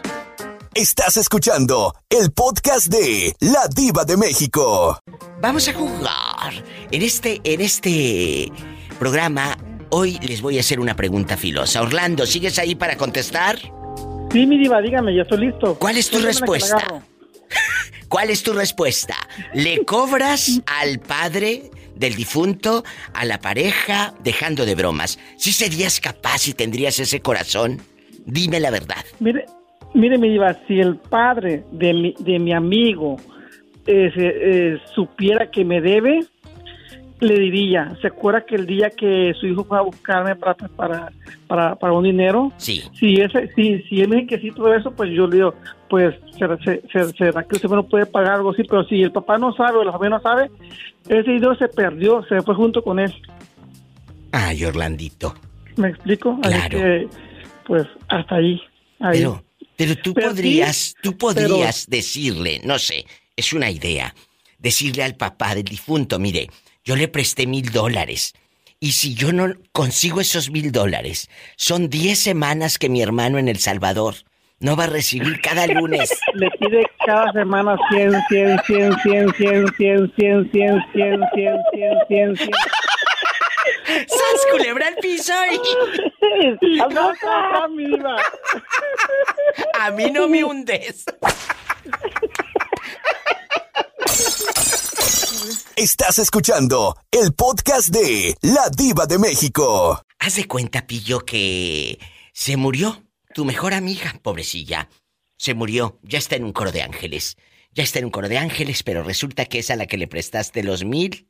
[0.74, 4.98] Estás escuchando el podcast de La Diva de México.
[5.42, 6.64] Vamos a jugar.
[6.90, 8.50] En este, en este
[8.98, 9.58] programa,
[9.90, 11.82] hoy les voy a hacer una pregunta filosa.
[11.82, 13.58] Orlando, ¿sigues ahí para contestar?
[14.32, 15.74] Sí, mi diva, dígame, ya estoy listo.
[15.74, 17.04] ¿Cuál es tu respuesta?
[18.08, 19.16] ¿Cuál es tu respuesta?
[19.52, 25.18] ¿Le cobras al padre del difunto, a la pareja, dejando de bromas?
[25.36, 27.82] ¿Sí serías capaz y tendrías ese corazón?
[28.24, 29.04] Dime la verdad.
[29.20, 29.44] Mire,
[29.94, 33.16] mire, mi diva, si el padre de mi, de mi amigo
[33.86, 36.20] eh, eh, supiera que me debe,
[37.20, 41.12] le diría, ¿se acuerda que el día que su hijo fue a buscarme para, para,
[41.46, 42.52] para, para un dinero?
[42.56, 42.82] Sí.
[42.98, 45.54] Si, ese, si, si él me dice que sí todo eso, pues yo le digo,
[45.88, 49.12] pues será, se- se- será que usted lo puede pagar algo así, pero si el
[49.12, 50.50] papá no sabe o la familia no sabe,
[51.08, 53.12] ese dinero se perdió, se fue junto con él.
[54.32, 55.34] Ay, Orlandito.
[55.76, 56.38] ¿Me explico?
[56.42, 56.78] Así Claro.
[56.78, 57.08] que,
[57.66, 58.60] pues hasta ahí.
[58.98, 59.18] ahí.
[59.18, 59.42] Pero,
[59.82, 63.04] pero tú Pero podrías, sí, tú podrías decirle, no sé,
[63.34, 64.14] es una idea,
[64.58, 66.48] decirle al papá del difunto, mire,
[66.84, 68.32] yo le presté mil dólares.
[68.78, 73.48] Y si yo no consigo esos mil dólares, son diez semanas que mi hermano en
[73.48, 74.14] El Salvador
[74.60, 76.16] no va a recibir cada lunes.
[76.34, 81.56] le pide cada semana 100, 100, 100, 100, 100, 100, 100, 100, 100, 100, 100,
[82.08, 82.50] 100, 100.
[83.92, 85.34] ¡Sas, culebra al piso!
[86.82, 88.16] ¡Anda, mi diva!
[89.78, 91.04] A mí no me hundes.
[95.76, 100.02] Estás escuchando el podcast de La Diva de México.
[100.18, 101.98] Haz de cuenta, Pillo, que
[102.32, 103.02] se murió
[103.34, 104.88] tu mejor amiga, pobrecilla.
[105.36, 107.36] Se murió, ya está en un coro de ángeles.
[107.74, 110.06] Ya está en un coro de ángeles, pero resulta que es a la que le
[110.06, 111.26] prestaste los mil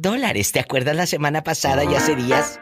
[0.00, 0.52] dólares.
[0.52, 2.60] ¿Te acuerdas la semana pasada, ya serías?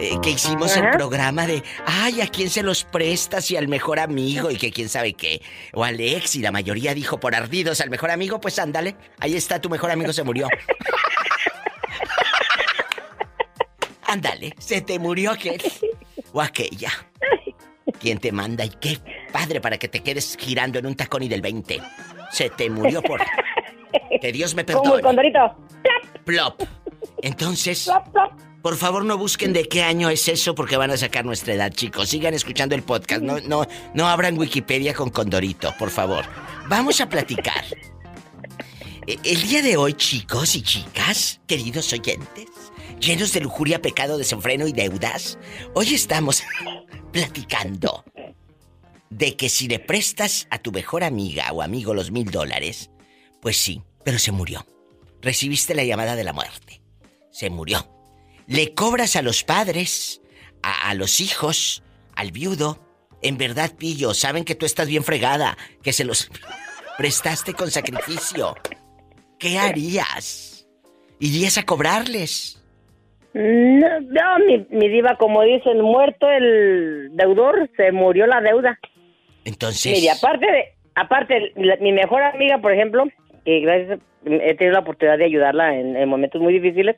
[0.00, 3.50] Eh, que hicimos el programa de, ay, ¿a quién se los prestas?
[3.50, 5.42] Y al mejor amigo, y que quién sabe qué.
[5.72, 9.34] O al ex, y la mayoría dijo por ardidos al mejor amigo, pues ándale, ahí
[9.34, 10.48] está, tu mejor amigo se murió.
[14.06, 15.60] ándale, se te murió aquel
[16.32, 16.90] o aquella.
[18.00, 18.64] ¿Quién te manda?
[18.64, 18.98] Y qué
[19.32, 21.80] padre para que te quedes girando en un tacón y del 20.
[22.30, 23.20] Se te murió por...
[24.20, 25.02] Que Dios me Como el perdone.
[25.02, 25.56] condorito.
[26.28, 26.62] Plop.
[27.22, 27.90] Entonces,
[28.60, 31.72] por favor no busquen de qué año es eso porque van a sacar nuestra edad,
[31.72, 32.10] chicos.
[32.10, 33.22] Sigan escuchando el podcast.
[33.22, 36.26] No, no, no abran Wikipedia con Condorito, por favor.
[36.68, 37.64] Vamos a platicar.
[39.06, 42.44] E- El día de hoy, chicos y chicas, queridos oyentes,
[43.00, 45.38] llenos de lujuria, pecado, desenfreno y deudas,
[45.74, 46.42] hoy estamos
[47.10, 48.04] platicando
[49.08, 52.90] de que si le prestas a tu mejor amiga o amigo los mil dólares,
[53.40, 54.66] pues sí, pero se murió.
[55.22, 56.80] Recibiste la llamada de la muerte.
[57.30, 57.78] Se murió.
[58.46, 60.22] Le cobras a los padres,
[60.62, 61.82] a, a los hijos,
[62.14, 62.78] al viudo.
[63.22, 66.30] En verdad, Pillo, saben que tú estás bien fregada, que se los
[66.98, 68.54] prestaste con sacrificio.
[69.38, 70.66] ¿Qué harías?
[71.20, 72.54] ¿Irías a cobrarles?
[73.34, 78.78] No, no, mi, mi diva, como dicen, muerto el deudor, se murió la deuda.
[79.44, 79.92] Entonces.
[79.92, 80.64] Mire, aparte de,
[80.94, 83.04] aparte, la- mi mejor amiga, por ejemplo,
[83.44, 86.96] que gracias, he tenido la oportunidad de ayudarla en, en momentos muy difíciles,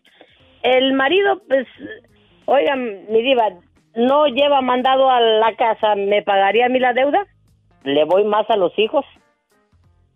[0.63, 1.67] el marido, pues,
[2.47, 3.45] oigan, mi diva,
[3.95, 7.27] no lleva mandado a la casa, ¿me pagaría a mí la deuda?
[7.85, 9.05] Le voy más a los hijos.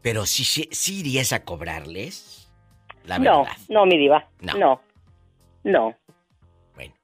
[0.02, 2.52] Pero sí, sí, sí irías a cobrarles.
[3.06, 3.56] La no, verdad.
[3.68, 4.54] no, mi diva, No.
[4.54, 4.80] no,
[5.64, 5.94] no.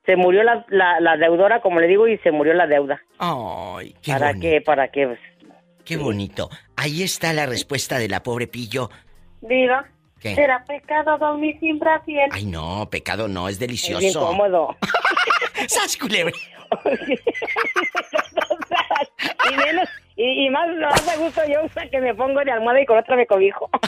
[0.06, 3.00] Se murió la, la, la deudora, como le digo, y se murió la deuda.
[3.18, 4.40] Ay, qué ¿Para bonito.
[4.48, 4.60] qué?
[4.60, 5.16] ¿Para qué?
[5.84, 6.48] Qué bonito.
[6.76, 8.90] Ahí está la respuesta de la pobre Pillo.
[9.42, 9.86] Diva,
[10.20, 10.34] ¿Qué?
[10.34, 12.28] ¿será pecado dormir sin brasier?
[12.32, 13.98] Ay, no, pecado no, es delicioso.
[14.06, 14.76] Es bien cómodo.
[15.68, 16.32] ¡Sas, culebra!
[19.50, 21.60] y menos, y, y más, más a gusto yo
[21.90, 23.68] que me pongo de almohada y con otra me cobijo.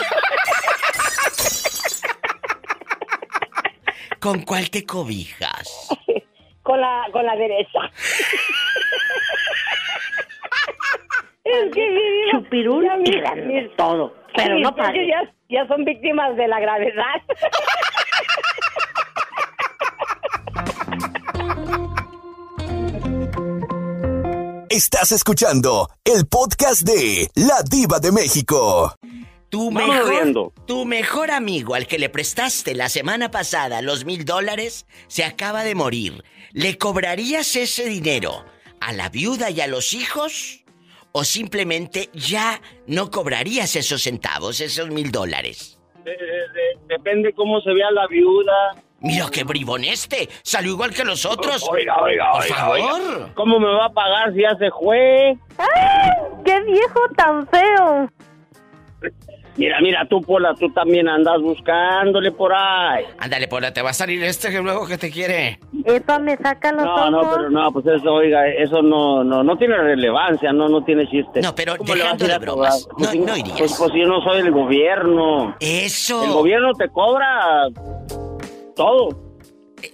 [4.20, 5.89] ¿Con cuál te cobijas?
[6.62, 7.81] con la, con la derecha.
[11.45, 15.23] es que mi vida- Chupirul mi- todo, pero no ya,
[15.53, 17.20] ya son víctimas de la gravedad.
[24.70, 28.95] Estás escuchando el podcast de La Diva de México.
[29.51, 34.87] Tu mejor, tu mejor amigo al que le prestaste la semana pasada los mil dólares
[35.09, 36.24] se acaba de morir.
[36.53, 38.47] ¿Le cobrarías ese dinero
[38.81, 40.61] a la viuda y a los hijos?
[41.12, 45.78] ¿O simplemente ya no cobrarías esos centavos, esos mil dólares?
[46.89, 48.74] Depende cómo se vea la viuda.
[49.01, 50.28] Mira qué bribón este.
[50.43, 51.68] Salió igual que los otros.
[51.70, 52.78] Oiga, oiga, Por oiga, favor.
[52.80, 53.34] oiga.
[53.34, 55.36] ¿Cómo me va a pagar si ya se fue?
[56.44, 58.10] ¡Qué viejo tan feo!
[59.57, 63.05] Mira, mira, tú, Pola, tú también andas buscándole por ahí.
[63.19, 65.59] Ándale, Pola, te va a salir este que luego que te quiere.
[65.85, 67.11] Epa, me saca los No, ojos.
[67.11, 71.07] no, pero no, pues eso, oiga, eso no, no, no tiene relevancia, no, no tiene
[71.11, 71.43] chiste.
[71.43, 73.59] No, pero ¿Cómo le dejando de bromas, Pues, no- si- no irías.
[73.59, 75.55] Pues, pues yo no soy el gobierno.
[75.61, 76.24] Eso.
[76.24, 77.69] El gobierno te cobra
[78.74, 79.11] todo.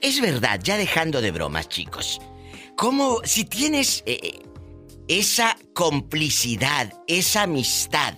[0.02, 2.20] Es verdad, ya dejando de bromas, chicos.
[2.76, 4.38] ¿Cómo, si tienes eh,
[5.08, 8.14] esa complicidad, esa amistad,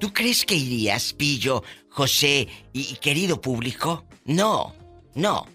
[0.00, 4.04] ¿tú crees que irías, Pillo, José y, y querido público?
[4.24, 4.72] No,
[5.14, 5.46] no.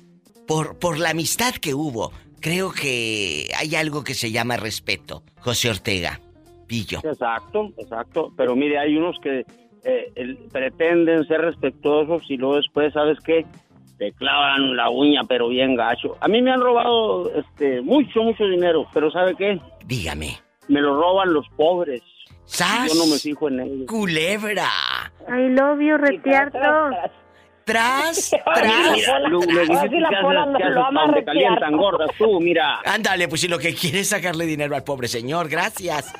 [0.47, 2.11] Por, por la amistad que hubo,
[2.41, 6.19] creo que hay algo que se llama respeto, José Ortega.
[6.67, 6.99] Pillo.
[7.03, 8.33] Exacto, exacto.
[8.35, 9.45] Pero mire, hay unos que
[9.83, 13.45] eh, el- pretenden ser respetuosos y luego después, ¿sabes qué?
[13.97, 16.17] Te clavan la uña, pero bien gacho.
[16.19, 19.59] A mí me han robado este mucho, mucho dinero, pero ¿sabe qué?
[19.85, 20.37] Dígame.
[20.67, 22.01] Me lo roban los pobres.
[22.45, 22.93] ¡Sas!
[22.93, 23.87] Yo no me fijo en ellos.
[23.87, 24.69] ¡Culebra!
[25.27, 26.59] I love you, retierto.
[27.65, 28.31] Tras,
[30.91, 32.81] donde calientan gordas tú, mira.
[32.85, 36.13] Ándale, pues si lo que quiere es sacarle dinero al pobre señor, gracias.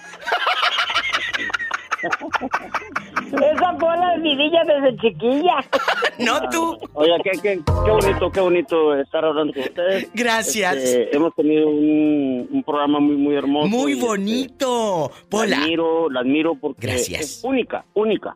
[2.04, 5.56] Esa bola es mi villa desde chiquilla.
[6.20, 6.78] no tú.
[6.94, 10.10] Oiga, qué, qué, qué bonito, qué bonito estar hablando con ustedes.
[10.14, 10.76] Gracias.
[10.76, 13.68] Este, hemos tenido un, un programa muy, muy hermoso.
[13.70, 15.12] Muy este, bonito.
[15.30, 15.58] Pola.
[15.58, 17.22] La admiro, la admiro porque Gracias.
[17.22, 18.36] es única, única.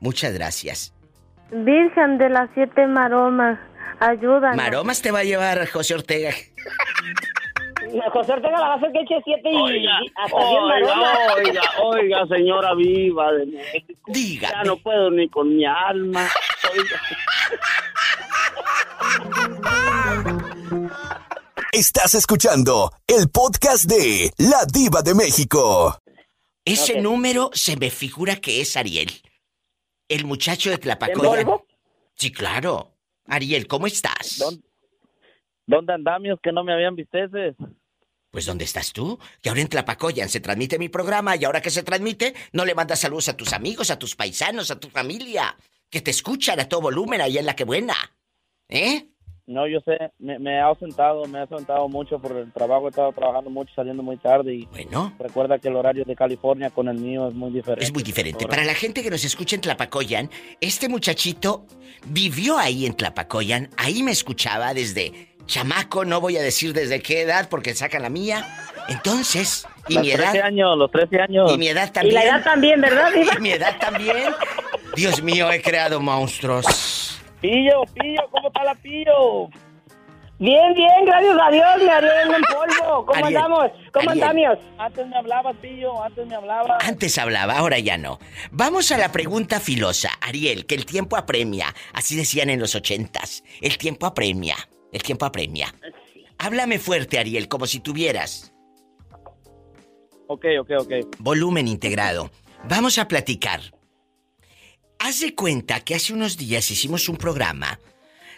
[0.00, 0.94] Muchas gracias.
[1.50, 3.58] Virgen de las siete maromas,
[4.00, 4.56] ayúdanos.
[4.56, 6.30] Maromas te va a llevar José Ortega.
[8.12, 11.62] José Ortega la va a hacer que eche siete y Oiga, hasta diez oiga, oiga,
[11.82, 14.00] oiga, señora viva de México.
[14.06, 14.50] Diga.
[14.50, 16.28] Ya no puedo ni con mi alma.
[16.72, 17.00] Oiga.
[21.72, 25.98] Estás escuchando el podcast de La Diva de México.
[26.64, 29.10] Ese número se me figura que es Ariel.
[30.08, 31.46] El muchacho de ¿En Tlapacoya.
[32.14, 32.92] Sí, claro.
[33.26, 34.38] Ariel, ¿cómo estás?
[34.38, 34.73] ¿Dónde
[35.88, 37.54] andamios que no me habían visteces?
[38.30, 39.18] Pues ¿dónde estás tú?
[39.40, 42.74] Que ahora en Tlapacoyan se transmite mi programa y ahora que se transmite, no le
[42.74, 45.56] mandas saludos a tus amigos, a tus paisanos, a tu familia,
[45.88, 47.94] que te escuchan a todo volumen ahí en la que buena.
[48.68, 49.06] ¿Eh?
[49.46, 52.90] No, yo sé, me, me he ausentado, me he ausentado mucho por el trabajo, he
[52.90, 55.14] estado trabajando mucho, saliendo muy tarde y bueno.
[55.18, 57.84] recuerda que el horario de California con el mío es muy diferente.
[57.84, 58.48] Es muy diferente.
[58.48, 60.30] Para la gente que nos escucha en Tlapacoyan,
[60.62, 61.66] este muchachito
[62.06, 67.22] vivió ahí en Tlapacoyan, ahí me escuchaba desde chamaco, no voy a decir desde qué
[67.22, 68.46] edad porque sacan la mía.
[68.88, 71.52] Entonces, y Los mi edad 13 años, los 13 años.
[71.52, 72.12] y mi edad también.
[72.12, 73.10] Y la edad también, ¿verdad?
[73.14, 74.34] Y mi edad también.
[74.96, 77.20] Dios mío, he creado monstruos.
[77.40, 79.48] Pillo, Pillo, ¿cómo está la Pillo?
[80.38, 83.06] Bien, bien, gracias a Dios, me Ariel en polvo.
[83.06, 83.70] ¿Cómo Ariel, andamos?
[83.92, 84.58] ¿Cómo andamos?
[84.78, 86.84] Antes me hablabas, Pillo, antes me hablabas.
[86.88, 88.18] Antes hablaba, ahora ya no.
[88.50, 90.10] Vamos a la pregunta filosa.
[90.20, 91.74] Ariel, que el tiempo apremia.
[91.92, 93.44] Así decían en los ochentas.
[93.60, 94.56] El tiempo apremia.
[94.94, 95.74] El tiempo apremia.
[96.38, 98.52] Háblame fuerte, Ariel, como si tuvieras
[100.28, 100.92] Ok, ok, ok.
[101.18, 102.30] volumen integrado.
[102.68, 103.60] Vamos a platicar.
[105.00, 107.80] Haz de cuenta que hace unos días hicimos un programa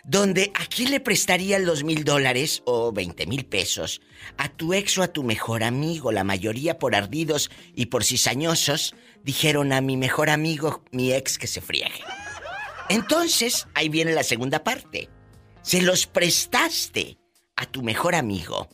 [0.03, 4.01] donde a quién le prestarían los mil dólares o veinte mil pesos
[4.39, 6.11] a tu ex o a tu mejor amigo.
[6.11, 11.47] La mayoría por ardidos y por cizañosos dijeron a mi mejor amigo, mi ex, que
[11.49, 12.03] se friegue.
[12.89, 15.11] Entonces, ahí viene la segunda parte.
[15.67, 17.19] Se los prestaste
[17.57, 18.69] a tu mejor amigo.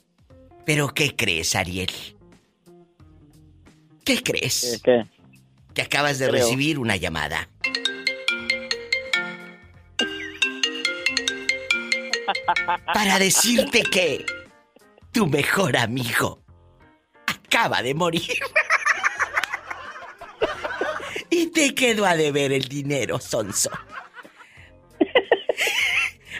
[0.66, 1.90] Pero ¿qué crees, Ariel?
[4.05, 4.78] ¿Qué crees?
[4.85, 5.06] ¿Qué?
[5.73, 6.44] Que acabas de Creo.
[6.44, 7.48] recibir una llamada.
[12.93, 14.27] Para decirte que
[15.12, 16.43] tu mejor amigo
[17.27, 18.39] acaba de morir.
[21.31, 23.70] Y te quedó a deber el dinero, Sonso.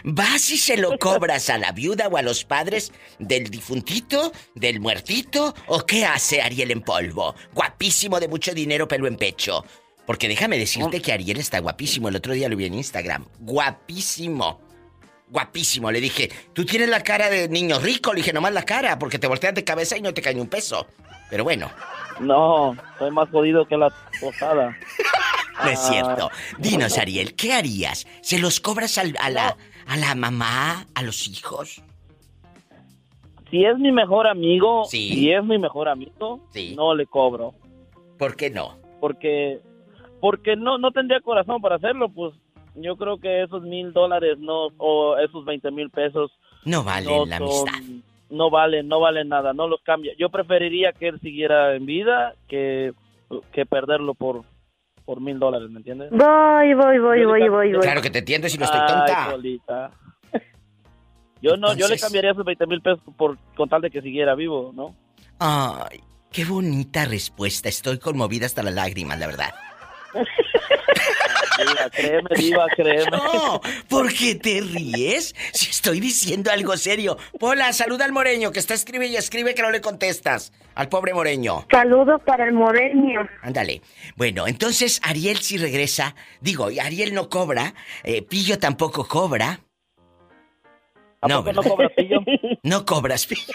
[0.03, 4.81] ¿Vas y se lo cobras a la viuda o a los padres del difuntito, del
[4.81, 5.53] muertito?
[5.67, 7.35] ¿O qué hace Ariel en polvo?
[7.53, 9.63] Guapísimo de mucho dinero, pelo en pecho.
[10.05, 12.09] Porque déjame decirte que Ariel está guapísimo.
[12.09, 13.25] El otro día lo vi en Instagram.
[13.39, 14.59] Guapísimo.
[15.29, 15.89] Guapísimo.
[15.89, 18.11] Le dije, tú tienes la cara de niño rico.
[18.11, 20.41] Le dije, nomás la cara, porque te volteas de cabeza y no te cae ni
[20.41, 20.85] un peso.
[21.29, 21.71] Pero bueno,
[22.19, 23.89] No, soy más jodido que la
[24.19, 24.77] posada.
[25.63, 25.89] no es Ah.
[25.91, 26.29] cierto.
[26.59, 28.05] Dinos, Ariel, ¿qué harías?
[28.21, 29.57] ¿Se los cobras al- a, la,
[29.87, 31.81] a la mamá, a los hijos?
[33.49, 35.09] Si es mi mejor amigo, Sí.
[35.13, 36.73] si es mi mejor amigo, Sí.
[36.75, 37.53] no le cobro.
[38.17, 38.77] ¿Por qué no?
[38.99, 39.59] Porque,
[40.19, 42.33] porque no, no tendría corazón para hacerlo, pues
[42.75, 46.31] yo creo que esos mil dólares no, o esos veinte mil pesos
[46.65, 47.93] No valen no la son- amistad.
[48.31, 50.13] No valen, no valen nada, no los cambia.
[50.17, 52.93] Yo preferiría que él siguiera en vida que,
[53.51, 54.43] que perderlo por
[55.05, 56.09] por mil dólares, ¿me entiendes?
[56.11, 57.81] Voy, voy, voy, voy, voy, voy.
[57.81, 59.31] Claro que te entiendo si no estoy Ay, tonta.
[59.31, 59.91] Polita.
[61.41, 64.33] Yo no, yo le cambiaría esos 20 mil pesos por con tal de que siguiera
[64.33, 64.95] vivo, ¿no?
[65.39, 65.99] Ay,
[66.31, 67.67] qué bonita respuesta.
[67.67, 69.53] Estoy conmovida hasta las lágrimas, la verdad.
[70.13, 73.05] Diva, créeme, diva, créeme.
[73.11, 75.35] No, ¿por qué te ríes?
[75.53, 77.17] Si estoy diciendo algo serio.
[77.39, 80.51] Pola, saluda al moreño que está escribe y escribe que no le contestas.
[80.75, 81.65] Al pobre moreño.
[81.71, 83.27] Saludos para el moreño.
[83.43, 83.81] Ándale.
[84.15, 86.15] Bueno, entonces Ariel sí regresa.
[86.41, 87.73] Digo, y Ariel no cobra.
[88.03, 89.59] eh, Pillo tampoco cobra.
[91.21, 91.63] No, poco no ¿verdad?
[91.71, 92.19] cobras, Pillo?
[92.63, 93.53] No cobras, Pillo.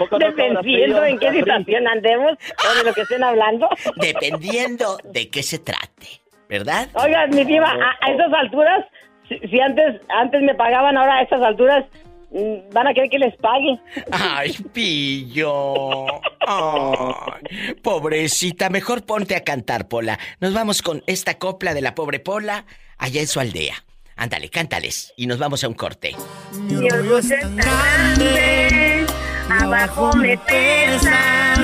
[0.00, 3.68] ¿A poco no cobras, Dependiendo en qué situación andemos o de lo que estén hablando.
[3.96, 6.88] Dependiendo de qué se trate, ¿verdad?
[6.94, 8.86] Oiga, mi diva, a, a esas alturas,
[9.28, 11.84] si, si antes antes me pagaban, ahora a esas alturas
[12.30, 13.78] mm, van a querer que les pague.
[14.10, 16.06] Ay, pillo.
[16.46, 20.18] Ay, pobrecita, mejor ponte a cantar, Pola.
[20.40, 22.64] Nos vamos con esta copla de la pobre Pola
[22.96, 23.84] allá en su aldea.
[24.16, 26.14] Ándale, cántales y nos vamos a un corte.
[26.52, 28.89] Mi orgullo es tan grande,
[29.50, 31.54] abajo me pesa,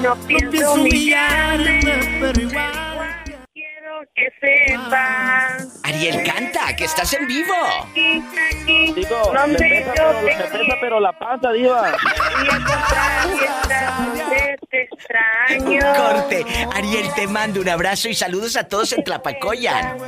[0.00, 1.80] no pienso humillarme,
[2.20, 5.80] pero igual quiero que sepas.
[5.84, 7.54] Ariel, canta, que estás en vivo.
[7.94, 11.96] Digo, No me me pesa, yo pero, me pesa, pero la panza, diva.
[14.14, 15.80] Y te extraño.
[15.94, 16.46] Corte.
[16.74, 19.98] Ariel, te mando un abrazo y saludos a todos en Tlapacoyan.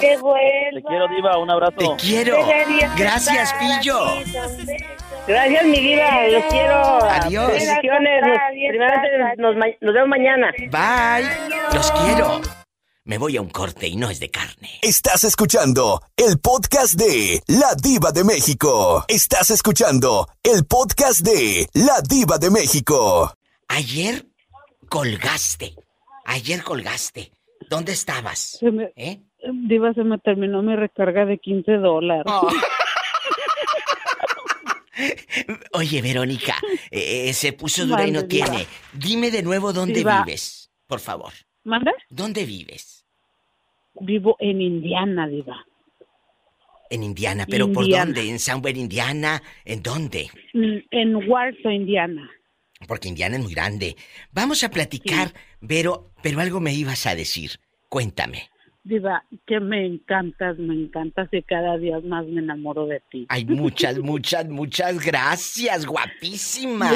[0.00, 0.40] Que vuelva.
[0.74, 1.76] Te quiero, diva, un abrazo.
[1.76, 2.38] Te quiero.
[2.96, 3.98] Gracias, Pillo.
[5.26, 7.04] Gracias, mi diva, los quiero.
[7.04, 7.48] Adiós.
[7.48, 8.22] Bendiciones.
[9.38, 9.56] Nos,
[9.94, 10.52] vemos mañana.
[10.70, 11.28] Bye.
[11.74, 12.40] Los quiero.
[13.04, 14.70] Me voy a un corte y no es de carne.
[14.82, 19.04] Estás escuchando el podcast de La Diva de México.
[19.08, 23.32] Estás escuchando el podcast de La Diva de México.
[23.66, 24.26] Ayer
[24.88, 25.74] colgaste.
[26.24, 27.32] Ayer colgaste.
[27.68, 28.58] ¿Dónde estabas?
[28.60, 29.20] Se me, ¿Eh?
[29.66, 32.26] Diva, se me terminó mi recarga de 15 dólares.
[32.26, 32.48] Oh.
[35.72, 36.56] Oye, Verónica,
[36.90, 38.66] eh, se puso dura y no tiene.
[38.92, 41.32] Dime de nuevo dónde vives, por favor.
[41.64, 41.92] ¿Manda?
[42.08, 43.04] ¿Dónde vives?
[44.00, 45.64] Vivo en Indiana, Diva.
[46.90, 48.28] En Indiana, pero ¿por dónde?
[48.28, 49.42] ¿En Somewhere, Indiana?
[49.64, 50.30] ¿En dónde?
[50.54, 52.30] Mm, En Warsaw, Indiana.
[52.86, 53.96] Porque Indiana es muy grande.
[54.30, 55.32] Vamos a platicar,
[55.66, 57.58] pero, pero algo me ibas a decir.
[57.88, 58.50] Cuéntame.
[58.86, 63.26] Diva, que me encantas, me encantas y cada día más me enamoro de ti.
[63.30, 66.90] Hay muchas, muchas, muchas gracias, guapísima.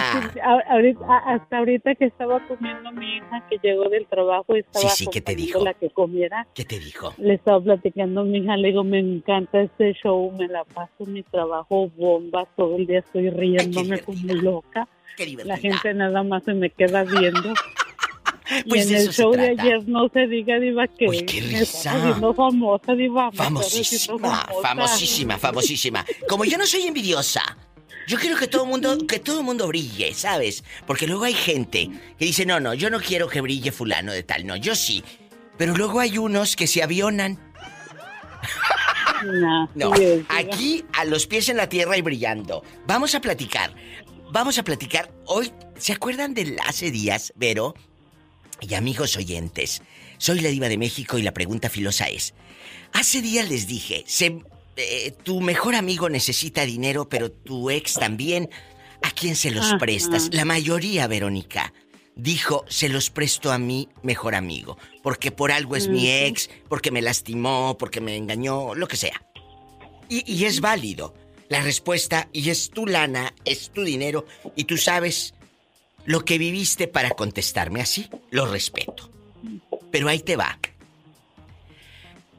[0.69, 5.05] Ahorita- hasta ahorita que estaba comiendo mi hija que llegó del trabajo y estaba Sí,
[5.05, 5.65] sí, ¿qué te dijo?
[5.65, 7.13] la que comiera, ¿Qué te dijo?
[7.19, 10.93] le estaba platicando a mi hija, le digo, me encanta este show, me la paso
[11.01, 14.87] en mi trabajo bomba, todo el día estoy riéndome como loca.
[15.45, 17.53] La gente nada más se me queda viendo.
[18.69, 21.61] Pues y en el show de ayer no se diga, Diva, que Uy, qué me
[21.61, 21.93] risa.
[22.35, 23.31] famosa, Diva.
[23.33, 26.05] Famosísima, famosísima, famosísima.
[26.29, 27.57] Como yo no soy envidiosa,
[28.07, 30.65] yo quiero que todo mundo, que todo mundo brille, ¿sabes?
[30.87, 34.23] Porque luego hay gente que dice, no, no, yo no quiero que brille fulano de
[34.23, 35.05] tal, no, yo sí.
[35.57, 37.39] Pero luego hay unos que se avionan.
[39.23, 39.93] No, No,
[40.31, 42.65] aquí a los pies en la tierra y brillando.
[42.87, 43.71] Vamos a platicar.
[44.33, 45.13] Vamos a platicar.
[45.27, 47.75] Hoy, ¿se acuerdan de hace días, Vero?
[48.61, 49.83] Y amigos oyentes,
[50.19, 52.35] soy la diva de México y la pregunta filosa es,
[52.93, 54.43] hace días les dije, se-
[54.77, 58.51] eh, tu mejor amigo necesita dinero, pero tu ex también,
[59.03, 59.79] ¿a quién se los Ajá.
[59.79, 60.29] prestas?
[60.33, 61.73] La mayoría, Verónica,
[62.17, 66.91] dijo, se los presto a mi mejor amigo, porque por algo es mi ex, porque
[66.91, 69.23] me lastimó, porque me engañó, lo que sea.
[70.09, 71.15] Y, y es válido
[71.49, 74.25] la respuesta, y es tu lana, es tu dinero,
[74.55, 75.35] y tú sabes
[76.11, 79.13] lo que viviste para contestarme así, lo respeto.
[79.93, 80.59] Pero ahí te va.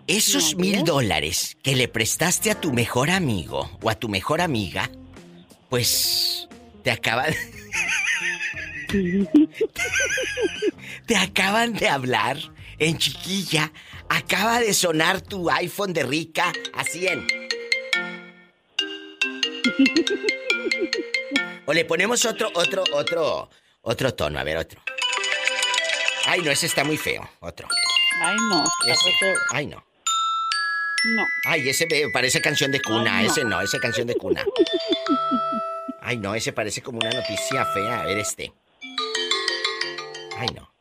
[0.07, 4.91] Esos mil dólares que le prestaste a tu mejor amigo o a tu mejor amiga,
[5.69, 6.49] pues
[6.83, 7.33] te acaban...
[11.07, 12.39] te acaban de hablar
[12.77, 13.71] en chiquilla.
[14.09, 17.25] Acaba de sonar tu iPhone de rica a 100.
[21.67, 23.49] O le ponemos otro, otro, otro,
[23.81, 24.39] otro tono.
[24.39, 24.81] A ver, otro.
[26.25, 27.27] Ay, no, ese está muy feo.
[27.39, 27.67] Otro.
[28.23, 28.63] Ay, no.
[28.85, 29.11] Ese.
[29.51, 29.83] Ay, no.
[31.15, 31.23] No.
[31.45, 33.17] Ay, ese parece canción de cuna.
[33.17, 33.31] Ay, no.
[33.31, 34.45] Ese no, ese canción de cuna.
[36.01, 38.01] Ay, no, ese parece como una noticia fea.
[38.01, 38.53] A ver, este.
[40.37, 40.71] Ay, no.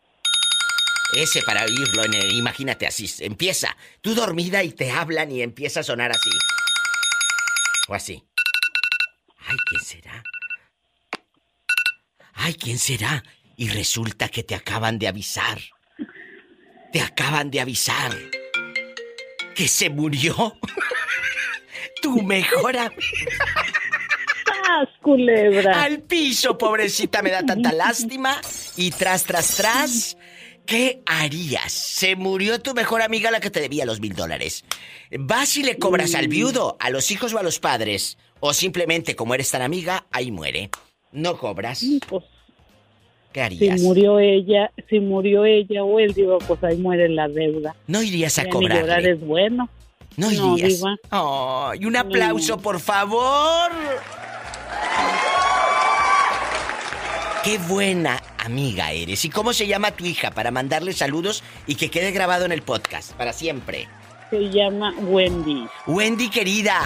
[1.16, 3.10] Ese para oírlo, en el- imagínate así.
[3.20, 3.77] Empieza.
[4.01, 6.31] Tú dormida y te hablan y empieza a sonar así.
[7.89, 8.22] O así.
[9.47, 10.22] Ay, ¿quién será?
[12.43, 13.23] Ay, ¿quién será?
[13.59, 15.59] Y resulta que te acaban de avisar.
[16.91, 18.17] Te acaban de avisar.
[19.55, 20.55] Que se murió.
[22.03, 22.97] tu mejor amiga.
[24.47, 25.83] ¡Sas, culebra!
[25.83, 28.41] Al piso, pobrecita, me da tanta lástima.
[28.75, 30.17] Y tras, tras, tras.
[30.65, 31.71] ¿Qué harías?
[31.71, 34.65] Se murió tu mejor amiga la que te debía los mil dólares.
[35.11, 38.17] ¿Vas y le cobras al viudo, a los hijos o a los padres?
[38.41, 40.71] O simplemente, como eres tan amiga, ahí muere.
[41.12, 41.85] No cobras.
[42.09, 42.24] Pues,
[43.32, 43.81] ¿Qué si harías?
[43.82, 47.74] murió ella, si murió ella o él, digo, pues ahí muere la deuda.
[47.87, 49.69] No irías a ni llorar es bueno.
[50.16, 50.78] No No, irías.
[50.81, 50.97] diva.
[51.12, 53.70] Oh, y un aplauso, por favor.
[57.45, 59.24] Qué buena amiga eres.
[59.24, 62.62] ¿Y cómo se llama tu hija para mandarle saludos y que quede grabado en el
[62.62, 63.89] podcast para siempre?
[64.28, 65.66] Se llama Wendy.
[65.87, 66.78] Wendy querida,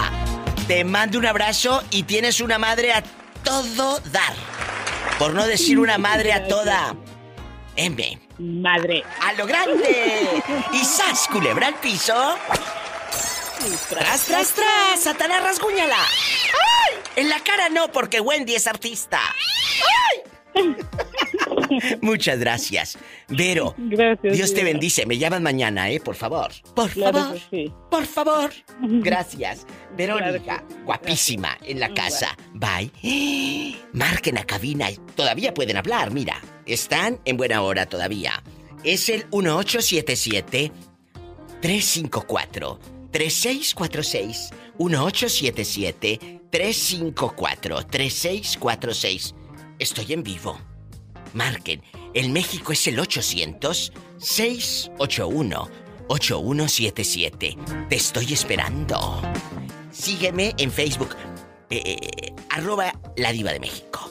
[0.69, 3.03] te mando un abrazo y tienes una madre a
[3.45, 4.35] todo dar.
[5.19, 6.97] Por no decir una madre a toda.
[7.77, 8.21] M.
[8.39, 9.05] Madre.
[9.21, 10.43] ¡A lo grande!
[10.73, 12.37] ¡Y sas, culebra al piso!
[13.89, 15.01] ¡Tras, tras, tras!
[15.01, 15.97] ¡Satanás, rasguñala!
[15.99, 16.95] ¡Ay!
[17.17, 19.21] En la cara no, porque Wendy es artista.
[19.21, 20.34] ¡Ay!
[22.01, 22.99] Muchas gracias.
[23.29, 24.37] Vero, Gracias.
[24.37, 25.07] Dios te bendice.
[25.07, 26.01] Me llaman mañana, ¿eh?
[26.01, 26.51] Por favor.
[26.75, 27.39] Por Claro favor.
[27.51, 27.73] sí.
[27.91, 28.51] Por favor.
[28.81, 29.67] Gracias.
[29.97, 32.37] Verónica, Claro guapísima en la casa.
[32.53, 33.77] Bye.
[33.93, 34.89] Marquen a cabina.
[35.15, 36.41] Todavía pueden hablar, mira.
[36.67, 38.43] Están en buena hora todavía.
[38.85, 40.73] Es el 1877
[41.61, 42.79] 354
[43.11, 49.35] 3646 1877 354 3646.
[49.79, 50.59] Estoy en vivo.
[51.33, 51.83] Marquen.
[52.15, 55.69] El México es el 800 681
[56.09, 57.57] 8177.
[57.89, 59.21] Te estoy esperando.
[59.91, 61.17] Sígueme en Facebook.
[61.71, 64.11] eh, eh, arroba la diva de México.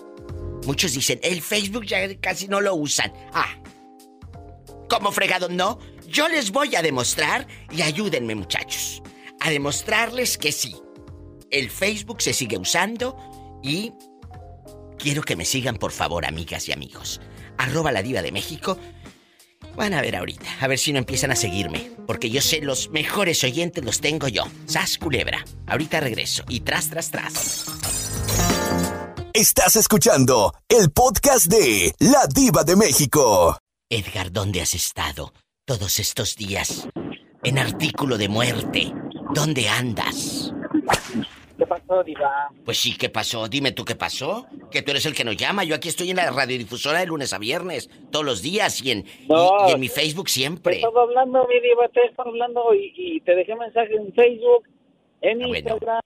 [0.66, 3.14] Muchos dicen, el Facebook ya casi no lo usan.
[3.34, 3.58] Ah,
[4.90, 5.80] ¿cómo fregado no?
[6.08, 9.02] Yo les voy a demostrar y ayúdenme muchachos.
[9.40, 10.76] A demostrarles que sí.
[11.52, 13.18] El Facebook se sigue usando
[13.62, 13.94] y
[14.98, 17.22] quiero que me sigan por favor amigas y amigos.
[17.58, 18.78] Arroba la diva de México.
[19.76, 21.92] Van a ver ahorita, a ver si no empiezan a seguirme.
[22.06, 24.44] Porque yo sé, los mejores oyentes los tengo yo.
[24.66, 25.44] Sas Culebra.
[25.68, 26.44] Ahorita regreso.
[26.48, 27.66] Y tras, tras, tras.
[29.34, 33.58] Estás escuchando el podcast de La Diva de México.
[33.90, 35.34] Edgar, ¿dónde has estado
[35.66, 36.88] todos estos días?
[37.44, 38.94] En artículo de muerte.
[39.34, 40.54] ¿Dónde andas?
[41.64, 42.50] ¿Qué pasó, Diva?
[42.66, 43.48] Pues sí, ¿qué pasó?
[43.48, 44.46] Dime tú qué pasó.
[44.70, 45.64] Que tú eres el que nos llama.
[45.64, 49.00] Yo aquí estoy en la radiodifusora de lunes a viernes, todos los días y en,
[49.00, 49.70] y- No.
[49.70, 50.76] y, en mi Facebook Te siempre.
[50.76, 54.68] estaba hablando, mi Diva, te estaba hablando y, y te dejé mensaje en Facebook,
[55.22, 55.70] en Ah, bueno.
[55.70, 56.02] Instagram.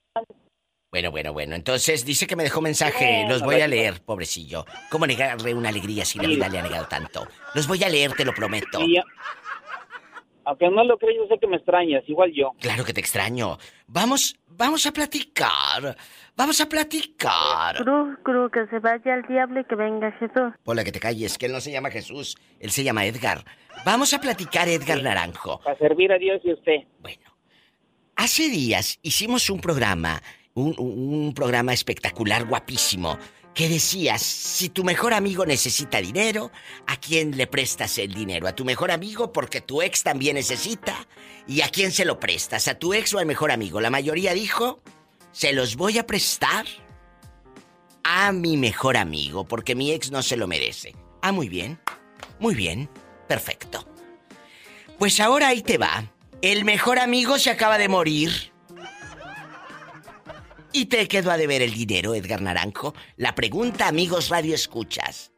[0.90, 1.54] Bueno, bueno, bueno.
[1.54, 3.26] Entonces dice que me dejó mensaje.
[3.28, 4.64] Los voy a leer, pobrecillo.
[4.90, 7.26] ¿Cómo negarle una alegría si la vida le ha negado tanto?
[7.54, 8.78] Los voy a leer, te lo prometo.
[10.48, 12.52] Aunque no lo crees, yo sé que me extrañas, igual yo.
[12.58, 13.58] Claro que te extraño.
[13.86, 15.94] Vamos, vamos a platicar.
[16.34, 17.76] Vamos a platicar.
[17.76, 20.54] Cruz, cruz, que se vaya al diablo y que venga Jesús.
[20.64, 23.44] Hola, que te calles, que él no se llama Jesús, él se llama Edgar.
[23.84, 25.60] Vamos a platicar, Edgar Naranjo.
[25.60, 26.76] Para servir a Dios y a usted.
[28.16, 30.22] Hace días hicimos un programa,
[30.54, 33.18] un programa espectacular, guapísimo,
[33.58, 36.52] que decías, si tu mejor amigo necesita dinero,
[36.86, 38.46] ¿a quién le prestas el dinero?
[38.46, 41.08] ¿A tu mejor amigo porque tu ex también necesita?
[41.48, 42.68] ¿Y a quién se lo prestas?
[42.68, 43.80] ¿A tu ex o al mejor amigo?
[43.80, 44.80] La mayoría dijo,
[45.32, 46.66] se los voy a prestar
[48.04, 50.94] a mi mejor amigo porque mi ex no se lo merece.
[51.20, 51.80] Ah, muy bien,
[52.38, 52.88] muy bien,
[53.26, 53.88] perfecto.
[55.00, 56.04] Pues ahora ahí te va.
[56.42, 58.52] El mejor amigo se acaba de morir.
[60.72, 62.94] Y te quedó a deber el dinero, Edgar Naranjo.
[63.16, 65.32] La pregunta, amigos Radio Escuchas.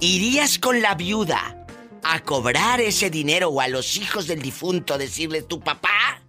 [0.00, 1.66] ¿Irías con la viuda
[2.02, 6.22] a cobrar ese dinero o a los hijos del difunto decirle tu papá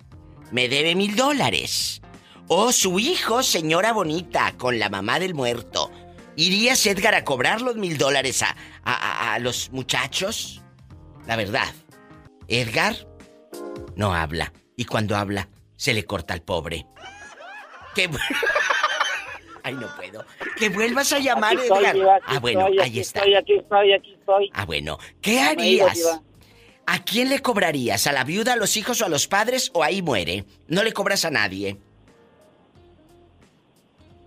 [0.52, 2.02] me debe mil dólares?
[2.48, 5.92] O su hijo, señora bonita, con la mamá del muerto.
[6.36, 10.62] ¿Irías, Edgar, a cobrar los mil dólares a, a- a- los muchachos?
[11.28, 11.72] La verdad,
[12.48, 12.96] Edgar
[13.96, 14.52] no habla.
[14.76, 16.88] Y cuando habla, se le corta al pobre.
[18.00, 18.10] Que...
[19.64, 20.24] Ay, no puedo.
[20.58, 22.22] Que vuelvas a llamar, Aquí Edgar.
[22.26, 23.20] Ah, bueno, estoy, ahí está.
[23.20, 24.50] Estoy, aquí estoy, aquí estoy.
[24.54, 24.98] Ah, bueno.
[25.22, 26.22] ¿Qué harías?
[26.86, 28.08] ¿A quién le cobrarías?
[28.08, 29.70] ¿A la viuda, a los hijos o a los padres?
[29.74, 30.46] ¿O ahí muere?
[30.68, 31.78] No le cobras a nadie.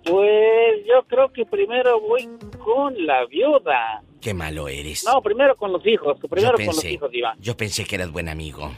[0.04, 2.28] Pues yo creo que primero voy
[2.62, 4.02] con la viuda.
[4.20, 5.04] Qué malo eres.
[5.04, 7.34] No, primero con los hijos, primero con los hijos, Diva.
[7.38, 8.70] yo pensé que eras buen amigo.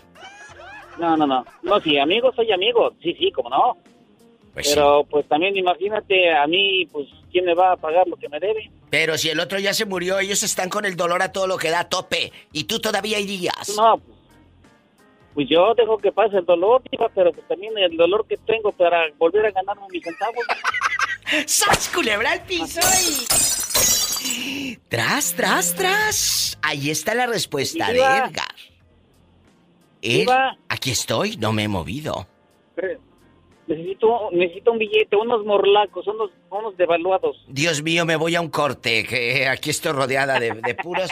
[0.98, 1.44] No, no, no.
[1.62, 2.92] No, sí, amigo soy amigo.
[3.02, 3.76] Sí, sí, como no.
[4.54, 8.28] Pues Pero pues también imagínate a mí, pues, ¿quién me va a pagar lo que
[8.28, 8.70] me debe?
[8.88, 11.56] Pero si el otro ya se murió, ellos están con el dolor a todo lo
[11.58, 12.32] que da a tope.
[12.52, 13.74] Y tú todavía irías.
[13.76, 14.16] No, pues,
[15.34, 16.82] pues yo dejo que pase el dolor,
[17.14, 20.44] pero pues también el dolor que tengo para volver a ganarme mis centavos.
[21.46, 22.80] ¡Sas, culebra al piso!
[24.22, 26.58] y- Tras, tras, tras.
[26.62, 27.98] Ahí está la respuesta de.
[27.98, 28.54] Edgar.
[30.00, 30.28] Él,
[30.68, 32.28] aquí estoy, no me he movido.
[33.74, 37.36] Necesito, necesito un billete, unos morlacos, unos, unos devaluados.
[37.48, 41.10] Dios mío, me voy a un corte, que aquí estoy rodeada de, de puros,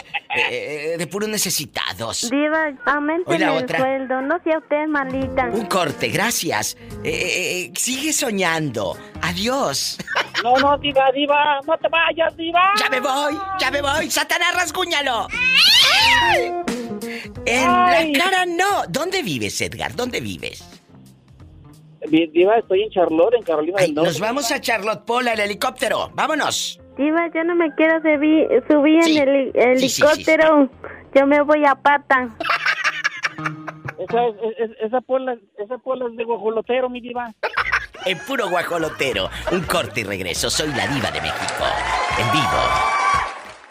[0.49, 2.29] eh, de puros necesitados.
[2.29, 3.79] Diva, aumenten el otra.
[3.79, 5.49] sueldo, no sea usted malita.
[5.53, 6.77] Un corte, gracias.
[7.03, 8.97] Eh, eh, eh, sigue soñando.
[9.21, 9.97] Adiós.
[10.43, 12.73] No, no, diva, diva, no te vayas, diva.
[12.77, 14.09] Ya me voy, ya me voy.
[14.09, 15.27] Satanás, rasguñalo.
[17.45, 18.13] En Ay.
[18.13, 18.85] la cara no.
[18.89, 19.95] ¿Dónde vives, Edgar?
[19.95, 20.63] ¿Dónde vives?
[22.09, 24.09] Di- Diva, estoy en Charlotte, en Carolina Ay, del Norte.
[24.11, 26.09] nos vamos a Charlotte Pola, el helicóptero.
[26.13, 26.79] Vámonos.
[26.97, 29.17] Diva, yo no me quiero subir, subir Sí.
[29.17, 30.01] en el Sí, sí, sí, sí.
[30.03, 30.69] helicóptero.
[31.15, 32.29] Yo me voy a pata.
[33.99, 34.35] Esa, es-
[34.71, 37.31] es- esa, pola, esa pola es de guajolotero, mi diva.
[38.05, 39.29] En puro guajolotero.
[39.53, 40.49] Un corte y regreso.
[40.49, 41.63] Soy la diva de México.
[42.19, 42.59] En vivo.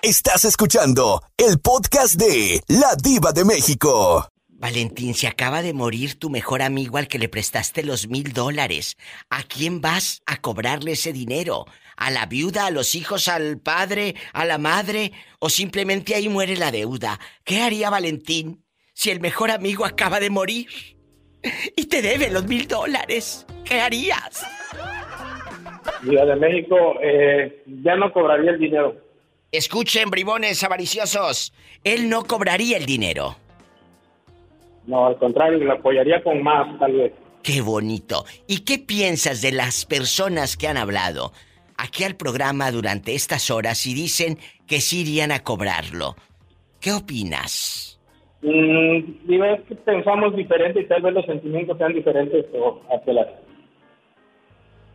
[0.01, 4.27] Estás escuchando el podcast de La Diva de México.
[4.63, 8.97] Valentín, se acaba de morir tu mejor amigo al que le prestaste los mil dólares.
[9.29, 11.67] ¿A quién vas a cobrarle ese dinero?
[11.97, 15.11] ¿A la viuda, a los hijos, al padre, a la madre?
[15.41, 17.19] ¿O simplemente ahí muere la deuda?
[17.43, 18.65] ¿Qué haría Valentín
[18.95, 20.69] si el mejor amigo acaba de morir?
[21.77, 23.45] Y te debe los mil dólares.
[23.65, 24.47] ¿Qué harías?
[26.05, 28.97] Ciudad de México, eh, ya no cobraría el dinero.
[29.51, 31.53] Escuchen, bribones avariciosos.
[31.83, 33.39] Él no cobraría el dinero.
[34.87, 37.13] No, al contrario, le apoyaría con más, tal vez.
[37.43, 38.25] Qué bonito.
[38.47, 41.33] ¿Y qué piensas de las personas que han hablado
[41.77, 46.15] aquí al programa durante estas horas y dicen que sí irían a cobrarlo?
[46.81, 48.01] ¿Qué opinas?
[48.43, 53.13] Mm, digo, es que pensamos diferente y tal vez los sentimientos sean diferentes o, hacia
[53.13, 53.27] las,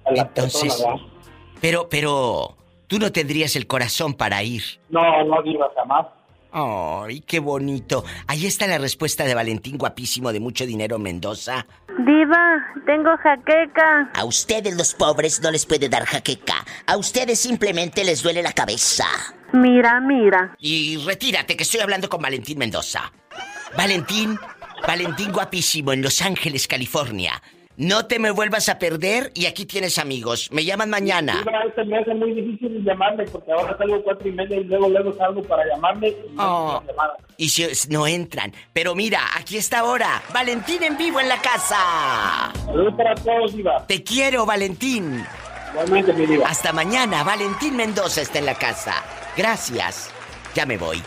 [0.03, 1.14] a las Entonces, personas, ¿verdad?
[1.61, 2.57] pero, pero,
[2.88, 4.64] tú no tendrías el corazón para ir.
[4.89, 6.07] No, no digo jamás.
[6.59, 8.03] Ay, qué bonito.
[8.25, 11.67] Ahí está la respuesta de Valentín guapísimo de mucho dinero Mendoza.
[11.99, 14.09] Diva, tengo jaqueca.
[14.15, 16.65] A ustedes los pobres no les puede dar jaqueca.
[16.88, 19.05] A ustedes simplemente les duele la cabeza.
[19.53, 20.55] Mira, mira.
[20.57, 23.11] Y retírate, que estoy hablando con Valentín Mendoza.
[23.77, 24.39] Valentín,
[24.88, 27.39] Valentín guapísimo en Los Ángeles, California.
[27.77, 30.49] No te me vuelvas a perder y aquí tienes amigos.
[30.51, 31.43] Me llaman mañana.
[31.75, 35.13] Se me hace muy difícil llamarme porque ahora salgo cuatro y media y luego luego
[35.13, 36.07] salgo para llamarme.
[36.09, 36.83] Y no Oh.
[37.37, 38.51] Y si no entran.
[38.73, 40.23] Pero mira, aquí está ahora.
[40.33, 42.51] Valentín en vivo en la casa.
[42.65, 43.85] Saludos para todos, Diva.
[43.85, 45.23] Te quiero, Valentín.
[45.73, 46.49] Igualmente, mi Diva.
[46.49, 47.23] Hasta mañana.
[47.23, 49.03] Valentín Mendoza está en la casa.
[49.37, 50.09] Gracias.
[50.55, 51.03] Ya me voy.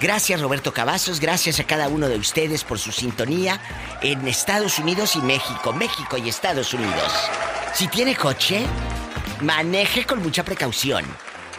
[0.00, 3.60] Gracias Roberto Cavazos, gracias a cada uno de ustedes por su sintonía
[4.02, 7.12] en Estados Unidos y México, México y Estados Unidos.
[7.72, 8.66] Si tiene coche,
[9.40, 11.04] maneje con mucha precaución.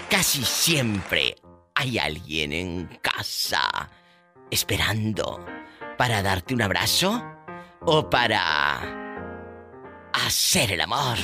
[0.10, 1.36] Casi siempre
[1.76, 3.90] hay alguien en casa
[4.52, 5.46] esperando
[5.98, 7.24] para darte un abrazo
[7.82, 8.80] o para
[10.14, 11.18] hacer el amor.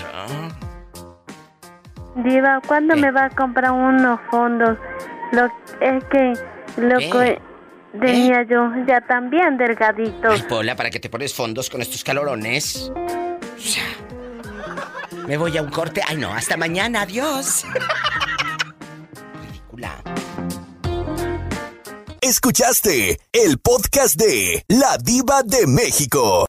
[2.15, 4.77] Diva, ¿cuándo me va a comprar unos fondos?
[5.31, 5.45] Lo
[5.79, 6.33] es que
[6.77, 7.09] lo ¿Qué?
[7.09, 7.41] que
[7.99, 10.33] tenía yo ya también delgaditos.
[10.33, 12.91] Ay, Pola, ¿para que te pones fondos con estos calorones?
[15.27, 16.01] Me voy a un corte.
[16.07, 17.01] Ay, no, hasta mañana.
[17.01, 17.63] Adiós.
[19.41, 20.01] Ridícula.
[22.21, 26.47] Escuchaste el podcast de La Diva de México.